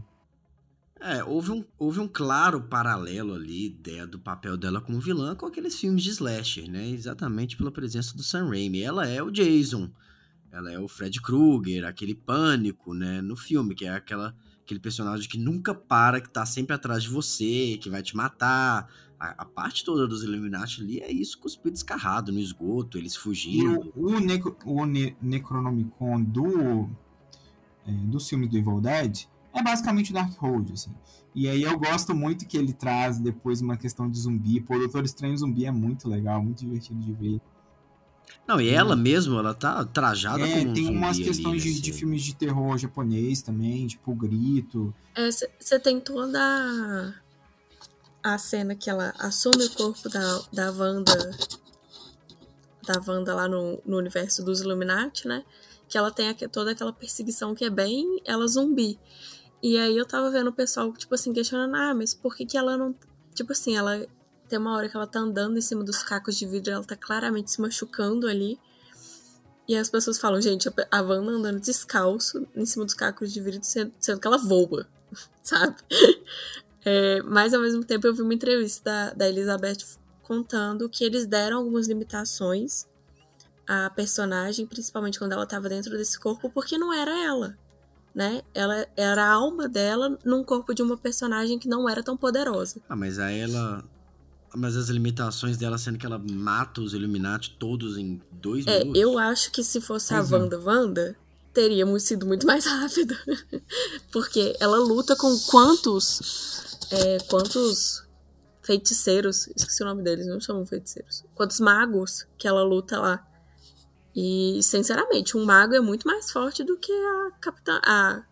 É, 0.99 1.23
houve 1.23 1.51
um, 1.51 1.63
houve 1.77 1.99
um 1.99 2.07
claro 2.07 2.61
paralelo 2.61 3.33
ali 3.33 3.67
ideia 3.67 4.07
do 4.07 4.17
papel 4.17 4.55
dela 4.57 4.79
como 4.81 4.99
vilã 4.99 5.35
com 5.35 5.45
aqueles 5.45 5.77
filmes 5.79 6.03
de 6.03 6.09
slasher, 6.11 6.69
né? 6.69 6.87
Exatamente 6.89 7.57
pela 7.57 7.71
presença 7.71 8.15
do 8.15 8.23
Sam 8.23 8.49
Raimi. 8.49 8.81
Ela 8.81 9.05
é 9.07 9.21
o 9.21 9.29
Jason, 9.29 9.91
ela 10.51 10.71
é 10.71 10.79
o 10.79 10.87
Fred 10.87 11.21
Krueger, 11.21 11.85
aquele 11.85 12.15
pânico, 12.15 12.93
né? 12.93 13.21
No 13.21 13.35
filme, 13.35 13.75
que 13.75 13.85
é 13.85 13.89
aquela, 13.93 14.33
aquele 14.65 14.79
personagem 14.79 15.29
que 15.29 15.37
nunca 15.37 15.73
para, 15.73 16.19
que 16.19 16.29
tá 16.29 16.45
sempre 16.45 16.75
atrás 16.75 17.03
de 17.03 17.09
você, 17.09 17.77
que 17.79 17.89
vai 17.89 18.01
te 18.01 18.15
matar. 18.17 18.89
A, 19.17 19.43
a 19.43 19.45
parte 19.45 19.85
toda 19.85 20.07
dos 20.07 20.23
Illuminati 20.23 20.81
ali 20.81 20.99
é 20.99 21.09
isso, 21.11 21.37
cuspido 21.37 21.75
escarrado 21.75 22.31
no 22.33 22.39
esgoto, 22.39 22.97
eles 22.97 23.15
fugindo. 23.15 23.91
o, 23.95 24.17
o, 24.17 24.81
o 24.81 24.85
ne- 24.85 25.15
Necronomicon 25.21 26.21
do, 26.21 26.89
é, 27.87 27.91
do 27.91 28.19
filme 28.19 28.47
do 28.47 28.57
Evil 28.57 28.81
Dead 28.81 29.25
é 29.53 29.63
basicamente 29.63 30.11
o 30.11 30.13
Dark 30.13 30.37
Road, 30.37 30.73
assim. 30.73 30.91
E 31.33 31.47
aí 31.47 31.63
eu 31.63 31.77
gosto 31.77 32.15
muito 32.15 32.45
que 32.47 32.57
ele 32.57 32.73
traz 32.73 33.19
depois 33.19 33.61
uma 33.61 33.77
questão 33.77 34.09
de 34.09 34.17
zumbi. 34.17 34.59
Pô, 34.59 34.75
o 34.75 34.79
Doutor 34.79 35.03
Estranho 35.05 35.37
Zumbi 35.37 35.65
é 35.65 35.71
muito 35.71 36.09
legal, 36.09 36.41
muito 36.43 36.59
divertido 36.59 36.99
de 37.01 37.13
ver. 37.13 37.41
Não, 38.47 38.61
e 38.61 38.69
ela 38.69 38.95
mesmo, 38.95 39.39
ela 39.39 39.53
tá 39.53 39.83
trajada 39.85 40.47
É, 40.47 40.59
como 40.59 40.69
um 40.69 40.73
tem 40.73 40.85
zumbi 40.85 40.97
umas 40.97 41.15
ali, 41.17 41.25
questões 41.25 41.63
de, 41.63 41.69
assim. 41.71 41.81
de 41.81 41.93
filmes 41.93 42.21
de 42.23 42.35
terror 42.35 42.77
japonês 42.77 43.41
também, 43.41 43.87
tipo 43.87 44.11
o 44.11 44.15
Grito. 44.15 44.93
Você 45.59 45.79
tem 45.79 45.99
toda 45.99 46.39
a, 48.23 48.33
a 48.33 48.37
cena 48.37 48.75
que 48.75 48.89
ela 48.89 49.13
assume 49.17 49.65
o 49.65 49.69
corpo 49.71 50.07
da, 50.09 50.41
da 50.53 50.71
Wanda. 50.71 51.31
Da 52.85 53.01
Wanda 53.07 53.33
lá 53.33 53.47
no, 53.47 53.81
no 53.85 53.97
universo 53.97 54.43
dos 54.43 54.61
Illuminati, 54.61 55.27
né? 55.27 55.43
Que 55.89 55.97
ela 55.97 56.11
tem 56.11 56.29
aque- 56.29 56.47
toda 56.47 56.71
aquela 56.71 56.93
perseguição 56.93 57.55
que 57.55 57.65
é 57.65 57.69
bem 57.69 58.21
ela 58.25 58.47
zumbi. 58.47 58.99
E 59.63 59.77
aí 59.79 59.97
eu 59.97 60.05
tava 60.05 60.29
vendo 60.29 60.49
o 60.49 60.53
pessoal, 60.53 60.93
tipo 60.93 61.15
assim, 61.15 61.33
questionando, 61.33 61.73
ah, 61.75 61.93
mas 61.95 62.13
por 62.13 62.35
que, 62.35 62.45
que 62.45 62.57
ela 62.57 62.77
não. 62.77 62.93
Tipo 63.33 63.53
assim, 63.53 63.75
ela. 63.75 64.05
Tem 64.47 64.59
uma 64.59 64.75
hora 64.75 64.87
que 64.87 64.95
ela 64.95 65.07
tá 65.07 65.19
andando 65.19 65.57
em 65.57 65.61
cima 65.61 65.83
dos 65.83 66.03
cacos 66.03 66.35
de 66.35 66.45
vidro, 66.45 66.71
ela 66.71 66.83
tá 66.83 66.95
claramente 66.95 67.51
se 67.51 67.59
machucando 67.61 68.27
ali. 68.27 68.59
E 69.67 69.75
as 69.75 69.89
pessoas 69.89 70.19
falam, 70.19 70.39
gente, 70.39 70.69
a- 70.69 71.01
Wanda 71.01 71.31
andando 71.31 71.59
descalço 71.59 72.47
em 72.55 72.65
cima 72.65 72.85
dos 72.85 72.93
cacos 72.93 73.33
de 73.33 73.41
vidro, 73.41 73.59
sendo, 73.63 73.91
que 74.19 74.27
ela 74.27 74.37
voa, 74.37 74.87
sabe? 75.41 75.75
É, 76.85 77.21
mas 77.23 77.51
ao 77.53 77.61
mesmo 77.61 77.83
tempo 77.83 78.05
eu 78.05 78.13
vi 78.13 78.21
uma 78.21 78.33
entrevista 78.33 78.83
da, 78.83 79.13
da 79.13 79.27
Elizabeth 79.29 79.77
contando 80.21 80.87
que 80.87 81.03
eles 81.03 81.25
deram 81.25 81.57
algumas 81.57 81.87
limitações 81.87 82.85
à 83.67 83.89
personagem, 83.89 84.67
principalmente 84.67 85.17
quando 85.17 85.31
ela 85.31 85.43
estava 85.45 85.67
dentro 85.67 85.97
desse 85.97 86.19
corpo, 86.19 86.47
porque 86.51 86.77
não 86.77 86.93
era 86.93 87.11
ela, 87.23 87.57
né? 88.13 88.43
Ela 88.53 88.87
era 88.95 89.23
a 89.25 89.31
alma 89.31 89.67
dela 89.67 90.19
num 90.23 90.43
corpo 90.43 90.75
de 90.75 90.83
uma 90.83 90.95
personagem 90.95 91.57
que 91.57 91.67
não 91.67 91.89
era 91.89 92.03
tão 92.03 92.15
poderosa. 92.15 92.79
Ah, 92.87 92.95
mas 92.95 93.17
aí 93.17 93.39
ela. 93.39 93.83
Mas 94.55 94.75
as 94.77 94.89
limitações 94.89 95.57
dela 95.57 95.77
sendo 95.77 95.97
que 95.97 96.05
ela 96.05 96.17
mata 96.19 96.81
os 96.81 96.93
Illuminati 96.93 97.55
todos 97.59 97.97
em 97.97 98.21
dois 98.31 98.65
É, 98.67 98.79
minutos. 98.79 99.01
eu 99.01 99.17
acho 99.19 99.51
que 99.51 99.63
se 99.63 99.81
fosse 99.81 100.13
a 100.13 100.17
Pois 100.19 100.31
é. 100.31 100.35
Wanda 100.37 100.59
Wanda, 100.59 101.15
teria 101.53 101.85
mu- 101.85 101.99
sido 101.99 102.25
muito 102.25 102.45
mais 102.47 102.65
rápido. 102.67 103.15
Porque 104.11 104.55
ela 104.59 104.77
luta 104.77 105.15
com 105.15 105.37
quantos. 105.49 106.77
é, 106.91 107.17
quantos 107.29 108.03
feiticeiros. 108.61 109.47
Esqueci 109.55 109.83
o 109.83 109.85
nome 109.85 110.03
deles, 110.03 110.25
não 110.27 110.39
chamam 110.39 110.65
feiticeiros. 110.65 111.23
Quantos 111.35 111.59
magos 111.59 112.25
que 112.37 112.47
ela 112.47 112.63
luta 112.63 112.99
lá. 112.99 113.25
E, 114.15 114.61
sinceramente, 114.63 115.35
um 115.35 115.43
mago 115.43 115.73
é 115.75 115.79
muito 115.81 116.07
mais 116.07 116.31
forte 116.31 116.63
do 116.63 116.77
que 116.77 116.91
a 116.91 117.31
capitã. 117.41 117.79
A, 117.85 118.23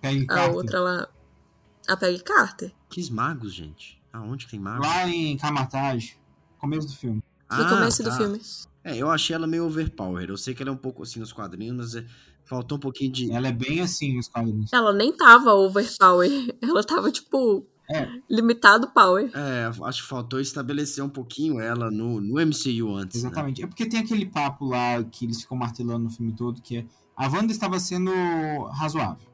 Peggy 0.00 0.24
a 0.24 0.26
Carter. 0.34 0.54
outra 0.54 0.80
lá. 0.80 1.08
A 1.88 1.96
Peggy 1.96 2.22
Carter. 2.22 2.72
Que 2.88 3.10
magos, 3.10 3.52
gente? 3.52 4.00
Aonde 4.14 4.46
tem 4.46 4.60
magos? 4.60 4.86
Lá 4.86 5.08
em 5.08 5.36
Kamatage, 5.36 6.16
começo 6.58 6.86
do 6.86 6.94
filme. 6.94 7.16
No 7.50 7.62
Ah, 7.64 7.68
começo 7.68 8.02
do 8.02 8.10
tá. 8.10 8.16
filme. 8.16 8.40
É, 8.84 8.96
eu 8.96 9.10
achei 9.10 9.34
ela 9.34 9.46
meio 9.46 9.66
overpower. 9.66 10.28
Eu 10.28 10.36
sei 10.36 10.54
que 10.54 10.62
ela 10.62 10.70
é 10.70 10.74
um 10.74 10.76
pouco 10.78 11.02
assim 11.02 11.18
nos 11.18 11.32
quadrinhos, 11.32 11.76
mas 11.76 11.94
é, 11.96 12.06
faltou 12.44 12.76
um 12.78 12.80
pouquinho 12.80 13.10
de. 13.12 13.32
Ela 13.32 13.48
é 13.48 13.52
bem 13.52 13.80
assim 13.80 14.16
nos 14.16 14.28
quadrinhos. 14.28 14.72
Ela 14.72 14.92
nem 14.92 15.12
tava 15.16 15.52
overpower. 15.54 16.30
Ela 16.62 16.84
tava, 16.84 17.10
tipo, 17.10 17.66
É, 17.90 18.08
limitado 18.30 18.88
power. 18.92 19.30
É, 19.34 19.70
acho 19.84 20.02
que 20.02 20.08
faltou 20.08 20.38
estabelecer 20.40 21.02
um 21.02 21.08
pouquinho 21.08 21.60
ela 21.60 21.90
no, 21.90 22.20
no 22.20 22.34
MCU 22.34 22.94
antes. 22.94 23.22
né? 23.22 23.28
exatamente. 23.28 23.62
É 23.62 23.66
porque 23.66 23.86
tem 23.86 24.00
aquele 24.00 24.26
papo 24.26 24.64
lá 24.66 25.02
que 25.04 25.24
eles 25.26 25.40
ficam 25.42 25.56
martelando 25.56 26.04
no 26.04 26.10
filme 26.10 26.32
todo, 26.34 26.62
que 26.62 26.78
é 26.78 26.86
a 27.16 27.26
Wanda 27.28 27.52
estava 27.52 27.78
sendo 27.80 28.10
razoável. 28.72 29.33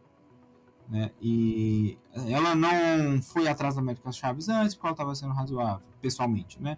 Né? 0.90 1.12
E 1.22 1.96
ela 2.28 2.54
não 2.56 3.22
foi 3.22 3.46
atrás 3.46 3.76
da 3.76 3.80
América 3.80 4.10
Chaves 4.10 4.48
antes 4.48 4.74
porque 4.74 4.88
ela 4.88 4.94
estava 4.94 5.14
sendo 5.14 5.32
razoável, 5.32 5.86
pessoalmente, 6.02 6.60
né? 6.60 6.76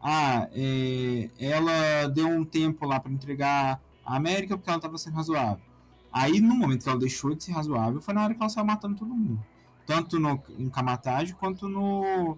Ah, 0.00 0.48
é, 0.52 1.28
ela 1.38 2.08
deu 2.08 2.26
um 2.26 2.44
tempo 2.44 2.86
lá 2.86 2.98
para 2.98 3.12
entregar 3.12 3.80
a 4.04 4.16
América 4.16 4.56
porque 4.56 4.70
ela 4.70 4.78
estava 4.78 4.96
sendo 4.96 5.14
razoável. 5.14 5.62
Aí, 6.10 6.40
no 6.40 6.54
momento 6.54 6.82
que 6.82 6.88
ela 6.88 6.98
deixou 6.98 7.34
de 7.34 7.44
ser 7.44 7.52
razoável, 7.52 8.00
foi 8.00 8.14
na 8.14 8.24
hora 8.24 8.34
que 8.34 8.40
ela 8.40 8.48
saiu 8.48 8.64
matando 8.64 8.96
todo 8.96 9.14
mundo. 9.14 9.44
Tanto 9.86 10.18
no, 10.18 10.42
em 10.58 10.68
Kamatage 10.68 11.34
quanto 11.34 11.68
no 11.68 12.36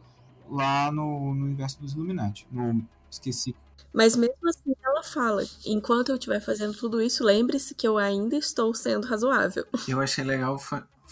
lá 0.49 0.91
no, 0.93 1.35
no 1.35 1.45
universo 1.45 1.81
dos 1.81 1.95
Illuminati. 1.95 2.47
No, 2.51 2.85
esqueci. 3.11 3.55
Mas 3.93 4.17
mesmo 4.17 4.49
assim, 4.49 4.75
ela 4.85 5.03
fala: 5.03 5.43
enquanto 5.65 6.11
eu 6.11 6.17
estiver 6.17 6.41
fazendo 6.41 6.75
tudo 6.75 7.01
isso, 7.01 7.25
lembre-se 7.25 7.75
que 7.75 7.87
eu 7.87 7.99
ainda 7.99 8.37
estou 8.37 8.75
sendo 8.75 9.07
razoável. 9.07 9.65
eu 9.89 10.01
achei 10.01 10.25
legal 10.25 10.59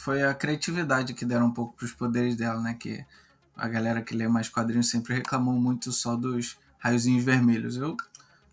foi, 0.03 0.24
a 0.24 0.34
criatividade 0.34 1.14
que 1.14 1.24
deram 1.24 1.46
um 1.46 1.53
pouco 1.53 1.76
pros 1.76 1.92
poderes 1.92 2.34
dela, 2.34 2.61
né? 2.61 2.74
Que 2.74 3.05
a 3.57 3.68
galera 3.68 4.03
que 4.03 4.16
lê 4.16 4.26
mais 4.26 4.48
quadrinhos 4.48 4.90
sempre 4.90 5.14
reclamou 5.14 5.55
muito 5.55 5.92
só 5.92 6.16
dos 6.16 6.59
raiozinhos 6.78 7.22
vermelhos. 7.22 7.76
Eu 7.76 7.96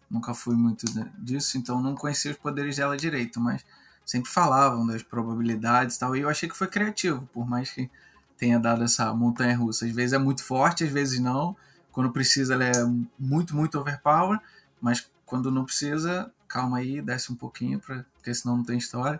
nunca 0.09 0.35
fui 0.35 0.55
muito 0.55 0.85
disso, 1.17 1.57
então 1.57 1.81
não 1.81 1.95
conhecia 1.95 2.29
os 2.31 2.37
poderes 2.37 2.75
dela 2.75 2.95
direito, 2.95 3.39
mas 3.39 3.65
sempre 4.05 4.29
falavam 4.29 4.85
das 4.85 5.01
probabilidades 5.01 5.95
e 5.95 5.99
tal. 5.99 6.15
E 6.15 6.21
eu 6.21 6.29
achei 6.29 6.47
que 6.47 6.55
foi 6.55 6.67
criativo, 6.67 7.27
por 7.33 7.47
mais 7.47 7.71
que 7.71 7.89
tenha 8.37 8.59
dado 8.59 8.83
essa 8.83 9.11
montanha 9.11 9.57
russa. 9.57 9.85
Às 9.85 9.91
vezes 9.91 10.13
é 10.13 10.19
muito 10.19 10.43
forte, 10.43 10.83
às 10.83 10.91
vezes 10.91 11.19
não. 11.19 11.55
Quando 11.91 12.11
precisa, 12.11 12.53
ela 12.53 12.65
é 12.65 12.85
muito, 13.17 13.55
muito 13.55 13.79
overpower, 13.79 14.39
mas 14.79 15.09
quando 15.25 15.51
não 15.51 15.65
precisa, 15.65 16.31
calma 16.47 16.77
aí, 16.77 17.01
desce 17.01 17.31
um 17.31 17.35
pouquinho, 17.35 17.79
pra, 17.79 18.05
porque 18.13 18.31
senão 18.35 18.57
não 18.57 18.63
tem 18.63 18.77
história. 18.77 19.19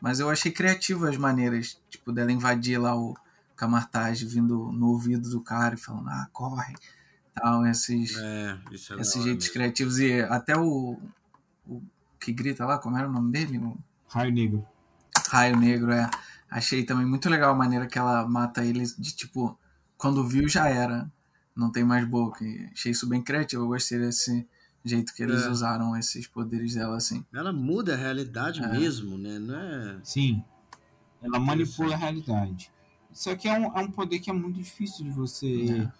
Mas 0.00 0.18
eu 0.20 0.30
achei 0.30 0.50
criativo 0.50 1.06
as 1.06 1.16
maneiras, 1.16 1.78
tipo, 1.90 2.12
dela 2.12 2.32
invadir 2.32 2.78
lá 2.78 2.96
o 2.96 3.14
Camartage, 3.56 4.24
vindo 4.24 4.72
no 4.72 4.88
ouvido 4.88 5.28
do 5.28 5.40
cara 5.40 5.74
e 5.74 5.78
falando, 5.78 6.08
ah, 6.08 6.28
corre. 6.32 6.74
Tal, 7.34 7.66
esses, 7.66 8.16
É, 8.16 8.58
isso 8.72 8.94
é 8.94 9.00
esses 9.00 9.22
jeitos 9.22 9.44
mesmo. 9.46 9.52
criativos. 9.52 9.98
E 9.98 10.20
até 10.22 10.56
o, 10.56 10.98
o 11.66 11.82
que 12.18 12.32
grita 12.32 12.64
lá, 12.64 12.78
como 12.78 12.96
era 12.96 13.08
o 13.08 13.12
nome 13.12 13.30
dele? 13.30 13.58
O 13.58 13.76
Raio 14.08 14.32
Negro. 14.32 14.66
Raio 15.28 15.56
Negro, 15.56 15.92
é. 15.92 16.08
Achei 16.50 16.82
também 16.84 17.06
muito 17.06 17.28
legal 17.28 17.52
a 17.52 17.56
maneira 17.56 17.86
que 17.86 17.98
ela 17.98 18.26
mata 18.26 18.64
eles 18.64 18.96
de 18.98 19.14
tipo, 19.14 19.56
quando 19.96 20.26
viu 20.26 20.48
já 20.48 20.68
era. 20.68 21.10
Não 21.54 21.70
tem 21.70 21.84
mais 21.84 22.04
boca. 22.06 22.44
E 22.44 22.68
achei 22.72 22.92
isso 22.92 23.06
bem 23.08 23.22
criativo. 23.22 23.62
Eu 23.64 23.68
gostei 23.68 23.98
desse 23.98 24.46
jeito 24.84 25.14
que 25.14 25.22
eles 25.22 25.42
É. 25.44 25.48
usaram 25.50 25.96
esses 25.96 26.26
poderes 26.26 26.74
dela 26.74 26.96
assim. 26.96 27.24
Ela 27.32 27.52
muda 27.52 27.94
a 27.94 27.96
realidade 27.96 28.62
É. 28.62 28.68
mesmo, 28.68 29.16
né? 29.18 29.38
Não 29.38 29.54
é. 29.58 30.00
Sim. 30.02 30.42
Ela 31.22 31.38
manipula 31.38 31.94
a 31.94 31.98
realidade. 31.98 32.72
Só 33.12 33.34
que 33.34 33.48
é 33.48 33.58
um, 33.58 33.76
é 33.76 33.80
um 33.82 33.90
poder 33.90 34.20
que 34.20 34.30
é 34.30 34.32
muito 34.32 34.56
difícil 34.56 35.04
de 35.04 35.10
você 35.10 35.66
É. 35.82 35.92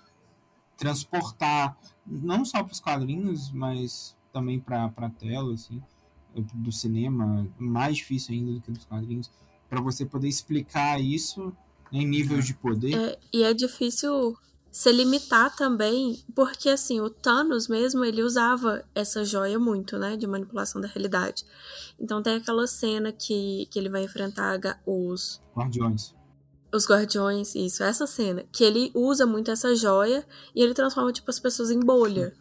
transportar, 0.77 1.77
não 2.07 2.45
só 2.45 2.63
para 2.63 2.73
os 2.73 2.81
quadrinhos, 2.81 3.51
mas 3.53 4.17
também 4.33 4.59
para 4.59 4.87
a 4.97 5.11
tela, 5.11 5.55
assim, 5.55 5.83
do 6.55 6.71
cinema, 6.73 7.47
mais 7.59 7.97
difícil 7.99 8.35
ainda 8.35 8.53
do 8.53 8.61
que 8.61 8.71
dos 8.71 8.85
quadrinhos, 8.85 9.31
para 9.69 9.81
você 9.81 10.07
poder 10.07 10.29
explicar 10.29 11.01
isso 11.01 11.53
em 11.93 12.07
níveis 12.07 12.47
de 12.47 12.55
poder. 12.55 12.95
É, 12.97 13.19
e 13.33 13.43
é 13.43 13.53
difícil 13.53 14.37
se 14.73 14.91
limitar 14.93 15.55
também, 15.57 16.23
porque 16.35 16.69
assim, 16.69 17.01
o 17.01 17.11
Thanos 17.11 17.67
mesmo, 17.69 18.05
ele 18.05 18.23
usava 18.23 18.85
essa 18.95 19.25
joia 19.25 19.59
muito, 19.59 19.99
né, 19.99 20.17
de 20.17 20.27
manipulação 20.27 20.81
da 20.81 20.87
realidade. 20.89 21.45
Então 21.99 22.23
tem 22.23 22.37
aquela 22.37 22.67
cena 22.67 23.11
que, 23.13 23.67
que 23.71 23.79
ele 23.79 23.89
vai 23.89 24.05
enfrentar 24.05 24.59
os, 24.87 25.41
Guardiões. 25.57 26.15
os 26.73 26.87
guardiões, 26.89 27.55
isso, 27.55 27.83
essa 27.83 28.07
cena, 28.07 28.45
que 28.53 28.63
ele 28.63 28.91
usa 28.95 29.27
muito 29.27 29.51
essa 29.51 29.75
joia 29.75 30.25
e 30.55 30.63
ele 30.63 30.73
transforma, 30.73 31.13
tipo, 31.13 31.31
as 31.31 31.41
pessoas 31.41 31.71
em 31.71 31.81
bolha. 31.81 32.33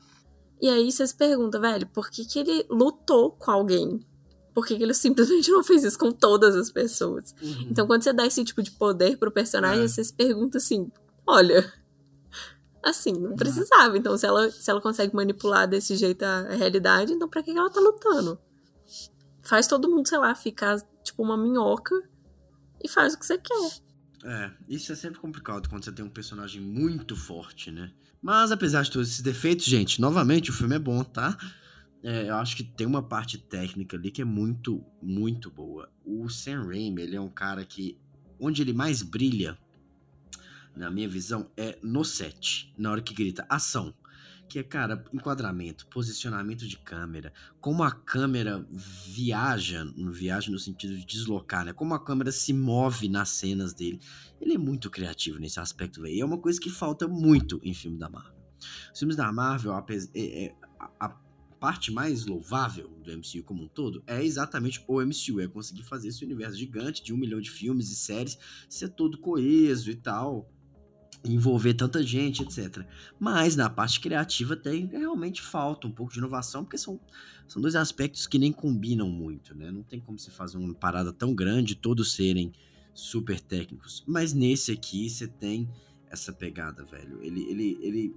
E 0.61 0.67
aí 0.69 0.91
você 0.91 1.07
se 1.07 1.15
pergunta, 1.15 1.59
velho, 1.59 1.87
por 1.87 2.09
que, 2.11 2.25
que 2.25 2.37
ele 2.39 2.65
lutou 2.69 3.31
com 3.31 3.49
alguém? 3.49 4.05
Por 4.53 4.67
que, 4.67 4.75
que 4.77 4.83
ele 4.83 4.93
simplesmente 4.93 5.49
não 5.51 5.63
fez 5.63 5.83
isso 5.83 5.97
com 5.97 6.11
todas 6.11 6.55
as 6.55 6.69
pessoas? 6.71 7.33
Então, 7.71 7.87
quando 7.87 8.03
você 8.03 8.13
dá 8.13 8.25
esse 8.25 8.43
tipo 8.43 8.61
de 8.61 8.69
poder 8.71 9.17
pro 9.17 9.31
personagem, 9.31 9.85
É. 9.85 9.87
você 9.87 10.03
se 10.03 10.13
pergunta 10.13 10.57
assim: 10.57 10.91
olha, 11.25 11.71
assim, 12.83 13.13
não 13.13 13.35
precisava. 13.35 13.97
Então, 13.97 14.17
se 14.17 14.25
ela, 14.25 14.49
se 14.49 14.69
ela 14.69 14.81
consegue 14.81 15.15
manipular 15.15 15.67
desse 15.67 15.95
jeito 15.95 16.23
a, 16.23 16.39
a 16.39 16.55
realidade, 16.55 17.13
então 17.13 17.27
pra 17.27 17.43
que, 17.43 17.51
que 17.51 17.57
ela 17.57 17.69
tá 17.69 17.79
lutando? 17.79 18.39
Faz 19.41 19.67
todo 19.67 19.89
mundo, 19.89 20.07
sei 20.07 20.17
lá, 20.17 20.33
ficar 20.35 20.79
tipo 21.03 21.23
uma 21.23 21.37
minhoca 21.37 21.95
e 22.83 22.87
faz 22.87 23.13
o 23.13 23.19
que 23.19 23.25
você 23.25 23.37
quer. 23.37 23.71
É, 24.23 24.51
isso 24.67 24.91
é 24.91 24.95
sempre 24.95 25.19
complicado 25.19 25.69
quando 25.69 25.83
você 25.85 25.91
tem 25.91 26.03
um 26.03 26.09
personagem 26.09 26.61
muito 26.61 27.15
forte, 27.15 27.71
né? 27.71 27.91
Mas 28.21 28.51
apesar 28.51 28.83
de 28.83 28.91
todos 28.91 29.09
esses 29.09 29.21
defeitos, 29.21 29.65
gente, 29.65 30.01
novamente 30.01 30.49
o 30.49 30.53
filme 30.53 30.75
é 30.75 30.79
bom, 30.79 31.03
tá? 31.03 31.37
É, 32.03 32.29
eu 32.29 32.35
acho 32.35 32.55
que 32.55 32.63
tem 32.63 32.85
uma 32.87 33.01
parte 33.01 33.37
técnica 33.37 33.97
ali 33.97 34.11
que 34.11 34.21
é 34.21 34.25
muito, 34.25 34.83
muito 35.01 35.49
boa. 35.49 35.89
O 36.05 36.29
Sam 36.29 36.65
Raimi, 36.65 37.01
ele 37.01 37.15
é 37.15 37.21
um 37.21 37.29
cara 37.29 37.63
que, 37.65 37.97
onde 38.39 38.61
ele 38.61 38.73
mais 38.73 39.01
brilha, 39.01 39.57
na 40.79 40.89
minha 40.89 41.09
visão, 41.09 41.51
é 41.57 41.77
no 41.83 42.03
set, 42.05 42.73
na 42.77 42.91
hora 42.91 43.01
que 43.01 43.13
grita 43.13 43.45
ação. 43.49 43.93
Que 44.47 44.57
é, 44.57 44.63
cara, 44.63 45.05
enquadramento, 45.13 45.85
posicionamento 45.87 46.67
de 46.67 46.75
câmera, 46.75 47.31
como 47.61 47.83
a 47.83 47.91
câmera 47.91 48.65
viaja, 48.71 49.85
viaja 50.11 50.49
no 50.51 50.57
sentido 50.57 50.97
de 50.97 51.05
deslocar, 51.05 51.63
né? 51.63 51.71
Como 51.71 51.93
a 51.93 52.03
câmera 52.03 52.31
se 52.31 52.51
move 52.51 53.07
nas 53.09 53.29
cenas 53.29 53.73
dele. 53.73 53.99
Ele 54.41 54.55
é 54.55 54.57
muito 54.57 54.89
criativo 54.89 55.37
nesse 55.37 55.59
aspecto, 55.59 56.01
velho. 56.01 56.15
E 56.15 56.21
é 56.21 56.25
uma 56.25 56.39
coisa 56.39 56.59
que 56.59 56.69
falta 56.69 57.07
muito 57.07 57.59
em 57.63 57.75
filme 57.75 57.99
da 57.99 58.09
Marvel. 58.09 58.33
Os 58.91 58.97
filmes 58.97 59.15
da 59.15 59.31
Marvel, 59.31 59.73
é- 60.15 60.45
é- 60.45 60.55
a, 60.79 61.05
a 61.05 61.09
parte 61.59 61.91
mais 61.91 62.25
louvável 62.25 62.89
do 63.03 63.11
MCU 63.11 63.43
como 63.43 63.63
um 63.63 63.67
todo 63.67 64.01
é 64.07 64.23
exatamente 64.23 64.83
o 64.87 65.01
MCU, 65.01 65.41
é 65.41 65.47
conseguir 65.47 65.83
fazer 65.83 66.07
esse 66.07 66.23
universo 66.23 66.57
gigante 66.57 67.03
de 67.03 67.13
um 67.13 67.17
milhão 67.17 67.41
de 67.41 67.51
filmes 67.51 67.91
e 67.91 67.95
séries 67.95 68.37
ser 68.69 68.89
todo 68.89 69.19
coeso 69.19 69.91
e 69.91 69.95
tal, 69.95 70.49
envolver 71.23 71.73
tanta 71.73 72.01
gente, 72.01 72.41
etc. 72.43 72.85
Mas 73.19 73.55
na 73.55 73.69
parte 73.69 73.99
criativa 73.99 74.55
tem 74.55 74.85
realmente 74.85 75.41
falta 75.41 75.87
um 75.87 75.91
pouco 75.91 76.13
de 76.13 76.19
inovação, 76.19 76.63
porque 76.63 76.77
são, 76.77 76.99
são 77.47 77.61
dois 77.61 77.75
aspectos 77.75 78.25
que 78.25 78.39
nem 78.39 78.51
combinam 78.51 79.09
muito, 79.09 79.53
né? 79.55 79.71
Não 79.71 79.83
tem 79.83 79.99
como 79.99 80.17
você 80.17 80.31
fazer 80.31 80.57
uma 80.57 80.73
parada 80.73 81.11
tão 81.11 81.35
grande, 81.35 81.75
todos 81.75 82.13
serem 82.13 82.53
super 82.93 83.39
técnicos. 83.39 84.03
Mas 84.07 84.33
nesse 84.33 84.71
aqui 84.71 85.09
você 85.09 85.27
tem 85.27 85.69
essa 86.09 86.31
pegada, 86.31 86.83
velho. 86.85 87.21
Ele, 87.21 87.41
ele, 87.43 87.79
ele, 87.81 88.15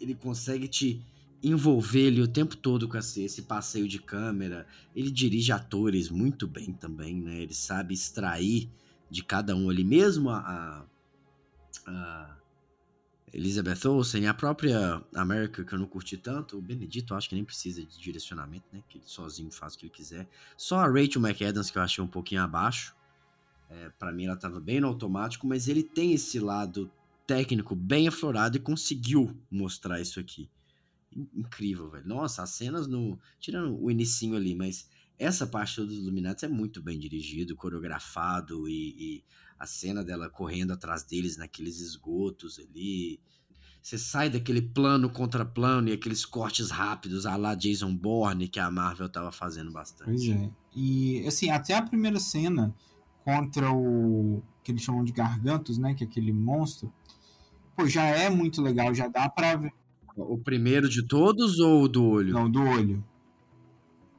ele 0.00 0.14
consegue 0.14 0.68
te 0.68 1.04
envolver 1.42 2.00
ele 2.00 2.22
o 2.22 2.28
tempo 2.28 2.56
todo 2.56 2.88
com 2.88 2.96
esse, 2.96 3.22
esse 3.22 3.42
passeio 3.42 3.86
de 3.86 3.98
câmera. 3.98 4.66
Ele 4.94 5.10
dirige 5.10 5.52
atores 5.52 6.08
muito 6.08 6.46
bem 6.46 6.72
também, 6.72 7.14
né? 7.20 7.40
Ele 7.42 7.54
sabe 7.54 7.94
extrair 7.94 8.70
de 9.10 9.22
cada 9.22 9.54
um 9.54 9.70
ali, 9.70 9.84
mesmo 9.84 10.30
a, 10.30 10.38
a, 10.38 10.86
a 11.86 12.35
Elizabeth 13.32 13.86
Olsen 13.86 14.22
e 14.22 14.26
a 14.26 14.34
própria 14.34 15.02
América, 15.14 15.64
que 15.64 15.72
eu 15.74 15.78
não 15.78 15.86
curti 15.86 16.16
tanto. 16.16 16.58
O 16.58 16.62
Benedito, 16.62 17.14
acho 17.14 17.28
que 17.28 17.34
nem 17.34 17.44
precisa 17.44 17.84
de 17.84 17.98
direcionamento, 18.00 18.64
né? 18.72 18.82
Que 18.88 18.98
ele 18.98 19.06
sozinho 19.06 19.50
faz 19.50 19.74
o 19.74 19.78
que 19.78 19.86
ele 19.86 19.92
quiser. 19.92 20.28
Só 20.56 20.78
a 20.78 20.86
Rachel 20.86 21.20
McAdams, 21.20 21.70
que 21.70 21.78
eu 21.78 21.82
achei 21.82 22.02
um 22.02 22.06
pouquinho 22.08 22.42
abaixo. 22.42 22.94
É, 23.68 23.90
para 23.98 24.12
mim, 24.12 24.26
ela 24.26 24.36
tava 24.36 24.60
bem 24.60 24.80
no 24.80 24.86
automático, 24.86 25.46
mas 25.46 25.68
ele 25.68 25.82
tem 25.82 26.12
esse 26.12 26.38
lado 26.38 26.90
técnico 27.26 27.74
bem 27.74 28.06
aflorado 28.06 28.56
e 28.56 28.60
conseguiu 28.60 29.36
mostrar 29.50 30.00
isso 30.00 30.20
aqui. 30.20 30.48
In- 31.14 31.28
Incrível, 31.34 31.90
velho. 31.90 32.06
Nossa, 32.06 32.42
as 32.42 32.50
cenas 32.50 32.86
no. 32.86 33.18
Tirando 33.40 33.76
o 33.82 33.90
inicinho 33.90 34.36
ali, 34.36 34.54
mas 34.54 34.88
essa 35.18 35.46
parte 35.46 35.80
dos 35.80 35.94
Illuminati 35.98 36.44
é 36.44 36.48
muito 36.48 36.80
bem 36.80 36.98
dirigido, 36.98 37.56
coreografado 37.56 38.68
e, 38.68 38.94
e 38.98 39.24
a 39.58 39.66
cena 39.66 40.04
dela 40.04 40.28
correndo 40.28 40.72
atrás 40.72 41.02
deles 41.02 41.36
naqueles 41.36 41.80
esgotos 41.80 42.58
ali. 42.58 43.20
Você 43.80 43.98
sai 43.98 44.28
daquele 44.28 44.60
plano 44.60 45.08
contra 45.08 45.44
plano 45.44 45.88
e 45.88 45.92
aqueles 45.92 46.24
cortes 46.24 46.70
rápidos 46.70 47.24
a 47.24 47.36
lá 47.36 47.54
Jason 47.54 47.94
Bourne 47.94 48.48
que 48.48 48.58
a 48.58 48.70
Marvel 48.70 49.08
tava 49.08 49.30
fazendo 49.30 49.70
bastante. 49.70 50.10
Pois 50.10 50.28
é. 50.28 50.50
E, 50.74 51.26
assim, 51.26 51.50
até 51.50 51.74
a 51.74 51.82
primeira 51.82 52.18
cena 52.18 52.74
contra 53.24 53.72
o 53.72 54.42
que 54.62 54.72
eles 54.72 54.82
chamam 54.82 55.04
de 55.04 55.12
Gargantos, 55.12 55.78
né? 55.78 55.94
Que 55.94 56.04
é 56.04 56.06
aquele 56.06 56.32
monstro. 56.32 56.92
Pô, 57.76 57.86
já 57.86 58.04
é 58.04 58.28
muito 58.28 58.60
legal, 58.60 58.92
já 58.92 59.06
dá 59.06 59.28
pra 59.28 59.54
ver. 59.54 59.72
O 60.16 60.38
primeiro 60.38 60.88
de 60.88 61.06
todos 61.06 61.58
ou 61.60 61.82
o 61.82 61.88
do 61.88 62.04
olho? 62.04 62.32
Não, 62.32 62.50
do 62.50 62.60
olho. 62.60 63.04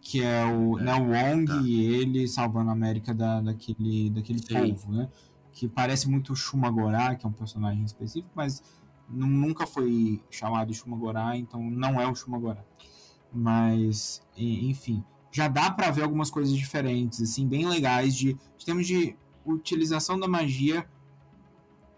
Que 0.10 0.24
é 0.24 0.45
o, 0.45 0.80
É, 0.80 0.84
né, 0.84 0.93
o 0.93 1.03
Wong 1.12 1.45
tá. 1.45 1.62
e 1.66 1.84
ele 1.84 2.28
salvando 2.30 2.70
a 2.70 2.74
América 2.74 3.14
da, 3.14 3.41
daquele, 3.41 4.10
daquele 4.10 4.39
Sim. 4.39 4.74
povo, 4.74 4.93
né? 4.93 5.10
Que 5.51 5.68
parece 5.68 6.08
muito 6.10 6.32
o 6.32 6.36
Shumagorá, 6.36 7.14
que 7.16 7.26
é 7.26 7.30
um 7.30 7.34
personagem 7.34 7.84
específico, 7.84 8.30
mas 8.34 8.64
nu- 9.10 9.28
nunca 9.28 9.68
foi 9.68 10.22
chamado 10.30 10.74
Shumagorá, 10.74 11.36
então 11.36 11.62
não 11.62 11.99
é 11.99 12.08
o 12.08 12.16
Shumagorá. 12.16 12.64
Mas, 13.34 14.22
enfim, 14.38 15.03
já 15.30 15.49
dá 15.49 15.70
pra 15.72 15.91
ver 15.91 16.03
algumas 16.03 16.30
coisas 16.30 16.55
diferentes, 16.55 17.22
assim, 17.22 17.45
bem 17.45 17.68
legais 17.68 18.16
de, 18.16 18.34
de 18.58 18.66
termos 18.66 18.88
de 18.88 19.14
utilização 19.45 20.18
da 20.18 20.28
magia 20.28 20.88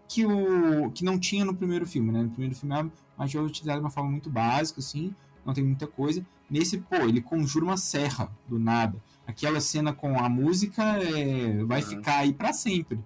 que 0.08 0.26
o 0.26 0.90
que 0.90 1.04
não 1.04 1.16
tinha 1.18 1.44
no 1.44 1.54
primeiro 1.54 1.86
filme, 1.86 2.10
né? 2.10 2.22
No 2.24 2.30
primeiro 2.30 2.56
filme 2.56 2.74
a 2.74 2.90
magia 3.16 3.38
é 3.40 3.42
utilizada 3.44 3.78
de 3.78 3.84
uma 3.84 3.90
forma 3.90 4.10
muito 4.10 4.28
básica, 4.28 4.80
assim, 4.80 5.14
não 5.46 5.54
tem 5.54 5.62
muita 5.62 5.86
coisa. 5.86 6.26
Nesse, 6.50 6.78
pô, 6.78 6.96
ele 6.96 7.20
conjura 7.20 7.64
uma 7.64 7.76
serra 7.76 8.30
do 8.48 8.58
nada. 8.58 9.00
Aquela 9.26 9.60
cena 9.60 9.92
com 9.92 10.18
a 10.18 10.28
música 10.28 10.82
é, 11.00 11.64
vai 11.64 11.80
Uhum. 11.82 11.88
ficar 11.88 12.18
aí 12.18 12.32
pra 12.32 12.52
sempre. 12.52 12.98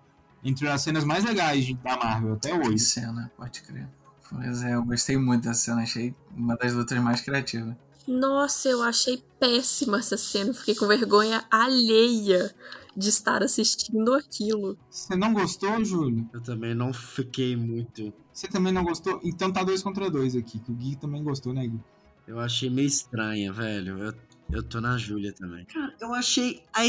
Entre 0.43 0.67
as 0.69 0.83
cenas 0.83 1.05
mais 1.05 1.25
legais 1.25 1.65
de- 1.65 1.75
da 1.75 1.97
Marvel 1.97 2.35
até 2.35 2.51
Que 2.59 2.69
hoje. 2.69 2.79
cena, 2.79 3.31
pode 3.37 3.63
crer. 3.63 3.89
Pois 4.31 4.63
é, 4.63 4.75
eu 4.75 4.83
gostei 4.83 5.17
muito 5.17 5.45
dessa 5.45 5.61
cena, 5.61 5.83
achei 5.83 6.15
uma 6.35 6.57
das 6.57 6.73
lutas 6.73 6.99
mais 7.01 7.21
criativas. 7.21 7.75
Nossa, 8.09 8.69
eu 8.69 8.83
achei 8.83 9.23
péssima 9.39 9.99
essa 9.99 10.17
cena. 10.17 10.53
Fiquei 10.53 10.75
com 10.75 10.87
vergonha 10.87 11.45
alheia 11.51 12.55
de 12.97 13.09
estar 13.09 13.43
assistindo 13.43 14.13
aquilo. 14.15 14.77
Você 14.91 15.17
não 15.17 15.33
gostou, 15.33 15.83
Júlio? 15.85 16.29
Eu 16.33 16.41
também 16.43 16.75
não 16.75 16.93
fiquei 16.93 17.57
muito. 17.57 18.13
Você 18.33 18.47
também 18.49 18.73
não 18.73 18.85
gostou? 18.85 19.21
Então 19.25 19.53
tá 19.53 19.63
dois 19.65 19.83
contra 19.83 20.11
dois 20.11 20.35
aqui, 20.37 20.59
que 20.59 20.71
o 20.71 20.75
Gui 20.75 20.97
também 20.97 21.23
gostou, 21.23 21.53
né, 21.55 21.67
Gui? 21.67 21.81
Eu 22.27 22.39
achei 22.41 22.71
meio 22.71 22.89
estranha, 22.89 23.53
velho. 23.53 23.99
Eu, 23.99 24.15
eu 24.51 24.63
tô 24.63 24.81
na 24.81 24.97
Júlia 24.97 25.33
também. 25.33 25.65
Cara, 25.67 25.95
eu 26.01 26.15
achei 26.15 26.63
a, 26.73 26.83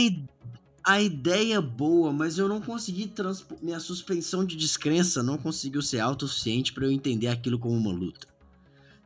a 0.83 1.01
ideia 1.01 1.61
boa, 1.61 2.13
mas 2.13 2.37
eu 2.37 2.47
não 2.47 2.61
consegui 2.61 3.07
transpor. 3.07 3.57
Minha 3.61 3.79
suspensão 3.79 4.45
de 4.45 4.55
descrença 4.55 5.21
não 5.21 5.37
conseguiu 5.37 5.81
ser 5.81 5.99
alta 5.99 6.25
o 6.25 6.27
suficiente 6.27 6.73
pra 6.73 6.85
eu 6.85 6.91
entender 6.91 7.27
aquilo 7.27 7.59
como 7.59 7.75
uma 7.75 7.91
luta. 7.91 8.27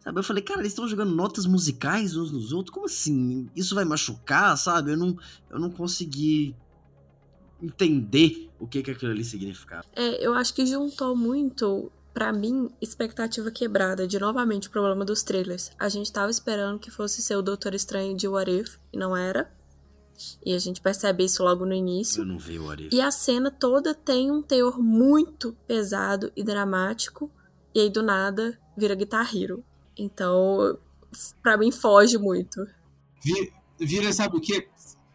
Sabe? 0.04 0.20
Eu 0.20 0.24
falei, 0.24 0.42
cara, 0.42 0.62
eles 0.62 0.72
estão 0.72 0.88
jogando 0.88 1.14
notas 1.14 1.46
musicais 1.46 2.16
uns 2.16 2.32
nos 2.32 2.54
outros? 2.54 2.74
Como 2.74 2.86
assim? 2.86 3.50
Isso 3.56 3.76
vai 3.76 3.84
machucar, 3.84 4.58
sabe? 4.58 4.92
Eu 4.92 4.98
não, 4.98 5.18
eu 5.50 5.60
não 5.60 5.70
consegui 5.70 6.56
entender 7.62 8.50
o 8.60 8.68
que, 8.68 8.82
que 8.82 8.92
aquilo 8.92 9.12
ali 9.12 9.24
significava. 9.24 9.86
É, 9.96 10.26
eu 10.26 10.34
acho 10.34 10.54
que 10.54 10.66
juntou 10.66 11.16
muito, 11.16 11.92
pra 12.14 12.32
mim, 12.34 12.70
expectativa 12.82 13.50
quebrada 13.52 14.08
de 14.08 14.20
novamente 14.20 14.68
o 14.68 14.72
problema 14.72 15.06
dos 15.06 15.24
trailers. 15.24 15.72
A 15.80 15.88
gente 15.90 16.12
tava 16.12 16.30
esperando 16.32 16.80
que 16.80 16.92
fosse 16.92 17.22
ser 17.22 17.36
o 17.36 17.42
Doutor 17.42 17.74
Estranho 17.74 18.16
de 18.16 18.28
What 18.28 18.52
If, 18.52 18.78
e 18.92 18.98
não 18.98 19.16
era. 19.16 19.52
E 20.46 20.54
a 20.54 20.60
gente 20.60 20.82
percebe 20.82 21.24
isso 21.24 21.42
logo 21.44 21.66
no 21.66 21.74
início. 21.74 22.22
Eu 22.22 22.26
não 22.26 22.38
vi 22.38 22.60
o 22.60 22.70
Arif. 22.70 22.94
E 22.94 23.00
a 23.00 23.10
cena 23.10 23.50
toda 23.50 23.96
tem 23.96 24.30
um 24.30 24.42
teor 24.42 24.78
muito 24.78 25.56
pesado 25.66 26.30
e 26.36 26.44
dramático. 26.44 27.32
E 27.74 27.80
aí, 27.80 27.90
do 27.90 28.04
nada, 28.04 28.60
vira 28.78 28.96
Guitar 28.96 29.34
Hero. 29.34 29.64
Então, 29.98 30.78
pra 31.42 31.56
mim, 31.58 31.72
foge 31.72 32.18
muito. 32.18 32.66
Vi- 33.24 33.54
Vira, 33.80 34.12
sabe 34.12 34.36
o 34.36 34.42
quê? 34.42 34.68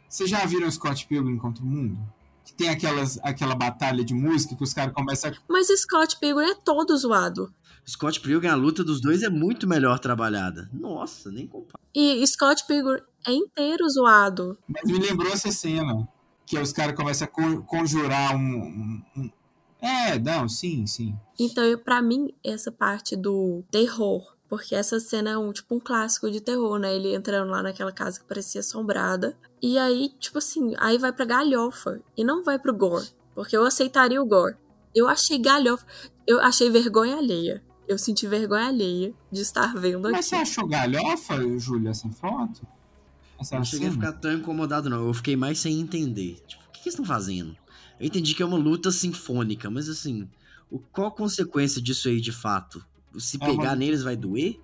Vocês 0.09 0.31
já 0.31 0.47
viram 0.47 0.71
Scott 0.71 1.07
Pilgrim 1.07 1.37
contra 1.37 1.63
o 1.63 1.67
Mundo? 1.67 1.99
Que 2.45 2.53
tem 2.55 2.69
aquelas, 2.69 3.19
aquela 3.23 3.55
batalha 3.55 4.05
de 4.05 4.13
música 4.15 4.55
que 4.55 4.63
os 4.63 4.75
caras 4.75 4.93
começam 4.95 5.31
a 5.31 5.35
Mas 5.49 5.69
Scott 5.81 6.19
Pilgrim 6.19 6.45
é 6.51 6.55
todo 6.55 6.97
zoado. 6.97 7.53
Scott 7.87 8.21
Pilgrim, 8.21 8.49
a 8.49 8.55
luta 8.55 8.83
dos 8.85 9.01
dois 9.01 9.23
é 9.23 9.29
muito 9.31 9.67
melhor 9.67 9.99
trabalhada. 9.99 10.69
Nossa, 10.73 11.31
nem 11.31 11.47
compara. 11.47 11.79
E 11.95 12.27
Scott 12.27 12.67
Pilgrim 12.67 13.03
é 13.27 13.33
inteiro 13.33 13.89
zoado. 13.89 14.57
Mas 14.69 14.85
me 14.85 14.99
lembrou 14.99 15.33
essa 15.33 15.51
cena. 15.53 16.07
Que 16.47 16.59
os 16.59 16.73
caras 16.73 16.95
começam 16.95 17.27
a 17.27 17.29
con- 17.29 17.63
conjurar 17.63 18.37
um, 18.37 18.39
um- 18.39 19.03
um- 19.17 19.31
É, 19.81 20.19
não, 20.19 20.49
sim, 20.49 20.87
sim. 20.87 21.15
Então, 21.39 21.65
pra 21.79 22.01
mim, 22.03 22.33
essa 22.43 22.71
parte 22.73 23.17
do 23.17 23.63
terror. 23.71 24.34
Porque 24.57 24.73
essa 24.73 25.01
cena 25.01 25.31
é 25.31 25.37
um 25.37 25.53
tipo 25.53 25.75
um 25.75 25.81
clássico 25.81 26.31
de 26.31 26.41
terror, 26.41 26.79
né? 26.79 26.95
Ele 26.95 27.13
entrando 27.13 27.51
lá 27.51 27.61
naquela 27.61 27.91
casa 27.91 28.21
que 28.21 28.25
parecia 28.25 28.61
assombrada. 28.61 29.37
E 29.61 29.77
aí, 29.77 30.13
tipo 30.21 30.39
assim, 30.39 30.75
aí 30.79 30.97
vai 30.97 31.13
pra 31.13 31.25
galhofa. 31.25 32.01
E 32.17 32.23
não 32.23 32.45
vai 32.45 32.57
pro 32.57 32.73
gore. 32.73 33.09
Porque 33.35 33.57
eu 33.57 33.67
aceitaria 33.67 34.23
o 34.23 34.25
gore. 34.25 34.55
Eu 34.95 35.09
achei 35.09 35.39
galhofa. 35.39 35.85
Eu 36.25 36.39
achei 36.41 36.71
vergonha 36.71 37.17
alheia. 37.17 37.65
Eu 37.89 37.99
senti 37.99 38.29
vergonha 38.29 38.69
alheia 38.69 39.13
de 39.29 39.41
estar 39.41 39.75
vendo 39.75 40.09
Mas 40.09 40.27
você 40.27 40.37
aqui. 40.37 40.43
achou 40.43 40.69
galhofa, 40.69 41.59
Júlia, 41.59 41.91
essa 41.91 42.09
foto? 42.11 42.65
Essa 43.37 43.57
Eu 43.57 43.59
não 43.59 43.65
cheguei 43.65 43.89
a 43.89 43.93
ficar 43.93 44.13
tão 44.13 44.35
incomodado, 44.35 44.89
não. 44.89 45.05
Eu 45.05 45.15
fiquei 45.15 45.35
mais 45.35 45.59
sem 45.59 45.81
entender. 45.81 46.41
Tipo, 46.47 46.63
o 46.63 46.71
que, 46.71 46.81
que 46.81 46.89
eles 46.89 46.95
estão 46.95 47.05
fazendo? 47.05 47.57
Eu 47.99 48.07
entendi 48.07 48.37
que 48.37 48.43
é 48.43 48.47
uma 48.47 48.57
luta 48.57 48.93
sinfônica, 48.93 49.69
mas 49.69 49.89
assim, 49.89 50.29
o, 50.71 50.79
qual 50.79 51.09
a 51.09 51.11
consequência 51.11 51.83
disso 51.83 52.07
aí 52.09 52.21
de 52.21 52.31
fato? 52.31 52.85
Se 53.19 53.37
É 53.37 53.41
pegar 53.47 53.63
uma- 53.71 53.77
neles 53.77 54.03
vai 54.03 54.17
doer? 54.17 54.61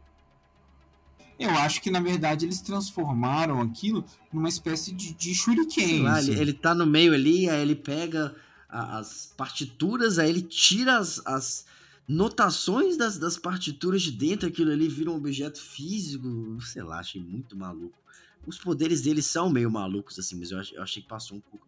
Eu 1.39 1.51
acho 1.51 1.81
que, 1.81 1.91
na 1.91 2.01
verdade, 2.01 2.45
eles 2.45 2.61
transformaram 2.61 3.63
aquilo 3.63 4.05
numa 4.33 4.49
espécie 4.49 4.93
de, 4.93 5.15
de 5.15 5.35
shuriken. 5.35 6.03
Lá, 6.03 6.19
assim. 6.19 6.33
ele, 6.33 6.41
ele 6.41 6.53
tá 6.53 6.75
no 6.75 6.85
meio 6.87 7.15
ali, 7.15 7.49
aí 7.49 7.63
ele 7.63 7.75
pega 7.75 8.35
a- 8.69 8.99
as 8.99 9.33
partituras, 9.37 10.19
aí 10.19 10.29
ele 10.29 10.43
tira 10.43 10.99
as, 10.99 11.25
as 11.27 11.65
notações 12.07 12.97
das, 12.99 13.17
das 13.19 13.39
partituras 13.39 14.03
de 14.03 14.13
dentro, 14.13 14.49
aquilo 14.49 14.71
ali 14.71 14.87
vira 14.87 15.11
um 15.11 15.17
objeto 15.17 15.59
físico. 15.63 16.59
Sei 16.61 16.83
lá, 16.83 16.99
achei 17.01 17.23
muito 17.23 17.57
maluco. 17.57 17.99
Os 18.47 18.59
poderes 18.59 19.01
dele 19.01 19.23
são 19.23 19.49
meio 19.49 19.71
malucos, 19.71 20.19
assim, 20.19 20.37
mas 20.39 20.51
eu, 20.51 20.61
eu 20.75 20.83
achei 20.83 21.03
que 21.03 21.09
passou 21.09 21.39
um 21.39 21.41
pouco. 21.41 21.67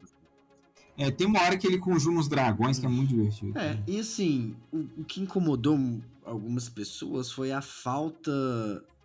É, 0.98 1.10
tem 1.10 1.26
uma 1.26 1.40
hora 1.40 1.56
que 1.56 1.66
ele 1.66 1.78
conjura 1.78 2.14
uns 2.18 2.28
dragões, 2.28 2.78
que 2.78 2.84
é 2.84 2.88
muito 2.90 3.08
divertido. 3.08 3.56
É, 3.58 3.82
e 3.86 3.98
assim, 3.98 4.54
o, 4.70 4.80
o 4.98 5.04
que 5.04 5.22
incomodou 5.22 5.78
algumas 6.24 6.68
pessoas 6.68 7.30
foi 7.30 7.52
a 7.52 7.60
falta 7.60 8.32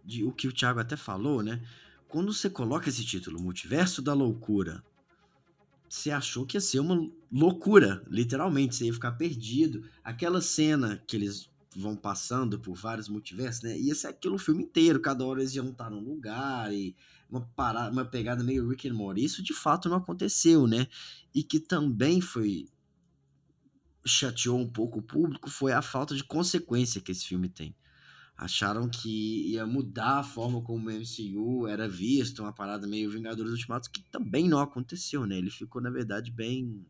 de 0.03 0.23
o 0.23 0.31
que 0.31 0.47
o 0.47 0.53
Thiago 0.53 0.79
até 0.79 0.95
falou, 0.95 1.43
né? 1.43 1.61
Quando 2.07 2.33
você 2.33 2.49
coloca 2.49 2.87
esse 2.87 3.03
título, 3.03 3.41
Multiverso 3.41 4.01
da 4.01 4.13
Loucura, 4.13 4.83
você 5.89 6.11
achou 6.11 6.45
que 6.45 6.57
ia 6.57 6.61
ser 6.61 6.79
uma 6.79 7.09
loucura, 7.31 8.03
literalmente, 8.07 8.75
você 8.75 8.85
ia 8.85 8.93
ficar 8.93 9.13
perdido. 9.13 9.83
Aquela 10.03 10.41
cena 10.41 11.01
que 11.05 11.15
eles 11.15 11.49
vão 11.75 11.95
passando 11.95 12.59
por 12.59 12.75
vários 12.75 13.07
multiversos, 13.07 13.63
né? 13.63 13.77
Ia 13.77 13.93
ser 13.93 14.07
aquilo 14.07 14.35
o 14.35 14.39
filme 14.39 14.63
inteiro, 14.63 14.99
cada 14.99 15.25
hora 15.25 15.41
eles 15.41 15.53
iam 15.55 15.69
estar 15.69 15.89
num 15.89 15.99
lugar 15.99 16.73
e 16.73 16.95
uma, 17.29 17.41
parada, 17.55 17.91
uma 17.91 18.05
pegada 18.05 18.43
meio 18.43 18.67
Rick 18.67 18.87
and 18.87 18.93
Morty. 18.93 19.23
Isso 19.23 19.43
de 19.43 19.53
fato 19.53 19.89
não 19.89 19.97
aconteceu, 19.97 20.65
né? 20.65 20.87
E 21.33 21.43
que 21.43 21.59
também 21.59 22.19
foi 22.19 22.67
chateou 24.05 24.59
um 24.59 24.67
pouco 24.67 24.99
o 24.99 25.03
público 25.03 25.49
foi 25.49 25.73
a 25.73 25.81
falta 25.81 26.15
de 26.15 26.23
consequência 26.23 27.01
que 27.01 27.11
esse 27.11 27.25
filme 27.25 27.49
tem. 27.49 27.75
Acharam 28.37 28.87
que 28.87 29.51
ia 29.51 29.65
mudar 29.65 30.19
a 30.19 30.23
forma 30.23 30.61
como 30.61 30.89
o 30.89 30.93
MCU 30.93 31.67
era 31.67 31.89
visto, 31.89 32.43
uma 32.43 32.53
parada 32.53 32.85
meio 32.85 33.09
Vingadores 33.09 33.51
Ultimatos, 33.51 33.87
que 33.87 34.03
também 34.11 34.47
não 34.47 34.59
aconteceu, 34.59 35.25
né? 35.25 35.37
Ele 35.37 35.49
ficou, 35.49 35.81
na 35.81 35.89
verdade, 35.89 36.31
bem 36.31 36.85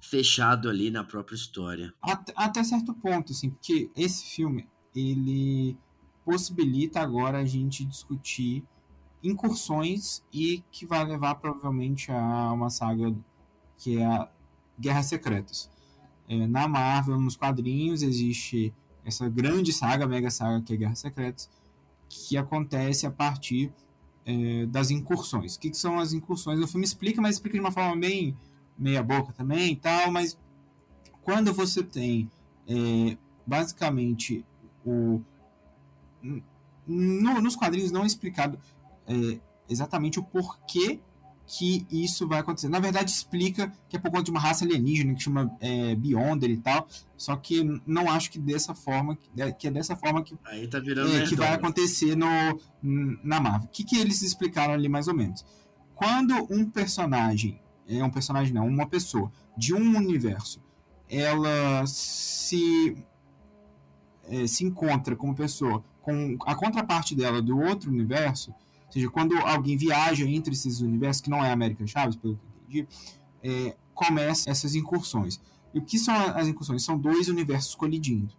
fechado 0.00 0.68
ali 0.68 0.90
na 0.90 1.02
própria 1.02 1.34
história. 1.34 1.92
Até, 2.00 2.32
até 2.36 2.62
certo 2.62 2.94
ponto, 2.94 3.32
assim, 3.32 3.50
porque 3.50 3.90
esse 3.96 4.24
filme, 4.26 4.68
ele. 4.94 5.76
possibilita 6.24 7.00
agora 7.00 7.38
a 7.38 7.44
gente 7.44 7.84
discutir 7.84 8.62
incursões 9.24 10.22
e 10.32 10.62
que 10.70 10.86
vai 10.86 11.04
levar 11.04 11.36
provavelmente 11.36 12.12
a 12.12 12.52
uma 12.52 12.70
saga 12.70 13.12
que 13.76 13.98
é 13.98 14.04
a 14.06 14.30
Guerras 14.78 15.06
Secretas. 15.06 15.70
É, 16.28 16.46
na 16.46 16.68
Marvel, 16.68 17.18
nos 17.18 17.36
quadrinhos, 17.36 18.02
existe 18.02 18.72
essa 19.04 19.28
grande 19.28 19.72
saga, 19.72 20.06
mega 20.06 20.30
saga 20.30 20.60
que 20.62 20.74
é 20.74 20.76
Guerras 20.76 20.98
Secretas, 20.98 21.48
que 22.08 22.36
acontece 22.36 23.06
a 23.06 23.10
partir 23.10 23.72
é, 24.26 24.66
das 24.66 24.90
incursões. 24.90 25.56
O 25.56 25.60
que, 25.60 25.70
que 25.70 25.76
são 25.76 25.98
as 25.98 26.12
incursões? 26.12 26.60
O 26.60 26.66
filme 26.66 26.84
explica, 26.84 27.20
mas 27.20 27.36
explica 27.36 27.54
de 27.54 27.60
uma 27.60 27.72
forma 27.72 27.96
bem 27.96 28.36
meia 28.78 29.02
boca 29.02 29.32
também 29.32 29.72
e 29.72 29.76
tal, 29.76 30.12
mas 30.12 30.38
quando 31.22 31.52
você 31.52 31.82
tem 31.82 32.30
é, 32.66 33.16
basicamente 33.46 34.44
o 34.84 35.20
no- 36.86 37.40
nos 37.40 37.56
quadrinhos 37.56 37.90
não 37.90 38.02
é 38.02 38.06
explicado 38.06 38.58
é, 39.06 39.38
exatamente 39.68 40.18
o 40.18 40.22
porquê 40.22 41.00
que 41.48 41.86
isso 41.90 42.28
vai 42.28 42.40
acontecer. 42.40 42.68
Na 42.68 42.78
verdade, 42.78 43.10
explica 43.10 43.72
que 43.88 43.96
é 43.96 43.98
por 43.98 44.10
conta 44.10 44.24
de 44.24 44.30
uma 44.30 44.38
raça 44.38 44.66
alienígena 44.66 45.14
que 45.14 45.22
chama 45.22 45.50
é, 45.60 45.94
Beyonder 45.94 46.50
e 46.50 46.58
tal. 46.58 46.86
Só 47.16 47.34
que 47.36 47.80
não 47.86 48.10
acho 48.10 48.30
que 48.30 48.38
dessa 48.38 48.74
forma, 48.74 49.16
que 49.58 49.66
é 49.66 49.70
dessa 49.70 49.96
forma 49.96 50.22
que 50.22 50.36
tá 50.36 50.54
é, 50.54 51.24
que 51.26 51.34
vai 51.34 51.54
acontecer 51.54 52.14
no, 52.14 52.26
na 53.24 53.40
Marvel. 53.40 53.66
O 53.66 53.72
que, 53.72 53.82
que 53.82 53.96
eles 53.96 54.20
explicaram 54.20 54.74
ali 54.74 54.90
mais 54.90 55.08
ou 55.08 55.14
menos? 55.14 55.44
Quando 55.94 56.46
um 56.50 56.68
personagem, 56.68 57.58
é 57.88 58.04
um 58.04 58.10
personagem 58.10 58.52
não, 58.52 58.68
uma 58.68 58.86
pessoa 58.86 59.32
de 59.56 59.72
um 59.72 59.96
universo, 59.96 60.62
ela 61.08 61.86
se 61.86 62.94
é, 64.24 64.46
se 64.46 64.66
encontra 64.66 65.16
como 65.16 65.34
pessoa 65.34 65.82
com 66.02 66.36
a 66.44 66.54
contraparte 66.54 67.14
dela 67.14 67.40
do 67.40 67.58
outro 67.58 67.90
universo, 67.90 68.54
ou 68.88 68.92
seja, 68.92 69.10
quando 69.10 69.36
alguém 69.36 69.76
viaja 69.76 70.24
entre 70.24 70.52
esses 70.52 70.80
universos, 70.80 71.20
que 71.20 71.30
não 71.30 71.44
é 71.44 71.52
América 71.52 71.86
Chaves, 71.86 72.16
pelo 72.16 72.36
que 72.36 72.40
eu 72.40 72.82
entendi, 72.82 72.88
é, 73.42 73.76
começam 73.94 74.50
essas 74.50 74.74
incursões. 74.74 75.38
E 75.74 75.78
o 75.78 75.82
que 75.82 75.98
são 75.98 76.14
as 76.14 76.48
incursões? 76.48 76.82
São 76.82 76.98
dois 76.98 77.28
universos 77.28 77.74
colidindo. 77.74 78.34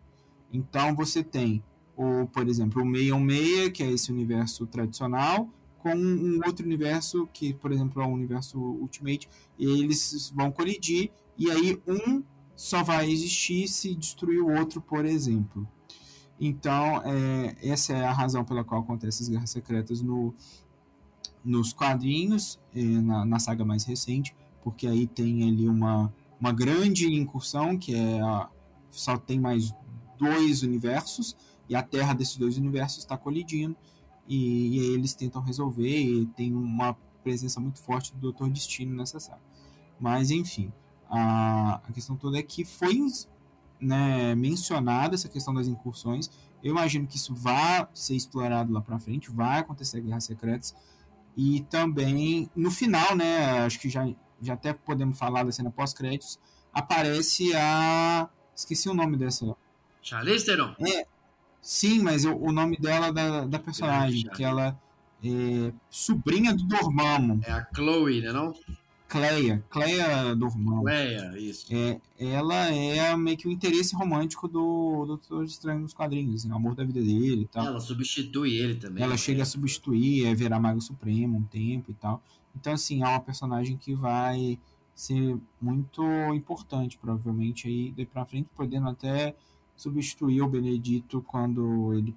Então 0.51 0.95
você 0.95 1.23
tem, 1.23 1.63
o, 1.95 2.25
por 2.27 2.47
exemplo, 2.47 2.81
o 2.81 2.85
616, 2.85 3.71
que 3.71 3.83
é 3.83 3.91
esse 3.91 4.11
universo 4.11 4.65
tradicional, 4.65 5.47
com 5.77 5.95
um 5.95 6.39
outro 6.45 6.65
universo, 6.65 7.29
que, 7.31 7.53
por 7.53 7.71
exemplo, 7.71 8.01
é 8.01 8.05
o 8.05 8.09
universo 8.09 8.59
Ultimate, 8.59 9.29
e 9.57 9.65
eles 9.65 10.31
vão 10.35 10.51
colidir, 10.51 11.11
e 11.37 11.49
aí 11.49 11.79
um 11.87 12.23
só 12.55 12.83
vai 12.83 13.09
existir 13.09 13.67
se 13.67 13.95
destruir 13.95 14.41
o 14.41 14.51
outro, 14.51 14.81
por 14.81 15.05
exemplo. 15.05 15.67
Então, 16.39 17.01
é, 17.03 17.55
essa 17.61 17.93
é 17.93 18.05
a 18.05 18.13
razão 18.13 18.45
pela 18.45 18.63
qual 18.63 18.81
acontecem 18.81 19.25
as 19.25 19.29
guerras 19.29 19.49
secretas 19.49 20.01
no, 20.01 20.33
nos 21.43 21.73
quadrinhos, 21.73 22.59
eh, 22.73 22.81
na, 22.81 23.25
na 23.25 23.39
saga 23.39 23.65
mais 23.65 23.83
recente, 23.83 24.35
porque 24.63 24.87
aí 24.87 25.05
tem 25.05 25.47
ali 25.47 25.67
uma, 25.67 26.13
uma 26.39 26.53
grande 26.53 27.07
incursão, 27.13 27.77
que 27.77 27.93
é 27.93 28.21
a, 28.21 28.49
só 28.89 29.17
tem 29.17 29.39
mais 29.39 29.73
dois 30.17 30.63
universos, 30.63 31.35
e 31.67 31.75
a 31.75 31.83
Terra 31.83 32.13
desses 32.13 32.37
dois 32.37 32.57
universos 32.57 32.99
está 32.99 33.17
colidindo, 33.17 33.75
e, 34.27 34.77
e 34.77 34.79
aí 34.79 34.93
eles 34.93 35.13
tentam 35.13 35.41
resolver, 35.41 36.01
e 36.01 36.25
tem 36.27 36.53
uma 36.53 36.93
presença 37.21 37.59
muito 37.59 37.79
forte 37.79 38.13
do 38.13 38.19
Doutor 38.19 38.49
Destino 38.49 38.95
nessa 38.95 39.19
saga. 39.19 39.41
Mas, 39.99 40.31
enfim, 40.31 40.71
a, 41.09 41.81
a 41.87 41.91
questão 41.91 42.15
toda 42.15 42.37
é 42.37 42.43
que 42.43 42.63
foi 42.63 42.95
né, 43.79 44.35
mencionada 44.35 45.15
essa 45.15 45.29
questão 45.29 45.53
das 45.53 45.67
incursões. 45.67 46.29
Eu 46.63 46.71
imagino 46.71 47.07
que 47.07 47.17
isso 47.17 47.33
vai 47.33 47.87
ser 47.93 48.15
explorado 48.15 48.71
lá 48.73 48.81
para 48.81 48.99
frente, 48.99 49.31
vai 49.31 49.59
acontecer 49.59 50.01
guerras 50.01 50.25
secretas. 50.25 50.75
E 51.37 51.61
também, 51.69 52.49
no 52.55 52.69
final, 52.69 53.15
né, 53.15 53.59
acho 53.59 53.79
que 53.79 53.89
já, 53.89 54.07
já 54.41 54.53
até 54.53 54.73
podemos 54.73 55.17
falar 55.17 55.43
da 55.43 55.51
cena 55.51 55.71
pós-créditos, 55.71 56.39
aparece 56.73 57.55
a. 57.55 58.29
Esqueci 58.53 58.89
o 58.89 58.93
nome 58.93 59.15
dessa. 59.15 59.55
Charlize 60.01 60.45
Theron. 60.45 60.75
É, 60.85 61.05
sim, 61.61 62.01
mas 62.01 62.25
o, 62.25 62.35
o 62.35 62.51
nome 62.51 62.77
dela 62.77 63.11
da, 63.11 63.45
da 63.45 63.59
personagem, 63.59 64.29
que 64.31 64.43
ela 64.43 64.77
é 65.23 65.73
sobrinha 65.89 66.53
do 66.53 66.63
Dormammu, 66.63 67.41
É 67.45 67.51
a 67.51 67.67
Chloe, 67.73 68.21
né 68.21 68.31
não? 68.31 68.53
Cleia, 69.09 69.65
Cleia 69.71 70.35
Dormammu. 70.35 70.83
Leia, 70.83 71.35
isso. 71.35 71.65
É, 71.73 71.99
ela 72.19 72.67
é 72.71 73.17
meio 73.17 73.35
que 73.35 73.47
o 73.47 73.51
interesse 73.51 73.95
romântico 73.95 74.47
do 74.47 75.03
Doutor 75.07 75.43
Estranho 75.43 75.79
nos 75.79 75.95
quadrinhos, 75.95 76.35
assim, 76.35 76.51
o 76.51 76.55
amor 76.55 76.75
da 76.75 76.83
vida 76.83 77.01
dele 77.01 77.41
e 77.41 77.47
tal. 77.47 77.65
Ela 77.65 77.79
substitui 77.79 78.55
ele 78.55 78.75
também. 78.75 79.03
Ela 79.03 79.13
né? 79.13 79.17
chega 79.17 79.41
a 79.41 79.45
substituir, 79.47 80.27
é 80.27 80.35
virar 80.35 80.59
Mago 80.59 80.79
Supremo 80.79 81.39
um 81.39 81.43
tempo 81.43 81.89
e 81.89 81.95
tal. 81.95 82.23
Então, 82.55 82.73
assim, 82.73 83.01
é 83.01 83.07
uma 83.07 83.19
personagem 83.19 83.77
que 83.77 83.95
vai 83.95 84.59
ser 84.93 85.39
muito 85.59 86.03
importante, 86.35 86.95
provavelmente, 86.99 87.67
aí 87.67 87.91
daí 87.97 88.05
pra 88.05 88.25
frente, 88.25 88.47
podendo 88.55 88.89
até 88.89 89.35
substituir 89.75 90.43
o 90.43 90.47
Benedito 90.47 91.19
quando 91.23 91.95
ele 91.95 92.15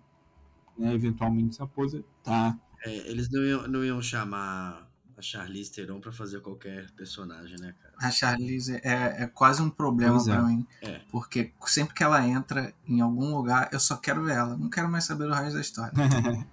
né, 0.76 0.92
eventualmente 0.92 1.54
se 1.54 1.62
aposentar. 1.62 2.58
É, 2.84 3.10
eles 3.10 3.30
não 3.30 3.42
iam, 3.42 3.68
não 3.68 3.82
iam 3.82 4.02
chamar 4.02 4.91
a 5.16 5.22
Charlize 5.22 5.70
Theron 5.72 6.00
pra 6.00 6.12
fazer 6.12 6.40
qualquer 6.40 6.90
personagem, 6.92 7.56
né, 7.60 7.74
cara? 7.80 7.94
A 7.98 8.10
Charlize 8.10 8.74
é, 8.82 9.22
é 9.24 9.26
quase 9.26 9.62
um 9.62 9.70
problema 9.70 10.14
Pois 10.14 10.28
é. 10.28 10.32
pra 10.32 10.42
mim. 10.42 10.66
É. 10.82 11.00
Porque 11.10 11.52
sempre 11.66 11.94
que 11.94 12.02
ela 12.02 12.26
entra 12.26 12.74
em 12.86 13.00
algum 13.00 13.34
lugar, 13.34 13.68
eu 13.72 13.80
só 13.80 13.96
quero 13.96 14.24
ver 14.24 14.36
ela. 14.36 14.56
Não 14.56 14.68
quero 14.70 14.88
mais 14.90 15.04
saber 15.04 15.26
do 15.26 15.32
resto 15.34 15.54
da 15.54 15.60
história. 15.60 15.92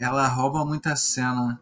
Ela 0.00 0.26
rouba 0.26 0.64
muita 0.64 0.96
cena. 0.96 1.60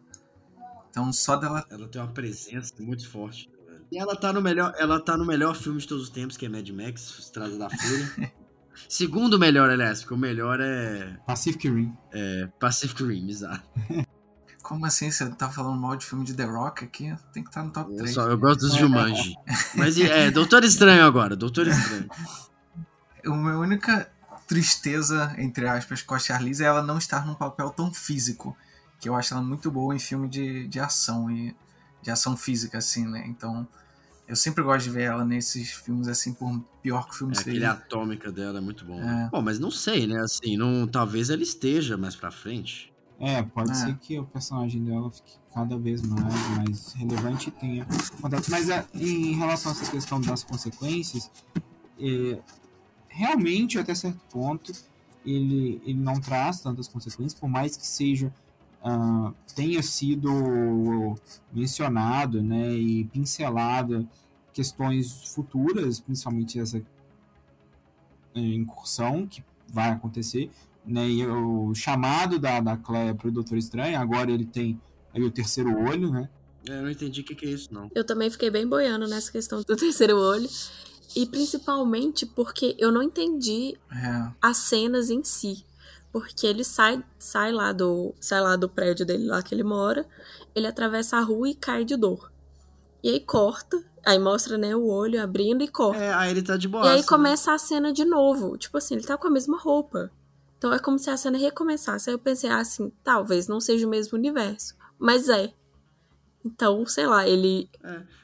Então 0.89 1.11
só 1.11 1.35
dela. 1.35 1.65
Ela 1.69 1.87
tem 1.87 2.01
uma 2.01 2.11
presença 2.11 2.73
muito 2.79 3.07
forte. 3.09 3.49
velho? 3.67 3.85
E 3.91 3.97
ela 3.99 4.15
tá 4.15 4.31
no 4.31 4.41
melhor, 4.41 4.73
ela 4.77 4.99
tá 5.01 5.17
no 5.17 5.25
melhor 5.25 5.53
filme 5.53 5.79
de 5.79 5.87
todos 5.87 6.05
os 6.05 6.09
tempos, 6.09 6.37
que 6.37 6.45
é 6.45 6.49
Mad 6.49 6.67
Max, 6.69 7.19
Estrada 7.19 7.57
da 7.57 7.69
Fúria. 7.69 8.31
Segundo 8.87 9.37
melhor, 9.37 9.69
aliás, 9.69 9.99
porque 9.99 10.13
o 10.13 10.17
melhor 10.17 10.61
é, 10.61 11.17
Pacific 11.27 11.67
Rim. 11.67 11.93
é 12.13 12.47
Pacific 12.57 13.03
Rim, 13.03 13.27
exato. 13.27 13.67
Como 14.69 14.85
assim? 14.85 15.09
Você 15.09 15.27
tá 15.31 15.49
falando 15.49 15.79
mal 15.81 15.95
de 15.95 16.05
filme 16.05 16.23
de 16.23 16.33
The 16.35 16.43
Rock 16.45 16.85
aqui? 16.85 17.11
Tem 17.33 17.41
que 17.41 17.49
estar 17.49 17.63
no 17.63 17.71
top 17.71 17.89
Eu, 17.91 17.97
3. 17.97 18.13
só- 18.13 18.27
eu 18.29 18.37
gosto 18.37 18.59
dos 18.61 18.75
Jumanji. 18.75 19.35
Mas 19.75 19.99
é, 19.99 20.29
Doutor 20.29 20.63
Estranho 20.63 21.03
agora, 21.03 21.35
Doutor 21.35 21.67
Estranho. 21.67 22.07
A 23.25 23.29
minha 23.31 23.57
única 23.57 24.09
tristeza, 24.47 25.35
entre 25.37 25.67
aspas, 25.67 26.01
com 26.03 26.13
a 26.15 26.19
Charlize 26.19 26.63
é 26.63 26.67
ela 26.67 26.81
não 26.81 26.97
estar 26.99 27.25
num 27.25 27.33
papel 27.33 27.69
tão 27.71 27.91
físico. 27.93 28.55
Que 28.99 29.09
eu 29.09 29.15
acho 29.15 29.33
ela 29.33 29.41
muito 29.43 29.69
boa 29.71 29.95
em 29.95 29.99
filme 29.99 30.27
de, 30.29 30.67
de 30.67 30.79
ação 30.79 31.29
e 31.31 31.55
de 32.01 32.11
ação 32.11 32.37
física, 32.37 32.77
assim, 32.77 33.07
né? 33.07 33.23
Então, 33.27 33.67
eu 34.27 34.35
sempre 34.35 34.63
gosto 34.63 34.85
de 34.85 34.91
ver 34.91 35.03
ela 35.03 35.25
nesses 35.25 35.71
filmes 35.71 36.07
assim, 36.07 36.33
por 36.33 36.59
pior 36.83 37.07
que 37.07 37.15
o 37.15 37.17
filme 37.17 37.35
É, 37.35 37.39
aquele 37.39 37.55
seja. 37.59 37.71
atômica 37.71 38.31
dela 38.31 38.59
é 38.59 38.61
muito 38.61 38.85
bom. 38.85 39.01
É. 39.01 39.29
Bom, 39.31 39.41
mas 39.41 39.57
não 39.59 39.71
sei, 39.71 40.05
né? 40.07 40.19
Assim, 40.21 40.55
não, 40.57 40.87
talvez 40.87 41.29
ela 41.29 41.41
esteja 41.43 41.97
mais 41.97 42.15
pra 42.15 42.29
frente. 42.31 42.93
É, 43.19 43.41
pode 43.43 43.71
É. 43.71 43.73
ser 43.73 43.97
que 43.97 44.17
o 44.17 44.25
personagem 44.25 44.83
dela 44.83 45.11
fique 45.11 45.37
cada 45.53 45.77
vez 45.77 46.01
mais, 46.01 46.49
mais 46.57 46.93
relevante 46.93 47.49
e 47.49 47.51
tenha 47.51 47.85
contato. 48.21 48.49
Mas 48.49 48.69
é, 48.69 48.85
em 48.93 49.33
relação 49.33 49.71
a 49.71 49.75
essa 49.75 49.91
questão 49.91 50.21
das 50.21 50.43
consequências, 50.43 51.29
é, 51.99 52.39
realmente, 53.09 53.77
até 53.77 53.93
certo 53.93 54.19
ponto, 54.31 54.71
ele, 55.25 55.81
ele 55.85 55.99
não 55.99 56.19
traz 56.19 56.61
tantas 56.61 56.87
consequências, 56.87 57.37
por 57.37 57.49
mais 57.49 57.75
que 57.75 57.85
seja 57.85 58.33
ah, 58.81 59.33
tenha 59.53 59.83
sido 59.83 61.15
mencionado 61.51 62.41
né, 62.41 62.71
e 62.73 63.03
pincelado 63.05 64.07
questões 64.53 65.25
futuras, 65.33 65.99
principalmente 65.99 66.57
essa 66.59 66.81
é, 68.35 68.39
incursão 68.39 69.27
que 69.27 69.43
vai 69.67 69.89
acontecer, 69.89 70.49
né, 70.89 71.07
e 71.07 71.25
o 71.25 71.73
chamado 71.75 72.39
da, 72.39 72.59
da 72.59 72.77
Cleia 72.77 73.13
pro 73.13 73.31
Doutor 73.31 73.57
Estranho, 73.57 73.99
agora 73.99 74.31
ele 74.31 74.45
tem 74.45 74.79
aí 75.13 75.23
o 75.23 75.31
terceiro 75.31 75.69
olho, 75.77 76.11
né? 76.11 76.29
É, 76.67 76.77
eu 76.77 76.81
não 76.83 76.89
entendi 76.89 77.21
o 77.21 77.23
que, 77.23 77.35
que 77.35 77.45
é 77.45 77.49
isso, 77.49 77.73
não. 77.73 77.89
Eu 77.95 78.03
também 78.03 78.29
fiquei 78.29 78.49
bem 78.49 78.67
boiando 78.67 79.07
nessa 79.07 79.31
questão 79.31 79.61
do 79.61 79.65
terceiro 79.75 80.17
olho. 80.17 80.49
E 81.15 81.25
principalmente 81.25 82.25
porque 82.25 82.75
eu 82.77 82.91
não 82.91 83.01
entendi 83.01 83.75
É, 83.91 84.31
as 84.41 84.57
cenas 84.57 85.09
em 85.09 85.23
si. 85.23 85.65
Porque 86.11 86.45
ele 86.45 86.63
sai, 86.63 87.03
sai, 87.17 87.51
lá 87.51 87.71
do, 87.71 88.13
sai 88.19 88.41
lá 88.41 88.55
do 88.55 88.67
prédio 88.67 89.05
dele, 89.05 89.25
lá 89.25 89.41
que 89.41 89.53
ele 89.53 89.63
mora, 89.63 90.07
ele 90.55 90.67
atravessa 90.67 91.17
a 91.17 91.21
rua 91.21 91.49
e 91.49 91.55
cai 91.55 91.85
de 91.85 91.95
dor. 91.95 92.31
E 93.03 93.09
aí 93.09 93.19
corta, 93.19 93.83
aí 94.05 94.19
mostra 94.19 94.57
né, 94.57 94.75
o 94.75 94.87
olho 94.87 95.21
abrindo 95.21 95.63
e 95.63 95.67
corta. 95.67 96.01
É, 96.01 96.13
aí 96.13 96.31
ele 96.31 96.41
tá 96.41 96.57
de 96.57 96.67
boa. 96.67 96.85
e 96.85 96.89
aí 96.89 97.03
começa 97.03 97.53
a 97.53 97.57
cena 97.57 97.93
de 97.93 98.05
novo. 98.05 98.57
Tipo 98.57 98.77
assim, 98.77 98.95
ele 98.95 99.05
tá 99.05 99.17
com 99.17 99.27
a 99.27 99.31
mesma 99.31 99.57
roupa. 99.59 100.11
Então 100.59 100.73
é 100.73 100.77
como 100.77 100.99
se 100.99 101.09
a 101.09 101.15
cena 101.15 101.37
recomeçasse. 101.37 102.09
Aí 102.09 102.13
eu 102.13 102.19
pensei 102.19 102.49
ah, 102.49 102.59
assim, 102.59 102.91
talvez 103.01 103.47
não 103.47 103.61
seja 103.61 103.87
o 103.87 103.89
mesmo 103.89 104.17
universo. 104.17 104.75
Mas 104.99 105.29
é. 105.29 105.53
Então, 106.45 106.85
sei 106.85 107.07
lá, 107.07 107.27
ele. 107.27 107.69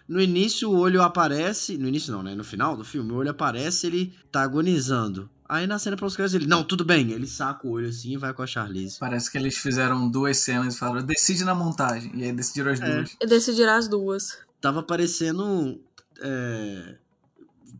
No 0.07 0.21
início 0.21 0.69
o 0.69 0.77
olho 0.77 1.01
aparece. 1.01 1.77
No 1.77 1.87
início 1.87 2.11
não, 2.11 2.21
né? 2.21 2.35
No 2.35 2.43
final 2.43 2.75
do 2.75 2.83
filme, 2.83 3.11
o 3.11 3.15
olho 3.15 3.31
aparece, 3.31 3.87
ele 3.87 4.13
tá 4.29 4.41
agonizando. 4.41 5.29
Aí 5.47 5.65
na 5.65 5.79
cena 5.79 5.95
pós 5.95 6.15
créditos 6.15 6.35
ele, 6.41 6.47
não, 6.49 6.63
tudo 6.63 6.83
bem. 6.83 7.11
Ele 7.11 7.27
saca 7.27 7.65
o 7.65 7.71
olho 7.71 7.87
assim 7.87 8.13
e 8.13 8.17
vai 8.17 8.33
com 8.33 8.41
a 8.41 8.47
Charlize. 8.47 8.97
Parece 8.99 9.31
que 9.31 9.37
eles 9.37 9.57
fizeram 9.57 10.09
duas 10.09 10.37
cenas 10.37 10.75
e 10.75 10.77
falaram, 10.77 11.05
decide 11.05 11.45
na 11.45 11.55
montagem. 11.55 12.11
E 12.15 12.23
aí 12.25 12.33
decidiram 12.33 12.71
as 12.71 12.81
É. 12.81 12.95
duas. 12.95 13.17
E 13.21 13.25
decidirá 13.27 13.75
as 13.77 13.87
duas. 13.87 14.37
Tava 14.59 14.83
parecendo. 14.83 15.79
É... 16.19 16.95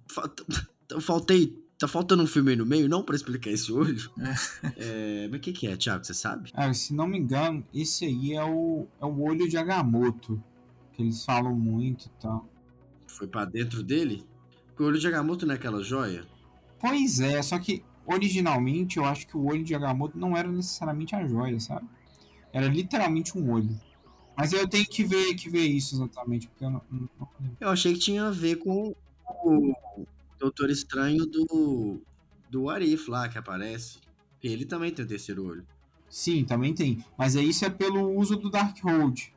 faltei. 1.01 1.64
Tá 1.86 1.90
faltando 1.90 2.24
um 2.24 2.28
filme 2.28 2.50
aí 2.50 2.58
no 2.58 2.66
meio, 2.66 2.90
não 2.90 3.04
pra 3.04 3.16
explicar 3.16 3.52
esse 3.52 3.72
olho. 3.72 4.10
É, 4.76 5.28
Mas 5.30 5.38
o 5.38 5.40
que, 5.40 5.54
que 5.54 5.68
é, 5.68 5.78
Thiago? 5.78 6.04
Você 6.04 6.16
sabe? 6.16 6.50
Ah, 6.56 6.74
se 6.74 6.96
não 6.96 7.06
me 7.06 7.20
engano, 7.20 7.64
esse 7.72 8.06
aí 8.06 8.34
é 8.34 8.44
o, 8.44 8.88
é 9.00 9.06
o 9.06 9.22
olho 9.22 9.48
de 9.48 9.56
Agamotto. 9.56 10.42
Que 10.94 11.04
eles 11.04 11.24
falam 11.24 11.56
muito 11.56 12.08
e 12.08 12.10
tal. 12.20 12.50
Foi 13.06 13.28
pra 13.28 13.46
dentro 13.46 13.84
dele? 13.84 14.26
Porque 14.66 14.82
o 14.82 14.88
olho 14.88 14.98
de 14.98 15.08
Agamotto 15.08 15.46
não 15.46 15.54
é 15.54 15.58
aquela 15.58 15.84
joia? 15.84 16.26
Pois 16.80 17.20
é, 17.20 17.40
só 17.44 17.60
que 17.60 17.84
originalmente 18.04 18.98
eu 18.98 19.06
acho 19.06 19.28
que 19.28 19.38
o 19.38 19.46
olho 19.46 19.64
de 19.64 19.76
Agamotto 19.76 20.18
não 20.18 20.36
era 20.36 20.52
necessariamente 20.52 21.16
a 21.16 21.28
joia, 21.28 21.60
sabe? 21.60 21.88
Era 22.52 22.68
literalmente 22.68 23.38
um 23.38 23.52
olho. 23.52 23.80
Mas 24.36 24.54
eu 24.54 24.68
tenho 24.68 24.88
que 24.88 25.04
ver, 25.04 25.36
que 25.36 25.52
ver 25.52 25.68
isso 25.68 25.94
exatamente, 25.94 26.48
porque 26.48 26.66
eu 26.66 26.72
não, 26.72 26.82
não-. 26.90 27.30
Eu 27.60 27.70
achei 27.70 27.94
que 27.94 28.00
tinha 28.00 28.26
a 28.26 28.32
ver 28.32 28.56
com 28.56 28.96
o 29.44 30.08
Doutor 30.46 30.70
Estranho 30.70 31.26
do. 31.26 32.00
do 32.50 32.70
Arif 32.70 33.10
lá 33.10 33.28
que 33.28 33.38
aparece. 33.38 33.98
Ele 34.43 34.64
também 34.64 34.91
tem 34.91 35.04
o 35.04 35.08
terceiro 35.08 35.43
olho. 35.46 35.66
Sim, 36.08 36.46
também 36.46 36.72
tem. 36.74 37.04
Mas 37.18 37.36
aí 37.36 37.50
isso 37.50 37.66
é 37.66 37.70
pelo 37.70 38.16
uso 38.16 38.36
do 38.36 38.50
Darkhold. 38.50 39.34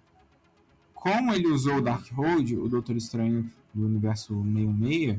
Como 0.95 1.33
ele 1.33 1.47
usou 1.49 1.77
o 1.77 1.81
Darkhold, 1.81 2.57
o 2.57 2.69
Doutor 2.69 2.95
Estranho 2.97 3.51
do 3.73 3.87
universo 3.87 4.35
66, 4.45 5.19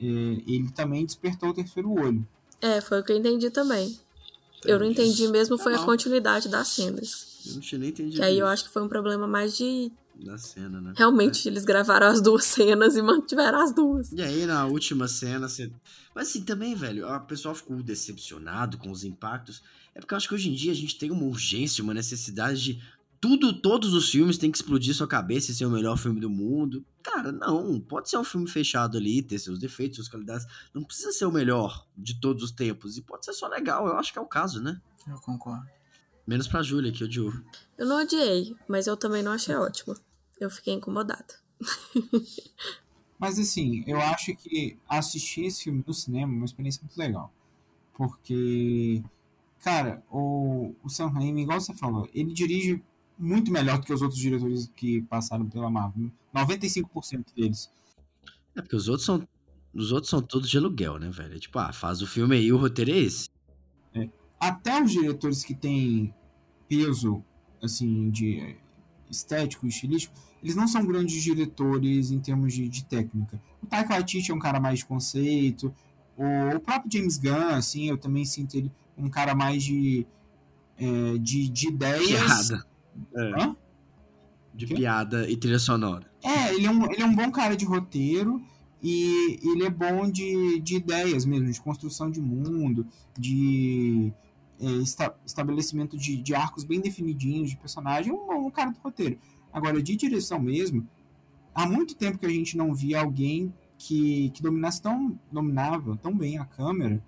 é, 0.00 0.04
ele 0.52 0.70
também 0.74 1.04
despertou 1.06 1.50
o 1.50 1.54
terceiro 1.54 1.92
olho. 1.92 2.26
É, 2.60 2.80
foi 2.80 3.00
o 3.00 3.04
que 3.04 3.12
eu 3.12 3.16
entendi 3.16 3.50
também. 3.50 3.96
Eu 4.64 4.80
não 4.80 4.86
entendi 4.86 5.28
mesmo, 5.28 5.56
foi 5.56 5.72
Tá 5.74 5.78
a 5.78 5.80
bom. 5.82 5.86
continuidade 5.86 6.48
das 6.48 6.66
cenas. 6.68 7.40
Eu 7.46 7.54
não 7.54 7.60
tinha 7.60 7.78
nem 7.78 7.90
entendido. 7.90 8.16
Que 8.16 8.22
aí 8.22 8.36
eu 8.38 8.46
acho 8.48 8.64
que 8.64 8.70
foi 8.72 8.82
um 8.82 8.88
problema 8.88 9.28
mais 9.28 9.56
de. 9.56 9.92
Da 10.18 10.36
cena, 10.36 10.80
né? 10.80 10.94
Realmente, 10.96 11.48
eles 11.48 11.64
gravaram 11.64 12.08
as 12.08 12.20
duas 12.20 12.44
cenas 12.44 12.96
e 12.96 13.02
mantiveram 13.02 13.60
as 13.60 13.72
duas. 13.72 14.10
E 14.12 14.20
aí, 14.20 14.46
na 14.46 14.66
última 14.66 15.06
cena, 15.06 15.48
você. 15.48 15.70
Mas 16.14 16.28
assim, 16.28 16.42
também, 16.42 16.74
velho, 16.74 17.06
a 17.06 17.20
pessoa 17.20 17.54
ficou 17.54 17.80
decepcionado 17.82 18.78
com 18.78 18.90
os 18.90 19.04
impactos. 19.04 19.62
É 19.94 20.00
porque 20.00 20.14
eu 20.14 20.16
acho 20.16 20.28
que 20.28 20.34
hoje 20.34 20.50
em 20.50 20.54
dia 20.54 20.72
a 20.72 20.74
gente 20.74 20.98
tem 20.98 21.10
uma 21.10 21.24
urgência, 21.24 21.84
uma 21.84 21.94
necessidade 21.94 22.62
de. 22.62 22.98
Tudo, 23.20 23.52
todos 23.52 23.94
os 23.94 24.10
filmes 24.10 24.38
têm 24.38 24.48
que 24.48 24.58
explodir 24.58 24.94
sua 24.94 25.08
cabeça 25.08 25.50
e 25.50 25.54
ser 25.54 25.66
o 25.66 25.70
melhor 25.70 25.98
filme 25.98 26.20
do 26.20 26.30
mundo. 26.30 26.84
Cara, 27.02 27.32
não. 27.32 27.80
Pode 27.80 28.08
ser 28.08 28.16
um 28.16 28.22
filme 28.22 28.48
fechado 28.48 28.96
ali, 28.96 29.22
ter 29.22 29.40
seus 29.40 29.58
defeitos, 29.58 29.96
suas 29.96 30.08
qualidades. 30.08 30.46
Não 30.72 30.84
precisa 30.84 31.10
ser 31.10 31.26
o 31.26 31.32
melhor 31.32 31.84
de 31.96 32.20
todos 32.20 32.44
os 32.44 32.52
tempos. 32.52 32.96
E 32.96 33.02
pode 33.02 33.24
ser 33.24 33.32
só 33.32 33.48
legal. 33.48 33.88
Eu 33.88 33.96
acho 33.96 34.12
que 34.12 34.18
é 34.20 34.22
o 34.22 34.26
caso, 34.26 34.62
né? 34.62 34.80
Eu 35.06 35.16
concordo. 35.16 35.66
Menos 36.28 36.46
pra 36.46 36.62
Júlia, 36.62 36.92
que 36.92 37.02
odiou. 37.02 37.32
Eu 37.76 37.86
não 37.86 38.02
odiei, 38.02 38.54
mas 38.68 38.86
eu 38.86 38.96
também 38.96 39.22
não 39.22 39.32
achei 39.32 39.54
ótimo. 39.54 39.96
Eu 40.40 40.50
fiquei 40.50 40.74
incomodada. 40.74 41.34
Mas 43.18 43.38
assim, 43.38 43.82
eu 43.86 44.00
acho 44.00 44.34
que 44.36 44.78
assistir 44.88 45.46
esse 45.46 45.64
filme 45.64 45.82
no 45.84 45.92
cinema 45.92 46.32
é 46.32 46.36
uma 46.36 46.44
experiência 46.44 46.80
muito 46.82 46.96
legal. 46.96 47.32
Porque, 47.94 49.02
cara, 49.60 50.02
o, 50.08 50.72
o 50.84 50.88
Sam 50.88 51.08
Raimi, 51.08 51.42
igual 51.42 51.60
você 51.60 51.74
falou, 51.74 52.08
ele 52.14 52.32
dirige 52.32 52.80
muito 53.18 53.50
melhor 53.50 53.78
do 53.78 53.86
que 53.86 53.92
os 53.92 54.02
outros 54.02 54.20
diretores 54.20 54.70
que 54.76 55.02
passaram 55.02 55.48
pela 55.48 55.68
Marvel. 55.68 56.12
95% 56.32 57.34
deles. 57.34 57.68
É 58.54 58.62
porque 58.62 58.76
os 58.76 58.88
outros 58.88 59.04
são. 59.04 59.26
Os 59.74 59.92
outros 59.92 60.10
são 60.10 60.22
todos 60.22 60.48
de 60.48 60.56
aluguel, 60.56 60.98
né, 60.98 61.10
velho? 61.10 61.34
É 61.34 61.38
Tipo, 61.38 61.58
ah, 61.58 61.72
faz 61.72 62.00
o 62.00 62.06
filme 62.06 62.36
aí, 62.36 62.52
o 62.52 62.56
roteiro 62.56 62.90
é 62.92 62.98
esse. 62.98 63.28
Até 64.40 64.80
os 64.82 64.92
diretores 64.92 65.44
que 65.44 65.54
têm 65.54 66.14
peso, 66.68 67.24
assim, 67.62 68.08
de 68.10 68.56
estético 69.10 69.66
e 69.66 69.68
estilístico, 69.68 70.14
eles 70.42 70.54
não 70.54 70.68
são 70.68 70.84
grandes 70.84 71.22
diretores 71.22 72.10
em 72.10 72.20
termos 72.20 72.52
de, 72.54 72.68
de 72.68 72.84
técnica. 72.84 73.40
O 73.62 73.66
Taika 73.66 73.94
Waititi 73.94 74.30
é 74.30 74.34
um 74.34 74.38
cara 74.38 74.60
mais 74.60 74.80
de 74.80 74.86
conceito. 74.86 75.74
O, 76.16 76.56
o 76.56 76.60
próprio 76.60 76.90
James 76.92 77.18
Gunn, 77.18 77.54
assim, 77.54 77.88
eu 77.88 77.98
também 77.98 78.24
sinto 78.24 78.56
ele 78.56 78.72
um 78.96 79.08
cara 79.08 79.34
mais 79.34 79.62
de, 79.62 80.06
eh, 80.78 81.18
de, 81.20 81.48
de 81.48 81.68
ideias. 81.68 82.48
Piada. 82.48 82.66
É. 83.14 83.54
De 84.54 84.66
Quê? 84.66 84.74
piada 84.74 85.30
e 85.30 85.36
trilha 85.36 85.58
sonora. 85.58 86.10
É, 86.22 86.52
ele 86.54 86.66
é, 86.66 86.70
um, 86.70 86.90
ele 86.90 87.02
é 87.02 87.06
um 87.06 87.14
bom 87.14 87.30
cara 87.30 87.56
de 87.56 87.64
roteiro 87.64 88.42
e 88.82 89.38
ele 89.42 89.64
é 89.64 89.70
bom 89.70 90.10
de, 90.10 90.58
de 90.60 90.76
ideias 90.76 91.24
mesmo, 91.24 91.50
de 91.50 91.60
construção 91.60 92.10
de 92.10 92.20
mundo, 92.20 92.86
de 93.16 94.12
é, 94.60 94.82
esta- 94.82 95.14
estabelecimento 95.24 95.96
de, 95.96 96.16
de 96.16 96.34
arcos 96.34 96.64
bem 96.64 96.80
definidinhos 96.80 97.50
de 97.50 97.56
personagem. 97.56 98.12
Um 98.12 98.26
bom 98.26 98.50
cara 98.50 98.70
do 98.70 98.78
roteiro. 98.80 99.18
Agora, 99.52 99.82
de 99.82 99.96
direção 99.96 100.38
mesmo, 100.38 100.86
há 101.54 101.66
muito 101.66 101.94
tempo 101.94 102.18
que 102.18 102.26
a 102.26 102.30
gente 102.30 102.56
não 102.56 102.74
via 102.74 103.00
alguém 103.00 103.52
que, 103.76 104.30
que 104.30 104.42
dominasse 104.42 104.82
tão, 104.82 105.18
dominava 105.30 105.96
tão 105.96 106.16
bem 106.16 106.38
a 106.38 106.44
câmera 106.44 107.02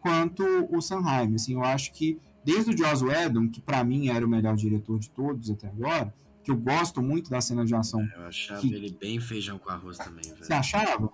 quanto 0.00 0.44
o 0.70 0.80
Sanheim. 0.80 1.34
Assim, 1.34 1.54
eu 1.54 1.64
acho 1.64 1.92
que 1.92 2.18
desde 2.44 2.70
o 2.70 2.78
Joss 2.78 3.04
Whedon, 3.04 3.48
que 3.48 3.60
pra 3.60 3.82
mim 3.82 4.08
era 4.08 4.24
o 4.24 4.28
melhor 4.28 4.56
diretor 4.56 4.98
de 4.98 5.10
todos 5.10 5.50
até 5.50 5.66
agora, 5.66 6.14
que 6.46 6.52
eu 6.52 6.56
gosto 6.56 7.02
muito 7.02 7.28
da 7.28 7.40
cena 7.40 7.64
de 7.64 7.74
ação. 7.74 8.00
Eu 8.16 8.24
achava 8.24 8.60
Que- 8.60 8.72
ele 8.72 8.96
bem 9.00 9.18
feijão 9.18 9.58
com 9.58 9.68
arroz 9.68 9.98
também, 9.98 10.22
velho. 10.22 10.44
Você 10.44 10.52
achava? 10.52 11.02
Eu 11.02 11.08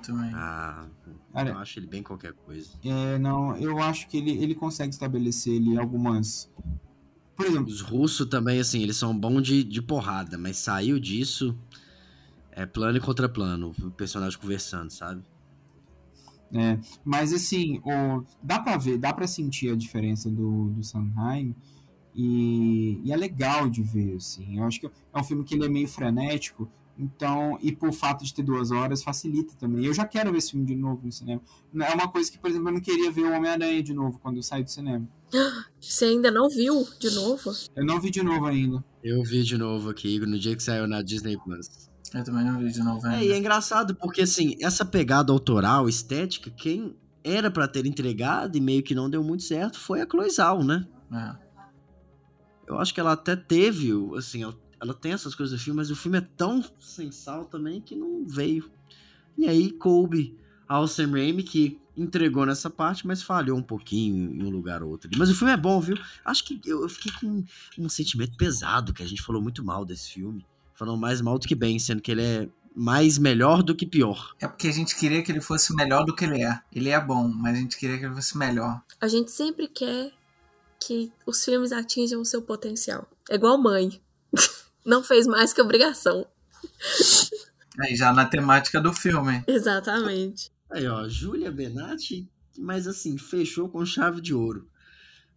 também. 0.00 0.32
Ah, 0.34 0.84
Cara, 1.32 1.50
eu 1.50 1.58
acho 1.58 1.78
ele 1.78 1.86
bem 1.86 2.02
qualquer 2.02 2.32
coisa. 2.32 2.68
É, 2.84 3.18
não, 3.18 3.56
eu 3.56 3.78
acho 3.78 4.08
que 4.08 4.16
ele, 4.16 4.32
ele 4.32 4.56
consegue 4.56 4.92
estabelecer 4.92 5.60
ali 5.60 5.78
algumas. 5.78 6.50
Por 7.36 7.46
exemplo, 7.46 7.68
Os 7.68 7.80
russos 7.80 8.26
também, 8.28 8.58
assim, 8.58 8.82
eles 8.82 8.96
são 8.96 9.16
bons 9.16 9.42
de, 9.42 9.62
de 9.62 9.80
porrada, 9.80 10.36
mas 10.36 10.56
saiu 10.56 10.98
disso. 10.98 11.56
É 12.50 12.66
plano 12.66 12.98
e 12.98 13.00
contra 13.00 13.28
plano, 13.28 13.72
o 13.80 13.90
personagem 13.92 14.36
conversando, 14.40 14.90
sabe? 14.90 15.22
é, 16.52 16.80
mas 17.04 17.32
assim, 17.32 17.78
o, 17.84 18.24
dá 18.42 18.58
pra 18.58 18.76
ver, 18.76 18.98
dá 18.98 19.12
pra 19.12 19.28
sentir 19.28 19.70
a 19.70 19.76
diferença 19.76 20.28
do, 20.28 20.70
do 20.70 20.82
Sanheim 20.82 21.54
e, 22.20 23.00
e 23.04 23.12
é 23.12 23.16
legal 23.16 23.70
de 23.70 23.80
ver, 23.80 24.16
assim. 24.16 24.58
Eu 24.58 24.64
acho 24.64 24.80
que 24.80 24.86
é 24.86 25.18
um 25.18 25.22
filme 25.22 25.44
que 25.44 25.54
ele 25.54 25.64
é 25.64 25.68
meio 25.68 25.86
frenético, 25.86 26.68
então, 26.98 27.56
e 27.62 27.70
por 27.70 27.92
fato 27.92 28.24
de 28.24 28.34
ter 28.34 28.42
duas 28.42 28.72
horas, 28.72 29.04
facilita 29.04 29.54
também. 29.56 29.84
Eu 29.84 29.94
já 29.94 30.04
quero 30.04 30.32
ver 30.32 30.38
esse 30.38 30.50
filme 30.50 30.66
de 30.66 30.74
novo 30.74 31.00
no 31.06 31.12
cinema. 31.12 31.40
É 31.80 31.94
uma 31.94 32.08
coisa 32.08 32.28
que, 32.30 32.36
por 32.36 32.50
exemplo, 32.50 32.70
eu 32.70 32.72
não 32.72 32.80
queria 32.80 33.08
ver 33.12 33.22
o 33.22 33.32
Homem-Aranha 33.32 33.80
de 33.84 33.94
novo 33.94 34.18
quando 34.18 34.38
eu 34.38 34.42
saí 34.42 34.64
do 34.64 34.70
cinema. 34.70 35.08
Você 35.80 36.06
ainda 36.06 36.28
não 36.32 36.48
viu 36.48 36.84
de 36.98 37.10
novo? 37.14 37.52
Eu 37.76 37.86
não 37.86 38.00
vi 38.00 38.10
de 38.10 38.20
novo 38.20 38.46
ainda. 38.46 38.84
Eu 39.04 39.22
vi 39.22 39.44
de 39.44 39.56
novo 39.56 39.90
aqui, 39.90 40.18
no 40.18 40.36
dia 40.36 40.56
que 40.56 40.62
saiu 40.62 40.88
na 40.88 41.00
Disney 41.00 41.38
Plus. 41.38 41.88
Eu 42.12 42.24
também 42.24 42.44
não 42.44 42.58
vi 42.58 42.72
de 42.72 42.82
novo 42.82 43.06
É, 43.06 43.10
ainda. 43.10 43.24
e 43.26 43.30
é 43.32 43.38
engraçado, 43.38 43.94
porque 43.94 44.22
assim, 44.22 44.56
essa 44.60 44.84
pegada 44.84 45.32
autoral, 45.32 45.88
estética, 45.88 46.50
quem 46.50 46.96
era 47.22 47.48
pra 47.48 47.68
ter 47.68 47.86
entregado 47.86 48.56
e 48.56 48.60
meio 48.60 48.82
que 48.82 48.94
não 48.94 49.08
deu 49.08 49.22
muito 49.22 49.44
certo 49.44 49.78
foi 49.78 50.00
a 50.00 50.06
Chloe 50.10 50.30
Zhao, 50.30 50.64
né? 50.64 50.84
É. 51.12 51.47
Eu 52.68 52.78
acho 52.78 52.92
que 52.94 53.00
ela 53.00 53.12
até 53.12 53.34
teve, 53.34 53.92
o- 53.94 54.14
assim, 54.14 54.42
ela- 54.42 54.56
ela 54.80 54.94
tem 54.94 55.12
essas 55.12 55.34
coisas 55.34 55.58
do 55.58 55.62
filme, 55.62 55.78
mas 55.78 55.90
o 55.90 55.96
filme 55.96 56.18
é 56.18 56.20
tão 56.36 56.62
sem 56.78 57.10
sal 57.10 57.46
também 57.46 57.80
que 57.80 57.96
não 57.96 58.24
veio. 58.26 58.70
E 59.36 59.48
aí 59.48 59.70
coube 59.72 60.36
ao 60.68 60.86
Sam 60.86 61.12
Raimi, 61.12 61.42
que 61.42 61.78
entregou 61.96 62.44
nessa 62.46 62.68
parte, 62.70 63.06
mas 63.06 63.22
falhou 63.22 63.58
um 63.58 63.62
pouquinho 63.62 64.32
em 64.34 64.44
um 64.44 64.50
lugar 64.50 64.82
ou 64.82 64.90
outro. 64.90 65.08
ali. 65.08 65.18
Mas 65.18 65.30
o 65.30 65.34
filme 65.34 65.52
é 65.52 65.56
bom, 65.56 65.80
viu? 65.80 65.96
Acho 66.24 66.44
que 66.44 66.60
eu, 66.64 66.82
eu 66.82 66.88
fiquei 66.88 67.10
com 67.20 67.42
um 67.78 67.88
sentimento 67.88 68.36
pesado, 68.36 68.92
que 68.92 69.02
a 69.02 69.06
gente 69.06 69.22
falou 69.22 69.42
muito 69.42 69.64
mal 69.64 69.84
desse 69.84 70.12
filme. 70.12 70.44
Falou 70.74 70.96
mais 70.96 71.20
mal 71.20 71.38
do 71.38 71.48
que 71.48 71.56
bem, 71.56 71.76
sendo 71.78 72.00
que 72.02 72.12
ele 72.12 72.22
é 72.22 72.48
mais 72.76 73.18
melhor 73.18 73.64
do 73.64 73.74
que 73.74 73.84
pior. 73.84 74.32
É 74.38 74.46
porque 74.46 74.68
a 74.68 74.72
gente 74.72 74.94
queria 74.96 75.22
que 75.24 75.32
ele 75.32 75.40
fosse 75.40 75.74
melhor 75.74 76.04
do 76.04 76.14
que 76.14 76.24
ele 76.24 76.40
é. 76.44 76.60
Ele 76.72 76.90
é 76.90 77.00
bom, 77.00 77.26
mas 77.26 77.56
a 77.56 77.60
gente 77.60 77.76
queria 77.76 77.98
que 77.98 78.04
ele 78.04 78.14
fosse 78.14 78.38
melhor. 78.38 78.80
A 79.00 79.08
gente 79.08 79.32
sempre 79.32 79.66
quer 79.66 80.12
que 80.80 81.12
os 81.26 81.44
filmes 81.44 81.72
atinjam 81.72 82.20
o 82.20 82.24
seu 82.24 82.42
potencial. 82.42 83.08
É 83.30 83.34
igual 83.34 83.58
mãe. 83.58 84.00
Não 84.84 85.02
fez 85.02 85.26
mais 85.26 85.52
que 85.52 85.60
obrigação. 85.60 86.26
Aí 87.80 87.94
já 87.94 88.12
na 88.12 88.24
temática 88.24 88.80
do 88.80 88.92
filme. 88.92 89.44
Exatamente. 89.46 90.50
Aí, 90.70 90.86
ó, 90.86 91.08
Júlia 91.08 91.50
Benatti, 91.50 92.28
mas 92.58 92.86
assim, 92.86 93.16
fechou 93.16 93.68
com 93.68 93.84
chave 93.86 94.20
de 94.20 94.34
ouro. 94.34 94.68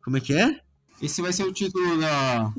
Como 0.04 0.18
é 0.18 0.20
que 0.20 0.34
é? 0.34 0.60
Esse 1.02 1.22
vai 1.22 1.32
ser 1.32 1.44
o 1.44 1.54
título 1.54 2.00
da, 2.00 2.54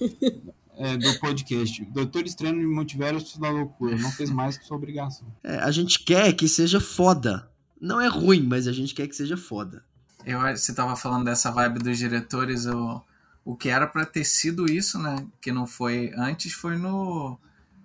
é, 0.76 0.96
do 0.96 1.18
podcast. 1.18 1.84
Doutor 1.86 2.24
Estranho 2.24 2.62
no 2.62 2.74
Multiverso 2.74 3.38
da 3.40 3.50
Loucura. 3.50 3.96
Não 3.96 4.10
fez 4.10 4.30
mais 4.30 4.56
que 4.56 4.66
sua 4.66 4.76
obrigação. 4.76 5.26
É, 5.42 5.56
a 5.56 5.70
gente 5.70 6.02
quer 6.02 6.32
que 6.32 6.48
seja 6.48 6.80
foda. 6.80 7.50
Não 7.80 8.00
é 8.00 8.08
ruim, 8.08 8.42
mas 8.42 8.66
a 8.66 8.72
gente 8.72 8.94
quer 8.94 9.06
que 9.06 9.14
seja 9.14 9.36
foda. 9.36 9.84
Eu, 10.26 10.40
você 10.40 10.74
tava 10.74 10.96
falando 10.96 11.24
dessa 11.24 11.52
vibe 11.52 11.78
dos 11.78 11.96
diretores, 11.96 12.66
o, 12.66 13.00
o 13.44 13.56
que 13.56 13.68
era 13.68 13.86
pra 13.86 14.04
ter 14.04 14.24
sido 14.24 14.66
isso, 14.70 14.98
né? 14.98 15.24
Que 15.40 15.52
não 15.52 15.66
foi 15.66 16.12
antes, 16.16 16.52
foi 16.52 16.76
no 16.76 17.38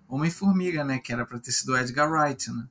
Homem-Formiga, 0.10 0.84
né? 0.84 0.98
Que 0.98 1.14
era 1.14 1.24
pra 1.24 1.38
ter 1.40 1.52
sido 1.52 1.74
o 1.74 1.78
Edgar 1.78 2.12
Wright, 2.12 2.52
né? 2.52 2.68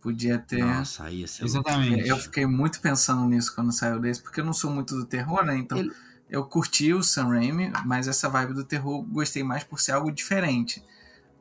Podia 0.00 0.38
ter. 0.38 0.62
Nossa, 0.62 1.04
aí 1.04 1.20
ia 1.20 1.26
ser 1.26 1.44
Exatamente. 1.44 2.06
Eu 2.06 2.18
fiquei 2.18 2.46
muito 2.46 2.80
pensando 2.80 3.24
nisso 3.24 3.54
quando 3.54 3.72
saiu 3.72 3.98
desse, 3.98 4.22
porque 4.22 4.40
eu 4.40 4.44
não 4.44 4.52
sou 4.52 4.70
muito 4.70 4.94
do 4.94 5.06
terror, 5.06 5.42
né? 5.44 5.56
Então 5.56 5.78
Ele- 5.78 5.92
eu 6.28 6.44
curti 6.44 6.92
o 6.92 7.02
Sam 7.02 7.28
Raimi, 7.28 7.72
mas 7.86 8.06
essa 8.06 8.28
vibe 8.28 8.52
do 8.52 8.62
terror 8.62 8.98
eu 8.98 9.02
gostei 9.02 9.42
mais 9.42 9.64
por 9.64 9.80
ser 9.80 9.92
algo 9.92 10.12
diferente. 10.12 10.84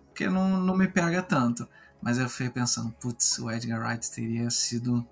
Porque 0.08 0.30
não, 0.30 0.58
não 0.60 0.76
me 0.76 0.88
pega 0.88 1.22
tanto. 1.22 1.68
Mas 2.02 2.18
eu 2.18 2.30
fiquei 2.30 2.50
pensando, 2.50 2.92
putz, 2.94 3.38
o 3.40 3.52
Edgar 3.52 3.82
Wright 3.82 4.10
teria 4.10 4.50
sido 4.50 5.06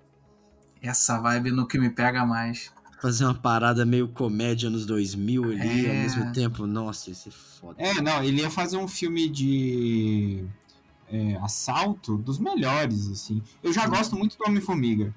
essa 0.82 1.18
vibe 1.20 1.50
no 1.50 1.66
que 1.66 1.78
me 1.78 1.90
pega 1.90 2.24
mais. 2.24 2.72
fazer 3.00 3.24
uma 3.24 3.34
parada 3.34 3.84
meio 3.84 4.08
comédia 4.08 4.68
nos 4.70 4.86
2000 4.86 5.44
ali, 5.44 5.86
É. 5.86 5.90
ao 5.90 5.94
mesmo 5.96 6.32
tempo. 6.32 6.66
Nossa, 6.66 7.10
ia 7.10 7.14
ser 7.14 7.30
foda. 7.30 7.74
É, 7.78 8.00
não, 8.00 8.22
ele 8.24 8.40
ia 8.40 8.50
fazer 8.50 8.76
um 8.78 8.88
filme 8.88 9.28
de 9.28 10.44
é, 11.08 11.36
assalto 11.42 12.16
dos 12.16 12.38
melhores, 12.38 13.08
assim. 13.10 13.42
Eu 13.62 13.72
já 13.72 13.86
gosto 13.86 14.16
muito 14.16 14.36
do 14.38 14.44
Homem-Formiga. 14.44 15.14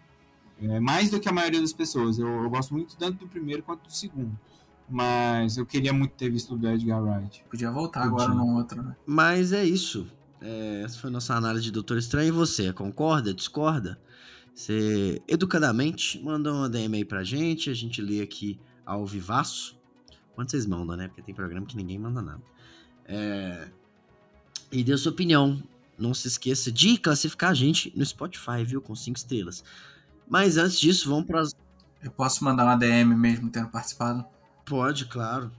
É, 0.61 0.79
mais 0.79 1.09
do 1.09 1.19
que 1.21 1.29
a 1.29 1.31
maioria 1.31 1.61
das 1.61 1.71
pessoas. 1.73 2.19
Eu, 2.19 2.27
eu 2.27 2.49
gosto 2.49 2.73
muito 2.73 2.97
tanto 2.97 3.19
do 3.19 3.27
primeiro 3.27 3.63
quanto 3.63 3.83
do 3.87 3.91
segundo. 3.93 4.37
Mas 4.89 5.55
eu 5.57 5.65
queria 5.65 5.93
muito 5.93 6.11
ter 6.15 6.29
visto 6.29 6.53
o 6.55 6.57
do 6.57 6.67
Edgar 6.67 7.01
Wright. 7.01 7.43
Podia 7.49 7.71
voltar 7.71 8.01
Podia. 8.09 8.25
agora 8.25 8.33
num 8.33 8.55
outro, 8.55 8.81
né? 8.83 8.95
Mas 9.05 9.53
é 9.53 9.63
isso. 9.63 10.05
É, 10.41 10.81
essa 10.83 10.99
foi 10.99 11.09
a 11.09 11.13
nossa 11.13 11.33
análise 11.33 11.63
de 11.63 11.71
Doutor 11.71 11.97
Estranho. 11.97 12.27
E 12.27 12.31
você, 12.31 12.73
concorda? 12.73 13.33
Discorda? 13.33 13.99
Você, 14.53 15.21
educadamente, 15.27 16.21
manda 16.21 16.53
uma 16.53 16.69
DM 16.69 16.97
aí 16.97 17.05
pra 17.05 17.23
gente. 17.23 17.69
A 17.69 17.73
gente 17.73 18.01
lê 18.01 18.21
aqui 18.21 18.59
ao 18.85 19.05
vivaço. 19.05 19.79
Quando 20.33 20.51
vocês 20.51 20.65
mandam, 20.65 20.95
né? 20.95 21.07
Porque 21.07 21.21
tem 21.21 21.35
programa 21.35 21.65
que 21.65 21.75
ninguém 21.75 21.99
manda 21.99 22.21
nada. 22.21 22.41
É, 23.05 23.67
E 24.71 24.83
dê 24.83 24.93
a 24.93 24.97
sua 24.97 25.11
opinião. 25.11 25.61
Não 25.97 26.13
se 26.13 26.27
esqueça 26.27 26.71
de 26.71 26.97
classificar 26.97 27.51
a 27.51 27.53
gente 27.53 27.91
no 27.95 28.05
Spotify, 28.05 28.63
viu? 28.63 28.81
Com 28.81 28.95
cinco 28.95 29.17
estrelas. 29.17 29.63
Mas 30.27 30.57
antes 30.57 30.79
disso, 30.79 31.09
vamos 31.09 31.25
para 31.25 31.43
Eu 32.01 32.11
posso 32.11 32.43
mandar 32.43 32.63
uma 32.65 32.75
DM 32.77 33.15
mesmo 33.15 33.49
tendo 33.49 33.69
participado? 33.69 34.25
Pode, 34.65 35.05
claro. 35.05 35.51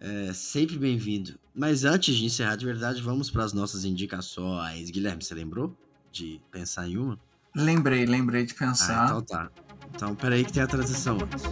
É 0.00 0.32
sempre 0.32 0.78
bem-vindo. 0.78 1.38
Mas 1.54 1.84
antes 1.84 2.16
de 2.16 2.24
encerrar 2.24 2.56
de 2.56 2.64
verdade, 2.64 3.02
vamos 3.02 3.30
para 3.30 3.44
as 3.44 3.52
nossas 3.52 3.84
indicações. 3.84 4.90
Guilherme, 4.90 5.22
você 5.22 5.34
lembrou 5.34 5.76
de 6.10 6.40
pensar 6.50 6.88
em 6.88 6.96
uma? 6.96 7.18
Lembrei, 7.54 8.04
lembrei 8.06 8.44
de 8.44 8.54
Ah, 8.54 8.58
pensar. 8.58 9.04
então 9.06 9.22
tá. 9.22 9.48
Então, 9.94 10.14
peraí 10.14 10.44
que 10.44 10.52
tem 10.52 10.62
a 10.62 10.66
transição 10.66 11.18
antes. 11.20 11.42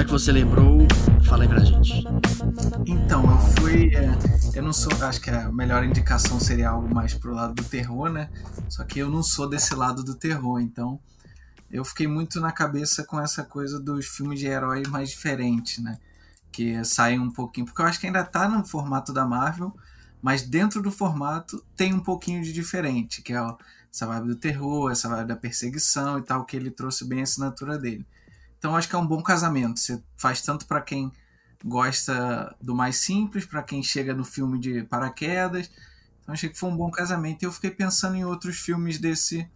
Já 0.00 0.04
que 0.04 0.12
você 0.12 0.32
lembrou, 0.32 0.78
fala 1.26 1.42
aí 1.42 1.48
pra 1.48 1.60
gente. 1.60 2.06
Então, 2.86 3.22
eu 3.30 3.38
fui. 3.38 3.94
é, 3.94 4.08
eu 4.54 4.62
não 4.62 4.72
sou. 4.72 4.90
Acho 5.04 5.20
que 5.20 5.28
a 5.28 5.52
melhor 5.52 5.84
indicação 5.84 6.40
seria 6.40 6.70
algo 6.70 6.92
mais 6.94 7.12
pro 7.12 7.34
lado 7.34 7.52
do 7.52 7.64
terror, 7.64 8.08
né? 8.08 8.30
Só 8.66 8.82
que 8.82 8.98
eu 8.98 9.10
não 9.10 9.22
sou 9.22 9.46
desse 9.46 9.74
lado 9.74 10.02
do 10.02 10.14
terror, 10.14 10.58
então. 10.58 10.98
Eu 11.70 11.84
fiquei 11.84 12.06
muito 12.06 12.40
na 12.40 12.50
cabeça 12.50 13.04
com 13.04 13.20
essa 13.20 13.44
coisa 13.44 13.78
dos 13.78 14.06
filmes 14.06 14.40
de 14.40 14.46
heróis 14.46 14.88
mais 14.88 15.10
diferentes, 15.10 15.84
né? 15.84 15.98
Que 16.50 16.82
saem 16.82 17.20
um 17.20 17.30
pouquinho. 17.30 17.66
Porque 17.66 17.82
eu 17.82 17.86
acho 17.86 18.00
que 18.00 18.06
ainda 18.06 18.24
tá 18.24 18.48
no 18.48 18.64
formato 18.64 19.12
da 19.12 19.26
Marvel, 19.26 19.70
mas 20.22 20.40
dentro 20.40 20.80
do 20.80 20.90
formato 20.90 21.62
tem 21.76 21.92
um 21.92 22.00
pouquinho 22.00 22.42
de 22.42 22.54
diferente, 22.54 23.20
que 23.20 23.34
é 23.34 23.42
ó, 23.42 23.54
essa 23.92 24.06
vibe 24.06 24.28
do 24.28 24.36
terror, 24.36 24.90
essa 24.90 25.10
vibe 25.10 25.28
da 25.28 25.36
perseguição 25.36 26.18
e 26.18 26.22
tal, 26.22 26.46
que 26.46 26.56
ele 26.56 26.70
trouxe 26.70 27.04
bem 27.04 27.20
a 27.20 27.24
assinatura 27.24 27.76
dele. 27.76 28.06
Então 28.60 28.76
acho 28.76 28.88
que 28.88 28.94
é 28.94 28.98
um 28.98 29.06
bom 29.06 29.22
casamento. 29.22 29.80
Você 29.80 30.00
faz 30.18 30.42
tanto 30.42 30.66
para 30.66 30.82
quem 30.82 31.10
gosta 31.64 32.54
do 32.60 32.74
mais 32.74 32.96
simples, 32.96 33.46
para 33.46 33.62
quem 33.62 33.82
chega 33.82 34.14
no 34.14 34.22
filme 34.22 34.58
de 34.58 34.84
paraquedas. 34.84 35.70
Então 36.20 36.34
achei 36.34 36.50
que 36.50 36.58
foi 36.58 36.68
um 36.68 36.76
bom 36.76 36.90
casamento. 36.90 37.42
E 37.42 37.46
eu 37.46 37.52
fiquei 37.52 37.70
pensando 37.70 38.16
em 38.16 38.24
outros 38.24 38.58
filmes 38.58 38.98
desse, 38.98 39.48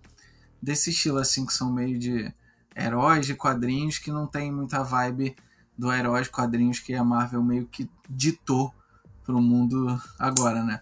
desse 0.61 0.89
estilo, 0.89 1.19
assim, 1.19 1.45
que 1.45 1.53
são 1.53 1.71
meio 1.71 1.99
de 1.99 2.33
heróis 2.75 3.27
de 3.27 3.35
quadrinhos, 3.35 3.99
que 3.99 4.11
não 4.11 4.27
tem 4.27 4.51
muita 4.51 4.83
vibe 4.83 5.37
do 5.77 5.93
herói 5.93 6.23
de 6.23 6.31
quadrinhos 6.31 6.79
que 6.79 6.95
a 6.95 7.05
Marvel 7.05 7.43
meio 7.43 7.67
que 7.67 7.89
ditou 8.09 8.75
pro 9.23 9.39
mundo 9.39 10.01
agora, 10.19 10.65
né? 10.65 10.81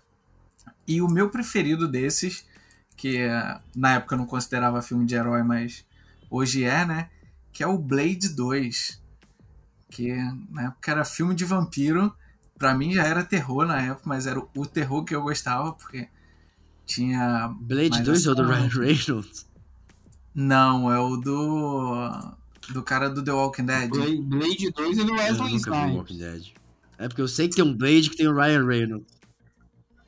E 0.87 1.03
o 1.03 1.09
meu 1.09 1.29
preferido 1.29 1.89
desses, 1.89 2.47
que 2.97 3.19
eh, 3.19 3.61
na 3.75 3.95
época 3.95 4.15
eu 4.15 4.19
não 4.19 4.27
considerava 4.27 4.81
filme 4.81 5.05
de 5.05 5.17
herói, 5.17 5.43
mas 5.43 5.85
hoje 6.31 6.63
é, 6.63 6.85
né? 6.85 7.11
Que 7.53 7.63
é 7.63 7.67
o 7.67 7.77
Blade 7.79 8.29
2 8.31 9.01
que 9.91 10.11
na 10.51 10.69
época 10.69 10.91
era 10.91 11.05
filme 11.05 11.35
de 11.35 11.45
vampiro. 11.45 12.15
Pra 12.59 12.75
mim 12.75 12.93
já 12.95 13.05
era 13.05 13.23
terror 13.25 13.67
na 13.67 13.81
época, 13.83 14.03
mas 14.07 14.27
era 14.27 14.39
o 14.39 14.67
terror 14.67 15.05
que 15.05 15.15
eu 15.15 15.21
gostava, 15.23 15.73
porque 15.73 16.09
tinha. 16.87 17.49
Blade 17.61 17.91
mais 17.91 18.05
2 18.05 18.27
ou 18.29 18.35
do. 18.35 18.45
Ryan 18.47 18.69
Reynolds? 18.69 19.47
Não, 20.35 20.91
é 20.91 20.99
o 20.99 21.17
do. 21.17 22.37
Do 22.73 22.83
cara 22.83 23.11
do 23.11 23.23
The 23.23 23.33
Walking 23.33 23.65
Dead. 23.67 23.91
Blade, 23.91 24.23
Blade 24.23 24.71
2 24.71 24.99
é 24.99 25.05
do 25.05 25.11
Eu 25.11 25.17
Wesley 25.17 25.53
nunca 25.53 25.71
vi 25.71 25.77
Snipes. 25.79 25.95
Walking 25.97 26.19
Dead. 26.19 26.47
É 26.99 27.09
porque 27.09 27.21
eu 27.21 27.29
sei 27.29 27.49
que 27.49 27.57
tem 27.57 27.65
um 27.65 27.77
Blade 27.77 28.09
que 28.11 28.17
tem 28.17 28.29
o 28.29 28.35
Ryan 28.35 28.65
Reynolds. 28.65 29.13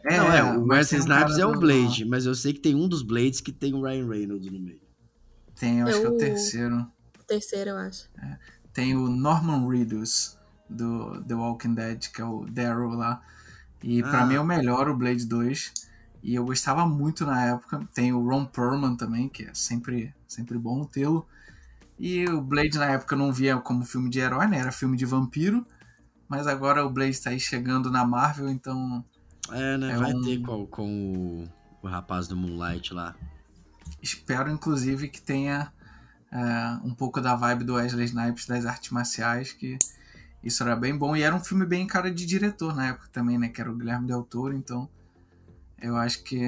É, 0.04 0.16
não, 0.18 0.32
é, 0.32 0.56
o 0.56 0.64
Wesley 0.66 1.00
um 1.00 1.04
Snipes 1.04 1.38
é 1.38 1.44
o 1.46 1.52
do- 1.52 1.60
Blade, 1.60 2.04
mas 2.04 2.24
eu 2.26 2.34
sei 2.34 2.52
que 2.52 2.60
tem 2.60 2.74
um 2.74 2.86
dos 2.88 3.02
Blades 3.02 3.40
que 3.40 3.50
tem 3.52 3.74
o 3.74 3.82
Ryan 3.82 4.08
Reynolds 4.08 4.50
no 4.52 4.60
meio. 4.60 4.80
Tem, 5.58 5.80
eu 5.80 5.88
acho 5.88 6.00
que 6.00 6.06
é 6.06 6.08
o 6.08 6.12
Eu- 6.12 6.18
terceiro. 6.18 6.86
Terceiro, 7.26 7.70
eu 7.70 7.76
acho. 7.78 8.08
Tem 8.72 8.96
o 8.96 9.08
Norman 9.08 9.68
Reedus 9.68 10.38
do 10.68 11.22
The 11.24 11.34
Walking 11.34 11.74
Dead, 11.74 12.08
que 12.12 12.20
é 12.20 12.24
o 12.24 12.44
Daryl 12.46 12.90
lá. 12.90 13.22
E 13.82 14.02
pra 14.02 14.22
Ah. 14.22 14.26
mim 14.26 14.34
é 14.34 14.40
o 14.40 14.44
melhor, 14.44 14.88
o 14.88 14.96
Blade 14.96 15.24
2. 15.26 15.72
E 16.22 16.34
eu 16.34 16.44
gostava 16.44 16.86
muito 16.86 17.24
na 17.26 17.44
época. 17.46 17.86
Tem 17.92 18.12
o 18.12 18.26
Ron 18.26 18.46
Perlman 18.46 18.96
também, 18.96 19.28
que 19.28 19.44
é 19.44 19.54
sempre, 19.54 20.14
sempre 20.26 20.58
bom 20.58 20.84
tê-lo. 20.84 21.26
E 21.98 22.24
o 22.28 22.40
Blade 22.40 22.78
na 22.78 22.86
época 22.86 23.14
eu 23.14 23.18
não 23.18 23.32
via 23.32 23.56
como 23.58 23.84
filme 23.84 24.08
de 24.10 24.18
herói, 24.20 24.46
né? 24.46 24.58
Era 24.58 24.72
filme 24.72 24.96
de 24.96 25.04
vampiro. 25.04 25.66
Mas 26.28 26.46
agora 26.46 26.84
o 26.84 26.90
Blade 26.90 27.20
tá 27.20 27.30
aí 27.30 27.38
chegando 27.38 27.90
na 27.90 28.04
Marvel, 28.04 28.48
então 28.48 29.04
É, 29.52 29.76
né? 29.76 29.92
É 29.92 29.96
Vai 29.96 30.14
um- 30.14 30.22
ter 30.22 30.40
com, 30.40 30.66
com 30.66 31.12
o, 31.82 31.86
o 31.86 31.86
rapaz 31.88 32.26
do 32.26 32.34
Moonlight 32.36 32.92
lá. 32.94 33.14
espero 34.02 34.50
inclusive 34.50 35.08
que 35.08 35.20
tenha 35.20 35.70
é, 36.34 36.78
um 36.84 36.92
pouco 36.92 37.20
da 37.20 37.36
vibe 37.36 37.62
do 37.64 37.74
Wesley 37.74 38.06
Snipes 38.06 38.46
das 38.46 38.66
artes 38.66 38.90
marciais, 38.90 39.52
que 39.52 39.78
isso 40.42 40.62
era 40.64 40.74
bem 40.74 40.98
bom. 40.98 41.14
E 41.16 41.22
era 41.22 41.34
um 41.34 41.42
filme 41.42 41.64
bem 41.64 41.86
cara 41.86 42.12
de 42.12 42.26
diretor 42.26 42.74
na 42.74 42.88
época 42.88 43.08
também, 43.12 43.38
né? 43.38 43.48
Que 43.48 43.60
era 43.60 43.70
o 43.70 43.76
Guilherme 43.76 44.06
Del 44.08 44.24
Toro, 44.24 44.52
então 44.54 44.88
eu 45.80 45.96
acho 45.96 46.24
que 46.24 46.40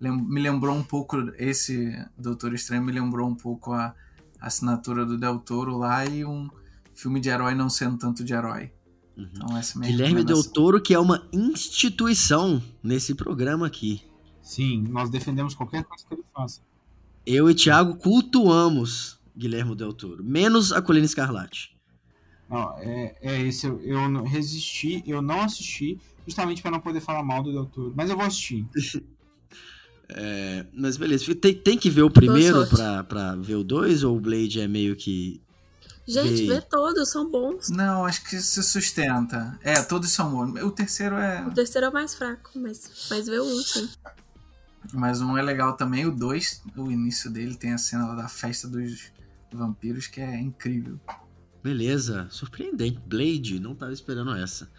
lem- 0.00 0.20
me 0.22 0.40
lembrou 0.40 0.74
um 0.74 0.82
pouco, 0.82 1.16
esse 1.38 1.96
Doutor 2.18 2.52
Estranho 2.52 2.82
me 2.82 2.92
lembrou 2.92 3.28
um 3.28 3.34
pouco 3.34 3.72
a 3.72 3.94
assinatura 4.40 5.06
do 5.06 5.16
Del 5.16 5.38
Toro 5.38 5.78
lá 5.78 6.04
e 6.04 6.24
um 6.24 6.50
filme 6.94 7.20
de 7.20 7.28
herói 7.28 7.54
não 7.54 7.68
sendo 7.70 7.96
tanto 7.96 8.24
de 8.24 8.32
herói. 8.34 8.72
Então 9.16 9.56
essa 9.56 9.78
é 9.78 9.82
a 9.84 9.86
Guilherme 9.86 10.24
Del. 10.24 10.42
Toro, 10.44 10.80
que 10.80 10.94
é 10.94 10.98
uma 10.98 11.26
instituição 11.32 12.62
nesse 12.82 13.14
programa 13.14 13.66
aqui. 13.66 14.02
Sim, 14.42 14.82
nós 14.88 15.10
defendemos 15.10 15.54
qualquer 15.54 15.84
coisa 15.84 16.04
que 16.06 16.14
ele 16.14 16.24
faça. 16.34 16.60
Eu 17.26 17.50
e 17.50 17.54
Thiago 17.54 17.96
cultuamos 17.96 19.17
Guilherme 19.38 19.74
Del 19.76 19.92
Toro. 19.92 20.24
Menos 20.24 20.72
a 20.72 20.82
Colina 20.82 21.06
Escarlate. 21.06 21.76
Não, 22.50 22.76
é, 22.78 23.14
é 23.20 23.40
esse, 23.42 23.66
eu, 23.66 23.80
eu 23.82 24.08
não- 24.08 24.24
resisti, 24.24 25.02
eu 25.06 25.20
não 25.22 25.42
assisti, 25.42 25.98
justamente 26.26 26.62
para 26.62 26.70
não 26.70 26.80
poder 26.80 27.00
falar 27.00 27.22
mal 27.22 27.42
do 27.42 27.52
Doutor. 27.52 27.92
Mas 27.94 28.10
eu 28.10 28.16
vou 28.16 28.26
assistir. 28.26 28.66
É, 30.10 30.64
mas 30.72 30.96
beleza, 30.96 31.34
tem, 31.34 31.54
tem 31.54 31.76
que 31.76 31.90
ver 31.90 32.00
o 32.02 32.10
primeiro 32.10 32.66
pra 33.06 33.36
ver 33.36 33.56
o 33.56 33.62
2 33.62 34.04
ou 34.04 34.16
o 34.16 34.20
Blade 34.20 34.58
é 34.58 34.66
meio 34.66 34.96
que. 34.96 35.38
Gente, 36.06 36.46
Vê. 36.46 36.54
vê 36.54 36.60
todos, 36.62 37.10
são 37.10 37.30
bons. 37.30 37.68
Não, 37.68 38.06
acho 38.06 38.24
que 38.24 38.40
se 38.40 38.62
sustenta. 38.62 39.58
É, 39.62 39.82
todos 39.82 40.10
são 40.10 40.30
bons. 40.30 40.62
O 40.62 40.70
terceiro 40.70 41.14
é. 41.16 41.46
O 41.46 41.50
terceiro 41.52 41.88
é 41.88 41.90
o 41.90 41.92
mais 41.92 42.14
fraco, 42.14 42.50
mas, 42.54 43.06
mas 43.10 43.26
vê 43.26 43.38
o 43.38 43.44
último. 43.44 43.86
Mas 44.94 45.20
um 45.20 45.36
é 45.36 45.42
legal 45.42 45.74
também. 45.76 46.06
O 46.06 46.10
dois, 46.10 46.62
o 46.74 46.90
início 46.90 47.30
dele 47.30 47.54
tem 47.54 47.74
a 47.74 47.78
cena 47.78 48.06
lá 48.06 48.14
da 48.14 48.28
festa 48.28 48.66
dos 48.66 49.12
vampiros 49.56 50.06
que 50.06 50.20
é 50.20 50.40
incrível. 50.40 50.98
Beleza, 51.62 52.28
surpreendente. 52.30 53.00
Blade, 53.06 53.58
não 53.60 53.74
tava 53.74 53.92
esperando 53.92 54.34
essa. 54.34 54.70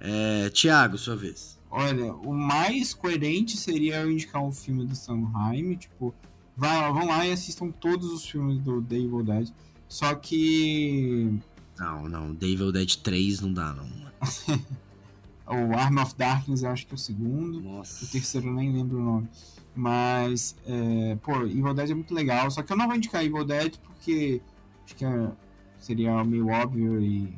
É, 0.00 0.48
Tiago, 0.50 0.96
sua 0.96 1.16
vez. 1.16 1.58
Olha, 1.70 2.12
o 2.14 2.32
mais 2.32 2.94
coerente 2.94 3.56
seria 3.56 4.00
eu 4.00 4.10
indicar 4.10 4.42
um 4.42 4.50
filme 4.50 4.84
do 4.84 4.96
Sanheim, 4.96 5.76
tipo, 5.76 6.14
vá, 6.56 6.90
vão 6.90 7.06
lá 7.06 7.26
e 7.26 7.32
assistam 7.32 7.70
todos 7.70 8.10
os 8.12 8.26
filmes 8.26 8.58
do 8.60 8.82
The 8.82 8.96
Evil 8.96 9.22
Dead. 9.22 9.48
Só 9.88 10.14
que 10.14 11.38
Não, 11.78 12.08
não, 12.08 12.34
Devil 12.34 12.72
Dead 12.72 12.96
3 12.96 13.40
não 13.40 13.52
dá, 13.52 13.74
não. 13.74 13.88
o 15.46 15.76
Arm 15.76 15.98
of 15.98 16.14
Darkness 16.16 16.62
eu 16.62 16.70
acho 16.70 16.86
que 16.86 16.92
é 16.92 16.96
o 16.96 16.98
segundo. 16.98 17.60
Nossa. 17.60 18.04
O 18.04 18.08
terceiro 18.08 18.48
eu 18.48 18.54
nem 18.54 18.72
lembro 18.72 18.98
o 18.98 19.04
nome. 19.04 19.28
Mas, 19.74 20.56
é, 20.66 21.16
pô, 21.22 21.42
Evil 21.42 21.74
Dead 21.74 21.90
é 21.90 21.94
muito 21.94 22.14
legal. 22.14 22.50
Só 22.50 22.62
que 22.62 22.72
eu 22.72 22.76
não 22.76 22.86
vou 22.86 22.96
indicar 22.96 23.24
Evil 23.24 23.44
Dead 23.44 23.74
porque 24.00 24.40
acho 24.84 24.96
que 24.96 25.04
é- 25.04 25.30
seria 25.78 26.24
meio 26.24 26.48
óbvio 26.48 27.00
e 27.00 27.32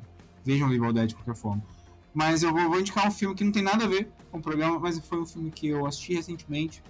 vejam 0.45 0.69
Dead 0.93 1.09
de 1.09 1.15
qualquer 1.15 1.35
forma. 1.35 1.63
Mas 2.15 2.43
eu 2.43 2.53
vou, 2.53 2.69
vou 2.69 2.81
indicar 2.81 3.07
um 3.07 3.11
filme 3.11 3.35
que 3.35 3.45
não 3.45 3.53
tem 3.53 3.63
nada 3.63 3.85
a 3.85 3.89
ver 3.89 4.09
com 4.31 4.39
o 4.39 4.41
programa, 4.43 4.79
mas 4.79 4.99
foi 5.01 5.21
um 5.21 5.27
filme 5.27 5.51
que 5.51 5.69
eu 5.69 5.87
assisti 5.87 6.15
recentemente. 6.15 6.83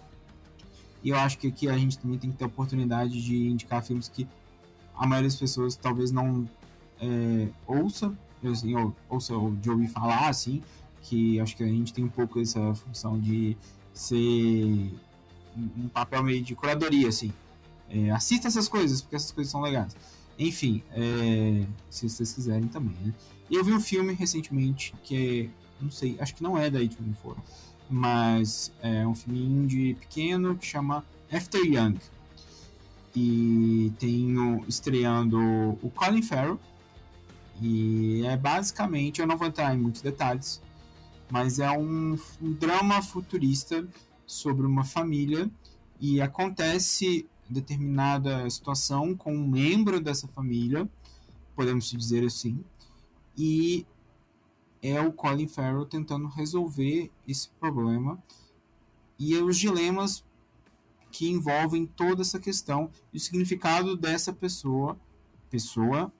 E 1.02 1.10
eu 1.10 1.16
acho 1.16 1.38
que 1.38 1.48
aqui 1.48 1.68
a 1.68 1.76
gente 1.76 1.98
também 1.98 2.18
tem 2.18 2.30
que 2.30 2.36
ter 2.36 2.44
a 2.44 2.46
oportunidade 2.46 3.22
de 3.22 3.48
indicar 3.48 3.82
filmes 3.82 4.08
que 4.08 4.28
a 4.94 5.06
maioria 5.06 5.28
das 5.28 5.38
pessoas 5.38 5.74
talvez 5.74 6.10
não 6.10 6.48
é, 7.00 7.48
ouça, 7.66 8.16
assim, 8.44 8.74
ou, 8.74 8.94
ouça 9.08 9.34
ou 9.34 9.52
de 9.52 9.70
ouvir 9.70 9.88
falar, 9.88 10.28
assim, 10.28 10.62
que 11.02 11.40
acho 11.40 11.56
que 11.56 11.64
a 11.64 11.66
gente 11.66 11.92
tem 11.92 12.04
um 12.04 12.08
pouco 12.08 12.40
essa 12.40 12.74
função 12.74 13.18
de 13.18 13.56
ser 13.92 14.92
um 15.56 15.88
papel 15.92 16.22
meio 16.22 16.42
de 16.42 16.54
curadoria, 16.54 17.08
assim. 17.08 17.32
É, 17.94 18.10
assista 18.10 18.48
essas 18.48 18.68
coisas, 18.68 19.02
porque 19.02 19.16
essas 19.16 19.30
coisas 19.30 19.50
são 19.50 19.60
legais. 19.60 19.94
Enfim, 20.38 20.82
é, 20.92 21.66
se 21.90 22.08
vocês 22.08 22.32
quiserem 22.32 22.66
também, 22.68 22.96
né? 23.04 23.12
Eu 23.50 23.62
vi 23.62 23.72
um 23.72 23.80
filme 23.80 24.14
recentemente 24.14 24.94
que 25.04 25.50
é, 25.78 25.82
não 25.82 25.90
sei, 25.90 26.16
acho 26.18 26.34
que 26.34 26.42
não 26.42 26.56
é 26.56 26.70
da 26.70 26.80
HBO4, 26.80 27.36
mas 27.90 28.72
é 28.80 29.06
um 29.06 29.14
filme 29.14 29.40
indie 29.42 29.94
pequeno 29.94 30.56
que 30.56 30.64
chama 30.66 31.04
After 31.30 31.60
Young. 31.62 31.98
E 33.14 33.92
tem 33.98 34.24
no- 34.26 34.64
estreando 34.66 35.38
o 35.82 35.90
Colin 35.94 36.22
Farrell. 36.22 36.58
E 37.60 38.24
é 38.24 38.36
basicamente, 38.36 39.20
eu 39.20 39.26
não 39.26 39.36
vou 39.36 39.46
entrar 39.46 39.74
em 39.74 39.78
muitos 39.78 40.00
detalhes, 40.00 40.60
mas 41.30 41.58
é 41.58 41.70
um, 41.70 42.18
um 42.40 42.52
drama 42.52 43.02
futurista 43.02 43.86
sobre 44.26 44.66
uma 44.66 44.82
família 44.82 45.48
e 46.00 46.20
acontece 46.20 47.28
determinada 47.52 48.48
situação 48.50 49.14
com 49.14 49.34
um 49.34 49.46
membro 49.46 50.00
dessa 50.00 50.26
família, 50.26 50.88
podemos 51.54 51.90
dizer 51.90 52.24
assim, 52.24 52.64
e 53.36 53.86
é 54.82 55.00
o 55.00 55.12
Colin 55.12 55.46
Farrell 55.46 55.86
tentando 55.86 56.26
resolver 56.26 57.10
esse 57.26 57.48
problema 57.60 58.20
e 59.18 59.36
os 59.36 59.56
dilemas 59.56 60.24
que 61.10 61.28
envolvem 61.28 61.86
toda 61.86 62.22
essa 62.22 62.40
questão 62.40 62.90
e 63.12 63.18
o 63.18 63.20
significado 63.20 63.96
dessa 63.96 64.32
pessoa, 64.32 64.98
pessoa 65.48 66.12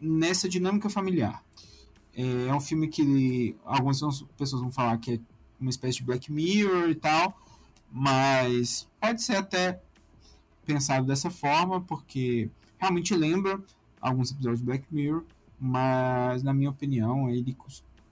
nessa 0.00 0.48
dinâmica 0.48 0.88
familiar. 0.88 1.42
É, 2.14 2.46
é 2.46 2.54
um 2.54 2.60
filme 2.60 2.88
que 2.88 3.56
algumas 3.64 4.00
pessoas 4.36 4.62
vão 4.62 4.70
falar 4.70 4.98
que 4.98 5.14
é 5.14 5.20
uma 5.58 5.70
espécie 5.70 5.98
de 5.98 6.04
Black 6.04 6.30
Mirror 6.30 6.90
e 6.90 6.94
tal, 6.94 7.36
mas 7.90 8.88
pode 9.00 9.22
ser 9.22 9.36
até 9.36 9.80
pensado 10.64 11.06
dessa 11.06 11.30
forma, 11.30 11.80
porque 11.80 12.50
realmente 12.78 13.14
lembra 13.14 13.60
alguns 14.00 14.30
episódios 14.30 14.60
de 14.60 14.66
Black 14.66 14.84
Mirror, 14.90 15.24
mas 15.58 16.42
na 16.42 16.52
minha 16.52 16.70
opinião 16.70 17.28
ele 17.30 17.56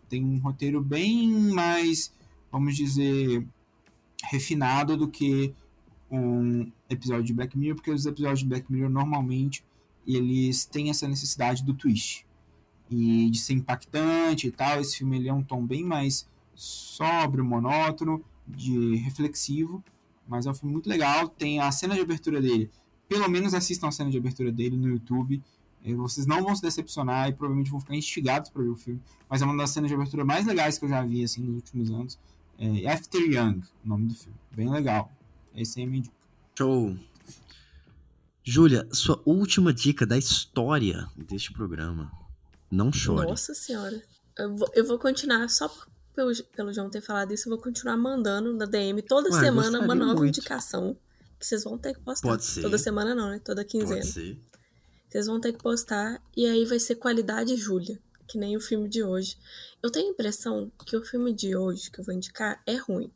tem 0.09 0.25
um 0.25 0.39
roteiro 0.39 0.81
bem 0.81 1.31
mais, 1.53 2.13
vamos 2.51 2.77
dizer, 2.77 3.47
refinado 4.25 4.97
do 4.97 5.09
que 5.09 5.55
um 6.11 6.71
episódio 6.89 7.25
de 7.25 7.35
Black 7.35 7.57
Mirror, 7.59 7.77
porque 7.77 7.91
os 7.91 8.07
episódios 8.07 8.41
de 8.41 8.47
Black 8.47 8.73
Mirror 8.73 8.91
normalmente 8.91 9.65
eles 10.07 10.65
têm 10.65 10.89
essa 10.89 11.09
necessidade 11.09 11.65
do 11.65 11.75
twist 11.75 12.25
e 12.89 13.29
de 13.29 13.39
ser 13.39 13.55
impactante 13.55 14.47
e 14.47 14.51
tal. 14.51 14.81
Esse 14.81 14.99
filme 14.99 15.17
ele 15.17 15.29
é 15.29 15.35
um 15.35 15.43
tom 15.43 15.67
bem 15.67 15.83
mais 15.83 16.29
sóbrio, 16.55 17.45
monótono, 17.45 18.25
de 18.47 18.97
reflexivo, 18.97 19.83
mas 20.27 20.47
é 20.47 20.51
um 20.51 20.55
filme 20.55 20.73
muito 20.73 20.89
legal. 20.89 21.29
Tem 21.29 21.61
a 21.61 21.71
cena 21.73 21.95
de 21.95 22.01
abertura 22.01 22.41
dele. 22.41 22.71
Pelo 23.09 23.29
menos 23.29 23.55
assistam 23.55 23.89
a 23.89 23.93
cena 23.93 24.11
de 24.11 24.19
abertura 24.19 24.51
dele 24.51 24.77
no 24.77 24.89
YouTube. 24.89 25.43
Eh, 25.85 25.95
Vocês 25.95 26.27
não 26.27 26.43
vão 26.43 26.55
se 26.57 26.63
decepcionar 26.63 27.29
e 27.29 27.33
provavelmente 27.33 27.71
vão 27.71 27.79
ficar 27.81 27.95
instigados 27.95 28.51
para 28.51 28.63
ver 28.63 28.71
o 28.71 28.77
filme. 28.77 29.01
Mas 29.29 29.41
é 29.43 29.45
uma 29.45 29.57
das 29.57 29.71
cenas 29.71 29.89
de 29.89 29.95
abertura 29.95 30.25
mais 30.25 30.45
legais 30.47 30.79
que 30.79 30.85
eu 30.85 30.89
já 30.89 31.05
vi 31.05 31.23
assim 31.23 31.43
nos 31.43 31.57
últimos 31.57 31.91
anos. 31.91 32.19
É 32.59 32.91
After 32.91 33.21
Young, 33.21 33.63
o 33.85 33.89
nome 33.89 34.07
do 34.07 34.15
filme. 34.15 34.37
Bem 34.51 34.69
legal. 34.71 35.13
Esse 35.55 35.81
é 35.81 35.85
a 35.85 35.87
minha 35.87 36.03
dica. 36.03 36.15
Show. 36.59 36.97
Júlia, 38.43 38.89
sua 38.93 39.21
última 39.27 39.73
dica 39.73 40.07
da 40.07 40.17
história 40.17 41.07
deste 41.17 41.53
programa. 41.53 42.11
Não 42.71 42.93
chore. 42.93 43.29
Nossa 43.29 43.55
senhora. 43.55 44.01
Eu 44.39 44.55
vou, 44.57 44.69
eu 44.75 44.87
vou 44.87 44.99
continuar, 44.99 45.49
só 45.49 45.69
por- 45.69 45.89
pelo, 46.17 46.35
pelo 46.57 46.73
João 46.73 46.89
ter 46.89 47.03
falado 47.03 47.33
isso, 47.35 47.47
eu 47.47 47.51
vou 47.51 47.63
continuar 47.63 47.97
mandando 47.99 48.55
na 48.55 48.65
DM 48.65 49.03
toda 49.03 49.31
Ué, 49.31 49.39
semana 49.39 49.79
uma 49.79 49.95
nova 49.95 50.15
muito. 50.15 50.29
indicação. 50.29 50.97
Que 51.39 51.47
vocês 51.47 51.63
vão 51.63 51.77
ter 51.77 51.93
que 51.93 52.01
postar. 52.01 52.29
Pode 52.31 52.45
ser. 52.47 52.63
Toda 52.63 52.79
semana 52.79 53.15
não, 53.15 53.29
né? 53.29 53.39
Toda 53.45 53.63
quinzena. 53.63 54.01
Pode 54.01 54.07
ser. 54.07 54.39
Vocês 55.11 55.27
vão 55.27 55.39
ter 55.39 55.53
que 55.53 55.63
postar 55.63 56.21
e 56.35 56.47
aí 56.47 56.65
vai 56.65 56.81
ser 56.81 56.97
qualidade 56.97 57.55
Júlia, 57.57 58.01
que 58.27 58.39
nem 58.39 58.57
o 58.57 58.61
filme 58.61 58.89
de 58.89 59.03
hoje. 59.03 59.37
Eu 59.83 59.91
tenho 59.91 60.09
a 60.09 60.11
impressão 60.11 60.73
que 60.87 60.97
o 60.97 61.05
filme 61.05 61.35
de 61.35 61.55
hoje 61.55 61.91
que 61.91 62.01
eu 62.01 62.05
vou 62.05 62.15
indicar 62.15 62.63
é 62.67 62.77
ruim. 62.77 63.13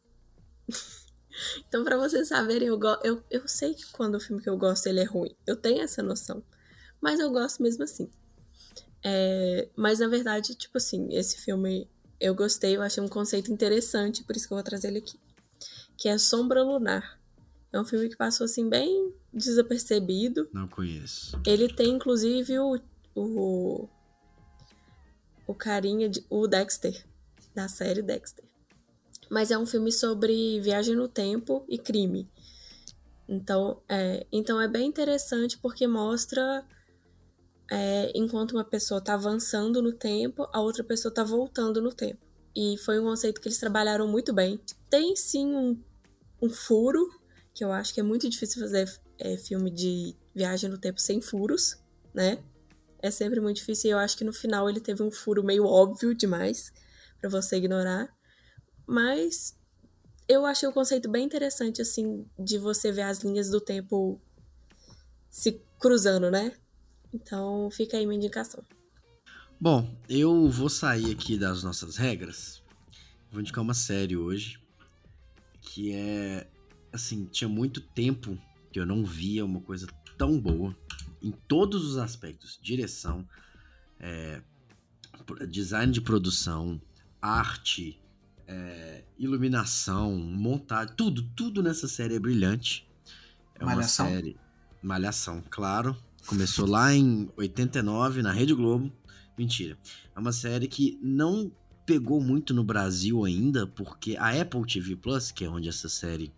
então, 1.66 1.82
pra 1.82 1.96
vocês 1.96 2.28
saberem, 2.28 2.68
eu, 2.68 2.78
eu, 3.03 3.24
eu 3.30 3.48
sei 3.48 3.72
que 3.72 3.90
quando 3.90 4.16
o 4.16 4.20
filme 4.20 4.42
que 4.42 4.51
eu 4.51 4.59
gosto 4.59 4.86
ele 4.86 5.01
é 5.01 5.05
ruim. 5.05 5.34
Eu 5.46 5.56
tenho 5.56 5.81
essa 5.81 6.02
noção. 6.02 6.43
Mas 7.01 7.18
eu 7.18 7.31
gosto 7.31 7.62
mesmo 7.62 7.82
assim. 7.82 8.10
É, 9.02 9.66
mas 9.74 10.01
na 10.01 10.09
verdade, 10.09 10.55
tipo 10.55 10.77
assim, 10.77 11.09
esse 11.16 11.39
filme 11.39 11.89
eu 12.20 12.34
gostei, 12.34 12.76
eu 12.76 12.82
achei 12.82 13.02
um 13.02 13.09
conceito 13.09 13.51
interessante, 13.51 14.22
por 14.22 14.36
isso 14.36 14.47
que 14.47 14.52
eu 14.52 14.56
vou 14.56 14.64
trazer 14.64 14.88
ele 14.88 14.98
aqui. 14.98 15.18
Que 15.97 16.09
é 16.09 16.18
Sombra 16.18 16.62
Lunar. 16.62 17.18
É 17.72 17.80
um 17.80 17.84
filme 17.84 18.09
que 18.09 18.16
passou 18.16 18.44
assim 18.44 18.68
bem 18.68 19.12
desapercebido. 19.32 20.48
Não 20.52 20.68
conheço. 20.68 21.40
Ele 21.47 21.72
tem, 21.72 21.90
inclusive, 21.90 22.59
o, 22.59 22.80
o, 23.14 23.88
o 25.47 25.55
carinha 25.55 26.09
de. 26.09 26.24
o 26.28 26.47
Dexter, 26.47 27.06
da 27.55 27.68
série 27.68 28.02
Dexter. 28.02 28.44
Mas 29.30 29.51
é 29.51 29.59
um 29.59 29.66
filme 29.66 29.92
sobre 29.92 30.60
viagem 30.60 30.97
no 30.97 31.09
tempo 31.09 31.64
e 31.68 31.78
crime. 31.78 32.28
Então 33.28 33.80
é, 33.88 34.26
então 34.32 34.60
é 34.60 34.66
bem 34.66 34.88
interessante 34.88 35.56
porque 35.56 35.86
mostra 35.86 36.66
é, 37.70 38.10
enquanto 38.14 38.52
uma 38.52 38.64
pessoa 38.64 39.01
tá 39.01 39.14
avançando 39.14 39.80
no 39.80 39.92
tempo, 39.92 40.48
a 40.52 40.60
outra 40.60 40.82
pessoa 40.82 41.14
tá 41.14 41.22
voltando 41.22 41.80
no 41.80 41.92
tempo. 41.92 42.18
E 42.55 42.76
foi 42.78 42.98
um 42.98 43.05
conceito 43.05 43.40
que 43.40 43.47
eles 43.47 43.59
trabalharam 43.59 44.09
muito 44.09 44.32
bem. 44.32 44.60
Tem 44.88 45.14
sim 45.14 45.55
um, 45.55 45.80
um 46.42 46.51
furo, 46.51 47.09
que 47.55 47.62
eu 47.62 47.70
acho 47.70 47.94
que 47.94 48.01
é 48.01 48.02
muito 48.02 48.28
difícil 48.28 48.60
fazer 48.60 48.92
é, 49.18 49.36
filme 49.36 49.70
de 49.70 50.16
viagem 50.34 50.68
no 50.68 50.78
tempo 50.78 51.01
sem 51.01 51.20
furos, 51.20 51.78
né? 52.12 52.42
É 53.01 53.10
sempre 53.10 53.40
muito 53.40 53.56
difícil 53.56 53.90
e 53.90 53.92
eu 53.92 53.98
acho 53.98 54.16
que 54.16 54.24
no 54.24 54.32
final 54.32 54.68
ele 54.68 54.80
teve 54.80 55.02
um 55.02 55.10
furo 55.10 55.44
meio 55.44 55.64
óbvio 55.64 56.14
demais 56.14 56.72
pra 57.20 57.30
você 57.30 57.56
ignorar. 57.56 58.12
Mas 58.84 59.56
eu 60.28 60.44
achei 60.44 60.68
o 60.68 60.72
conceito 60.72 61.09
bem 61.09 61.24
interessante, 61.24 61.80
assim, 61.80 62.26
de 62.38 62.59
você 62.59 62.90
ver 62.90 63.02
as 63.02 63.20
linhas 63.20 63.48
do 63.48 63.60
tempo 63.60 64.20
se 65.30 65.62
cruzando, 65.78 66.30
né? 66.30 66.52
Então 67.12 67.70
fica 67.70 67.97
aí 67.97 68.07
minha 68.07 68.19
indicação. 68.19 68.62
Bom, 69.61 69.95
eu 70.09 70.49
vou 70.49 70.69
sair 70.69 71.12
aqui 71.12 71.37
das 71.37 71.62
nossas 71.62 71.97
regras. 71.97 72.62
Vou 73.31 73.41
indicar 73.41 73.62
uma 73.62 73.74
série 73.74 74.16
hoje. 74.16 74.59
Que 75.61 75.93
é. 75.93 76.49
Assim, 76.93 77.27
tinha 77.27 77.49
muito 77.49 77.81
tempo 77.81 78.39
que 78.73 78.81
eu 78.81 78.87
não 78.87 79.05
via 79.05 79.45
uma 79.45 79.61
coisa 79.61 79.87
tão 80.16 80.41
boa. 80.41 80.74
Em 81.23 81.31
todos 81.31 81.85
os 81.85 81.99
aspectos: 81.99 82.59
direção, 82.62 83.28
é, 83.99 84.43
design 85.49 85.93
de 85.93 86.01
produção, 86.01 86.81
arte, 87.20 88.01
é, 88.47 89.05
iluminação, 89.19 90.16
montagem. 90.16 90.95
Tudo, 90.97 91.23
tudo 91.37 91.62
nessa 91.62 91.87
série 91.87 92.15
é 92.15 92.19
brilhante. 92.19 92.89
É 93.55 93.65
Malhação? 93.65 94.07
uma 94.07 94.12
série. 94.15 94.37
Malhação, 94.82 95.45
claro. 95.51 95.97
Começou 96.31 96.65
lá 96.65 96.94
em 96.94 97.28
89, 97.36 98.23
na 98.23 98.31
Rede 98.31 98.55
Globo. 98.55 98.93
Mentira. 99.36 99.77
É 100.15 100.20
uma 100.20 100.31
série 100.31 100.69
que 100.69 100.97
não 101.02 101.51
pegou 101.85 102.20
muito 102.20 102.55
no 102.55 102.62
Brasil 102.62 103.24
ainda, 103.24 103.66
porque 103.66 104.16
a 104.16 104.40
Apple 104.40 104.65
TV 104.65 104.94
Plus, 104.94 105.32
que 105.32 105.44
é 105.44 105.51
onde 105.51 105.69
essa 105.69 105.89
série 105.89 106.32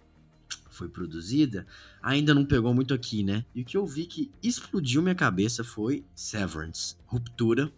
foi 0.70 0.89
produzida, 0.89 1.66
ainda 2.02 2.32
não 2.32 2.47
pegou 2.47 2.73
muito 2.73 2.94
aqui, 2.94 3.23
né? 3.23 3.44
E 3.55 3.60
o 3.60 3.64
que 3.66 3.77
eu 3.77 3.86
vi 3.86 4.06
que 4.06 4.31
explodiu 4.43 5.02
minha 5.02 5.14
cabeça 5.14 5.62
foi 5.62 6.06
Severance, 6.14 6.97
Ruptura. 7.05 7.70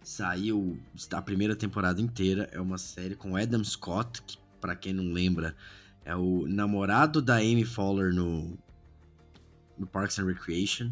Saiu 0.00 0.78
a 1.10 1.22
primeira 1.22 1.56
temporada 1.56 2.00
inteira, 2.00 2.48
é 2.52 2.60
uma 2.60 2.78
série 2.78 3.16
com 3.16 3.34
Adam 3.34 3.64
Scott, 3.64 4.22
que 4.22 4.38
para 4.60 4.76
quem 4.76 4.92
não 4.92 5.12
lembra, 5.12 5.56
é 6.04 6.14
o 6.14 6.46
namorado 6.46 7.20
da 7.20 7.38
Amy 7.38 7.64
Fowler 7.64 8.14
no 8.14 8.56
no 9.78 9.86
Parks 9.86 10.18
and 10.18 10.26
Recreation. 10.26 10.90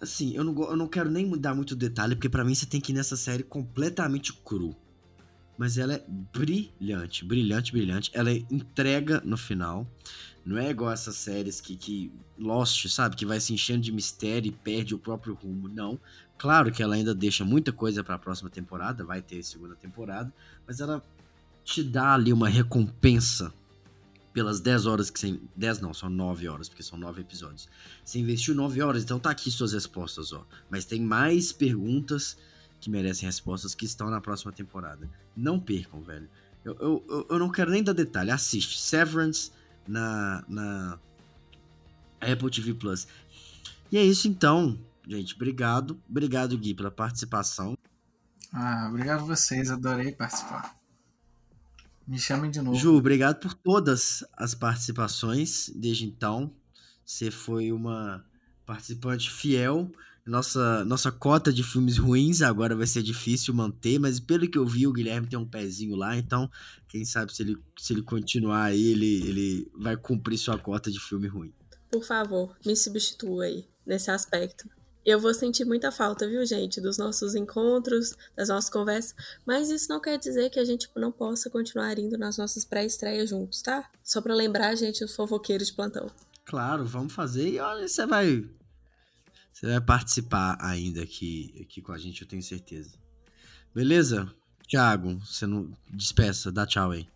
Assim, 0.00 0.34
eu 0.34 0.44
não, 0.44 0.70
eu 0.70 0.76
não 0.76 0.86
quero 0.86 1.10
nem 1.10 1.26
mudar 1.26 1.54
muito 1.54 1.74
detalhe, 1.74 2.14
porque 2.14 2.28
pra 2.28 2.44
mim 2.44 2.54
você 2.54 2.66
tem 2.66 2.80
que 2.80 2.92
ir 2.92 2.94
nessa 2.94 3.16
série 3.16 3.42
completamente 3.42 4.32
cru. 4.32 4.76
Mas 5.56 5.76
ela 5.76 5.94
é 5.94 6.04
brilhante, 6.32 7.24
brilhante, 7.24 7.72
brilhante. 7.72 8.10
Ela 8.14 8.30
entrega 8.32 9.20
no 9.24 9.36
final. 9.36 9.84
Não 10.46 10.56
é 10.56 10.70
igual 10.70 10.92
essas 10.92 11.16
séries 11.16 11.60
que, 11.60 11.76
que 11.76 12.12
Lost, 12.38 12.86
sabe? 12.88 13.16
Que 13.16 13.26
vai 13.26 13.40
se 13.40 13.52
enchendo 13.52 13.80
de 13.80 13.90
mistério 13.90 14.48
e 14.48 14.52
perde 14.52 14.94
o 14.94 14.98
próprio 14.98 15.34
rumo. 15.34 15.68
Não. 15.68 15.98
Claro 16.38 16.70
que 16.70 16.80
ela 16.80 16.94
ainda 16.94 17.12
deixa 17.12 17.44
muita 17.44 17.72
coisa 17.72 18.04
pra 18.04 18.16
próxima 18.16 18.48
temporada, 18.48 19.04
vai 19.04 19.20
ter 19.20 19.42
segunda 19.42 19.74
temporada. 19.74 20.32
Mas 20.64 20.78
ela 20.78 21.02
te 21.64 21.82
dá 21.82 22.14
ali 22.14 22.32
uma 22.32 22.48
recompensa 22.48 23.52
pelas 24.38 24.60
10 24.60 24.86
horas 24.86 25.10
que 25.10 25.18
você. 25.18 25.40
10 25.56 25.80
não, 25.80 25.92
são 25.92 26.08
9 26.08 26.46
horas, 26.46 26.68
porque 26.68 26.80
são 26.84 26.96
9 26.96 27.22
episódios. 27.22 27.68
Você 28.04 28.20
investiu 28.20 28.54
9 28.54 28.80
horas, 28.80 29.02
então 29.02 29.18
tá 29.18 29.30
aqui 29.30 29.50
suas 29.50 29.72
respostas, 29.72 30.32
ó. 30.32 30.46
Mas 30.70 30.84
tem 30.84 31.00
mais 31.00 31.50
perguntas 31.50 32.36
que 32.80 32.88
merecem 32.88 33.26
respostas 33.26 33.74
que 33.74 33.84
estão 33.84 34.08
na 34.08 34.20
próxima 34.20 34.52
temporada. 34.52 35.10
Não 35.36 35.58
percam, 35.58 36.00
velho. 36.02 36.28
Eu, 36.64 36.76
eu, 37.08 37.26
eu- 37.30 37.38
não 37.40 37.50
quero 37.50 37.72
nem 37.72 37.82
dar 37.82 37.92
detalhe. 37.92 38.30
Assiste. 38.30 38.78
Severance 38.78 39.50
na, 39.88 40.44
na 40.48 41.00
Apple 42.20 42.48
TV 42.48 42.74
Plus. 42.74 43.08
E 43.90 43.98
é 43.98 44.04
isso 44.04 44.28
então, 44.28 44.78
gente. 45.08 45.34
Obrigado. 45.34 46.00
Obrigado, 46.08 46.56
Gui, 46.56 46.74
pela 46.74 46.92
participação. 46.92 47.76
Ah, 48.52 48.86
obrigado 48.88 49.22
a 49.22 49.24
vocês, 49.24 49.68
adorei 49.68 50.12
participar. 50.12 50.77
Me 52.08 52.18
chamem 52.18 52.50
de 52.50 52.62
novo. 52.62 52.74
Ju, 52.74 52.96
obrigado 52.96 53.38
por 53.38 53.52
todas 53.52 54.24
as 54.32 54.54
participações 54.54 55.70
desde 55.76 56.06
então. 56.06 56.50
Você 57.04 57.30
foi 57.30 57.70
uma 57.70 58.24
participante 58.64 59.30
fiel. 59.30 59.92
Nossa, 60.24 60.84
nossa 60.86 61.12
cota 61.12 61.52
de 61.52 61.62
filmes 61.62 61.98
ruins 61.98 62.40
agora 62.40 62.74
vai 62.74 62.86
ser 62.86 63.02
difícil 63.02 63.52
manter, 63.52 63.98
mas 63.98 64.18
pelo 64.18 64.48
que 64.48 64.56
eu 64.56 64.66
vi, 64.66 64.86
o 64.86 64.92
Guilherme 64.92 65.26
tem 65.26 65.38
um 65.38 65.46
pezinho 65.46 65.96
lá, 65.96 66.16
então 66.16 66.50
quem 66.86 67.04
sabe 67.04 67.34
se 67.34 67.42
ele, 67.42 67.56
se 67.78 67.92
ele 67.92 68.02
continuar 68.02 68.64
aí, 68.64 68.88
ele, 68.88 69.22
ele 69.26 69.72
vai 69.74 69.96
cumprir 69.96 70.38
sua 70.38 70.58
cota 70.58 70.90
de 70.90 71.00
filme 71.00 71.28
ruim. 71.28 71.52
Por 71.90 72.04
favor, 72.04 72.56
me 72.64 72.76
substitua 72.76 73.44
aí 73.44 73.66
nesse 73.86 74.10
aspecto. 74.10 74.68
Eu 75.08 75.18
vou 75.18 75.32
sentir 75.32 75.64
muita 75.64 75.90
falta, 75.90 76.28
viu, 76.28 76.44
gente, 76.44 76.82
dos 76.82 76.98
nossos 76.98 77.34
encontros, 77.34 78.14
das 78.36 78.50
nossas 78.50 78.68
conversas, 78.68 79.14
mas 79.46 79.70
isso 79.70 79.88
não 79.88 79.98
quer 79.98 80.18
dizer 80.18 80.50
que 80.50 80.60
a 80.60 80.64
gente 80.66 80.86
não 80.94 81.10
possa 81.10 81.48
continuar 81.48 81.98
indo 81.98 82.18
nas 82.18 82.36
nossas 82.36 82.62
pré-estreias 82.62 83.30
juntos, 83.30 83.62
tá? 83.62 83.88
Só 84.04 84.20
pra 84.20 84.34
lembrar 84.34 84.68
a 84.68 84.74
gente 84.74 85.02
os 85.02 85.16
fofoqueiros 85.16 85.68
de 85.68 85.72
plantão. 85.72 86.10
Claro, 86.44 86.84
vamos 86.84 87.14
fazer 87.14 87.54
e 87.54 87.58
olha, 87.58 87.88
você 87.88 88.04
vai. 88.04 88.46
Você 89.50 89.66
vai 89.66 89.80
participar 89.80 90.58
ainda 90.60 91.02
aqui, 91.02 91.58
aqui 91.62 91.80
com 91.80 91.92
a 91.92 91.96
gente, 91.96 92.20
eu 92.20 92.28
tenho 92.28 92.42
certeza. 92.42 92.90
Beleza? 93.74 94.30
Thiago, 94.68 95.18
você 95.20 95.46
não 95.46 95.72
despeça, 95.88 96.52
dá 96.52 96.66
tchau 96.66 96.90
aí. 96.90 97.08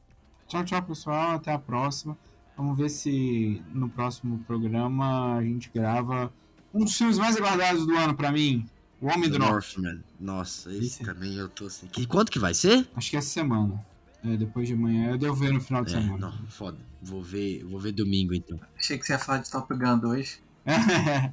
Tchau, 0.49 0.65
tchau, 0.65 0.83
pessoal. 0.83 1.33
Até 1.33 1.53
a 1.53 1.59
próxima. 1.59 2.17
Vamos 2.57 2.75
ver 2.75 2.89
se 2.89 3.63
no 3.75 3.91
próximo 3.91 4.39
programa 4.45 5.37
a 5.37 5.43
gente 5.43 5.71
grava 5.75 6.33
um 6.75 6.85
dos 6.85 6.95
filmes 6.97 7.19
mais 7.19 7.37
aguardados 7.37 7.87
do 7.87 7.97
ano 7.97 8.15
pra 8.15 8.31
mim. 8.33 8.67
O 9.01 9.07
Homem 9.09 9.29
do 9.29 9.39
Norte. 9.39 9.81
Northman. 9.81 10.05
Nossa, 10.21 10.71
esse 10.71 10.87
Esse- 10.87 11.05
também 11.05 11.35
eu 11.35 11.49
tô 11.49 11.67
assim. 11.67 11.87
Que, 11.89 12.07
quanto 12.07 12.31
que 12.31 12.39
vai 12.39 12.55
ser? 12.55 12.89
Acho 12.95 13.11
que 13.11 13.17
essa 13.17 13.29
semana. 13.29 13.85
É, 14.25 14.37
depois 14.37 14.69
de 14.69 14.75
amanhã. 14.75 15.11
Eu 15.11 15.19
devo 15.19 15.35
ver 15.35 15.53
no 15.53 15.61
final 15.61 15.85
de 15.85 15.93
É, 15.95 16.01
semana. 16.01 16.19
não, 16.39 16.47
foda. 16.47 16.79
Vou 17.03 17.21
ver, 17.23 17.65
vou 17.65 17.81
ver 17.81 17.91
domingo 17.91 18.33
então. 18.33 18.59
Achei 18.79 18.97
que 18.97 19.05
você 19.05 19.13
ia 19.15 19.19
falar 19.19 19.39
de 19.39 19.51
Top 19.51 19.75
Gun 19.75 19.99
2. 19.99 20.41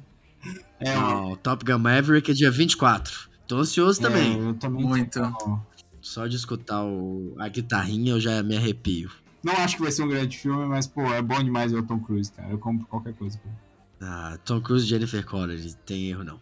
é, 0.80 0.98
o- 0.98 1.00
Não, 1.00 1.36
Top 1.36 1.64
Gun 1.64 1.78
Maverick 1.78 2.30
é 2.30 2.34
dia 2.34 2.50
24. 2.50 3.30
Tô 3.46 3.58
ansioso 3.58 4.00
também. 4.00 4.32
é, 4.40 4.48
eu 4.48 4.54
também 4.54 4.84
Muito. 4.84 5.20
tô- 5.20 5.60
Só 6.00 6.26
de 6.26 6.34
escutar 6.36 6.82
o- 6.84 7.34
a 7.38 7.48
guitarrinha 7.48 8.12
eu 8.12 8.20
já 8.20 8.42
me 8.42 8.56
arrepio. 8.56 9.10
Não 9.42 9.52
acho 9.54 9.76
que 9.76 9.82
vai 9.82 9.92
ser 9.92 10.02
um 10.02 10.08
grande 10.08 10.36
filme, 10.36 10.66
mas, 10.66 10.86
pô, 10.86 11.02
é 11.12 11.22
bom 11.22 11.42
demais 11.42 11.70
ver 11.72 11.78
o 11.78 11.82
Tom 11.86 12.00
Cruise, 12.00 12.30
cara. 12.32 12.50
Eu 12.50 12.58
compro 12.58 12.86
qualquer 12.86 13.14
coisa. 13.14 13.38
Cara. 13.38 13.69
Ah, 14.00 14.38
Tom 14.44 14.60
Cruise 14.60 14.86
Jennifer 14.86 15.24
Connelly, 15.24 15.74
tem 15.84 16.08
erro 16.08 16.24
não. 16.24 16.40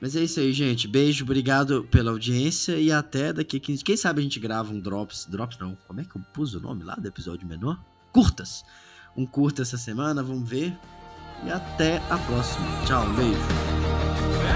Mas 0.00 0.16
é 0.16 0.20
isso 0.20 0.40
aí, 0.40 0.52
gente. 0.52 0.88
Beijo, 0.88 1.24
obrigado 1.24 1.86
pela 1.90 2.10
audiência 2.10 2.78
e 2.78 2.90
até 2.90 3.32
daqui 3.32 3.58
a 3.58 3.60
15. 3.60 3.84
Quem 3.84 3.96
sabe 3.96 4.20
a 4.20 4.22
gente 4.22 4.40
grava 4.40 4.72
um 4.72 4.80
Drops. 4.80 5.26
Drops 5.26 5.58
não. 5.58 5.76
Como 5.86 6.00
é 6.00 6.04
que 6.04 6.16
eu 6.16 6.22
pus 6.32 6.54
o 6.54 6.60
nome 6.60 6.82
lá 6.82 6.94
do 6.94 7.06
episódio 7.06 7.46
menor? 7.46 7.78
Curtas. 8.10 8.64
Um 9.14 9.26
curta 9.26 9.60
essa 9.60 9.76
semana, 9.76 10.22
vamos 10.22 10.48
ver. 10.48 10.74
E 11.44 11.50
até 11.50 11.98
a 12.08 12.16
próxima. 12.16 12.66
Tchau, 12.86 13.04
beijo. 13.12 14.49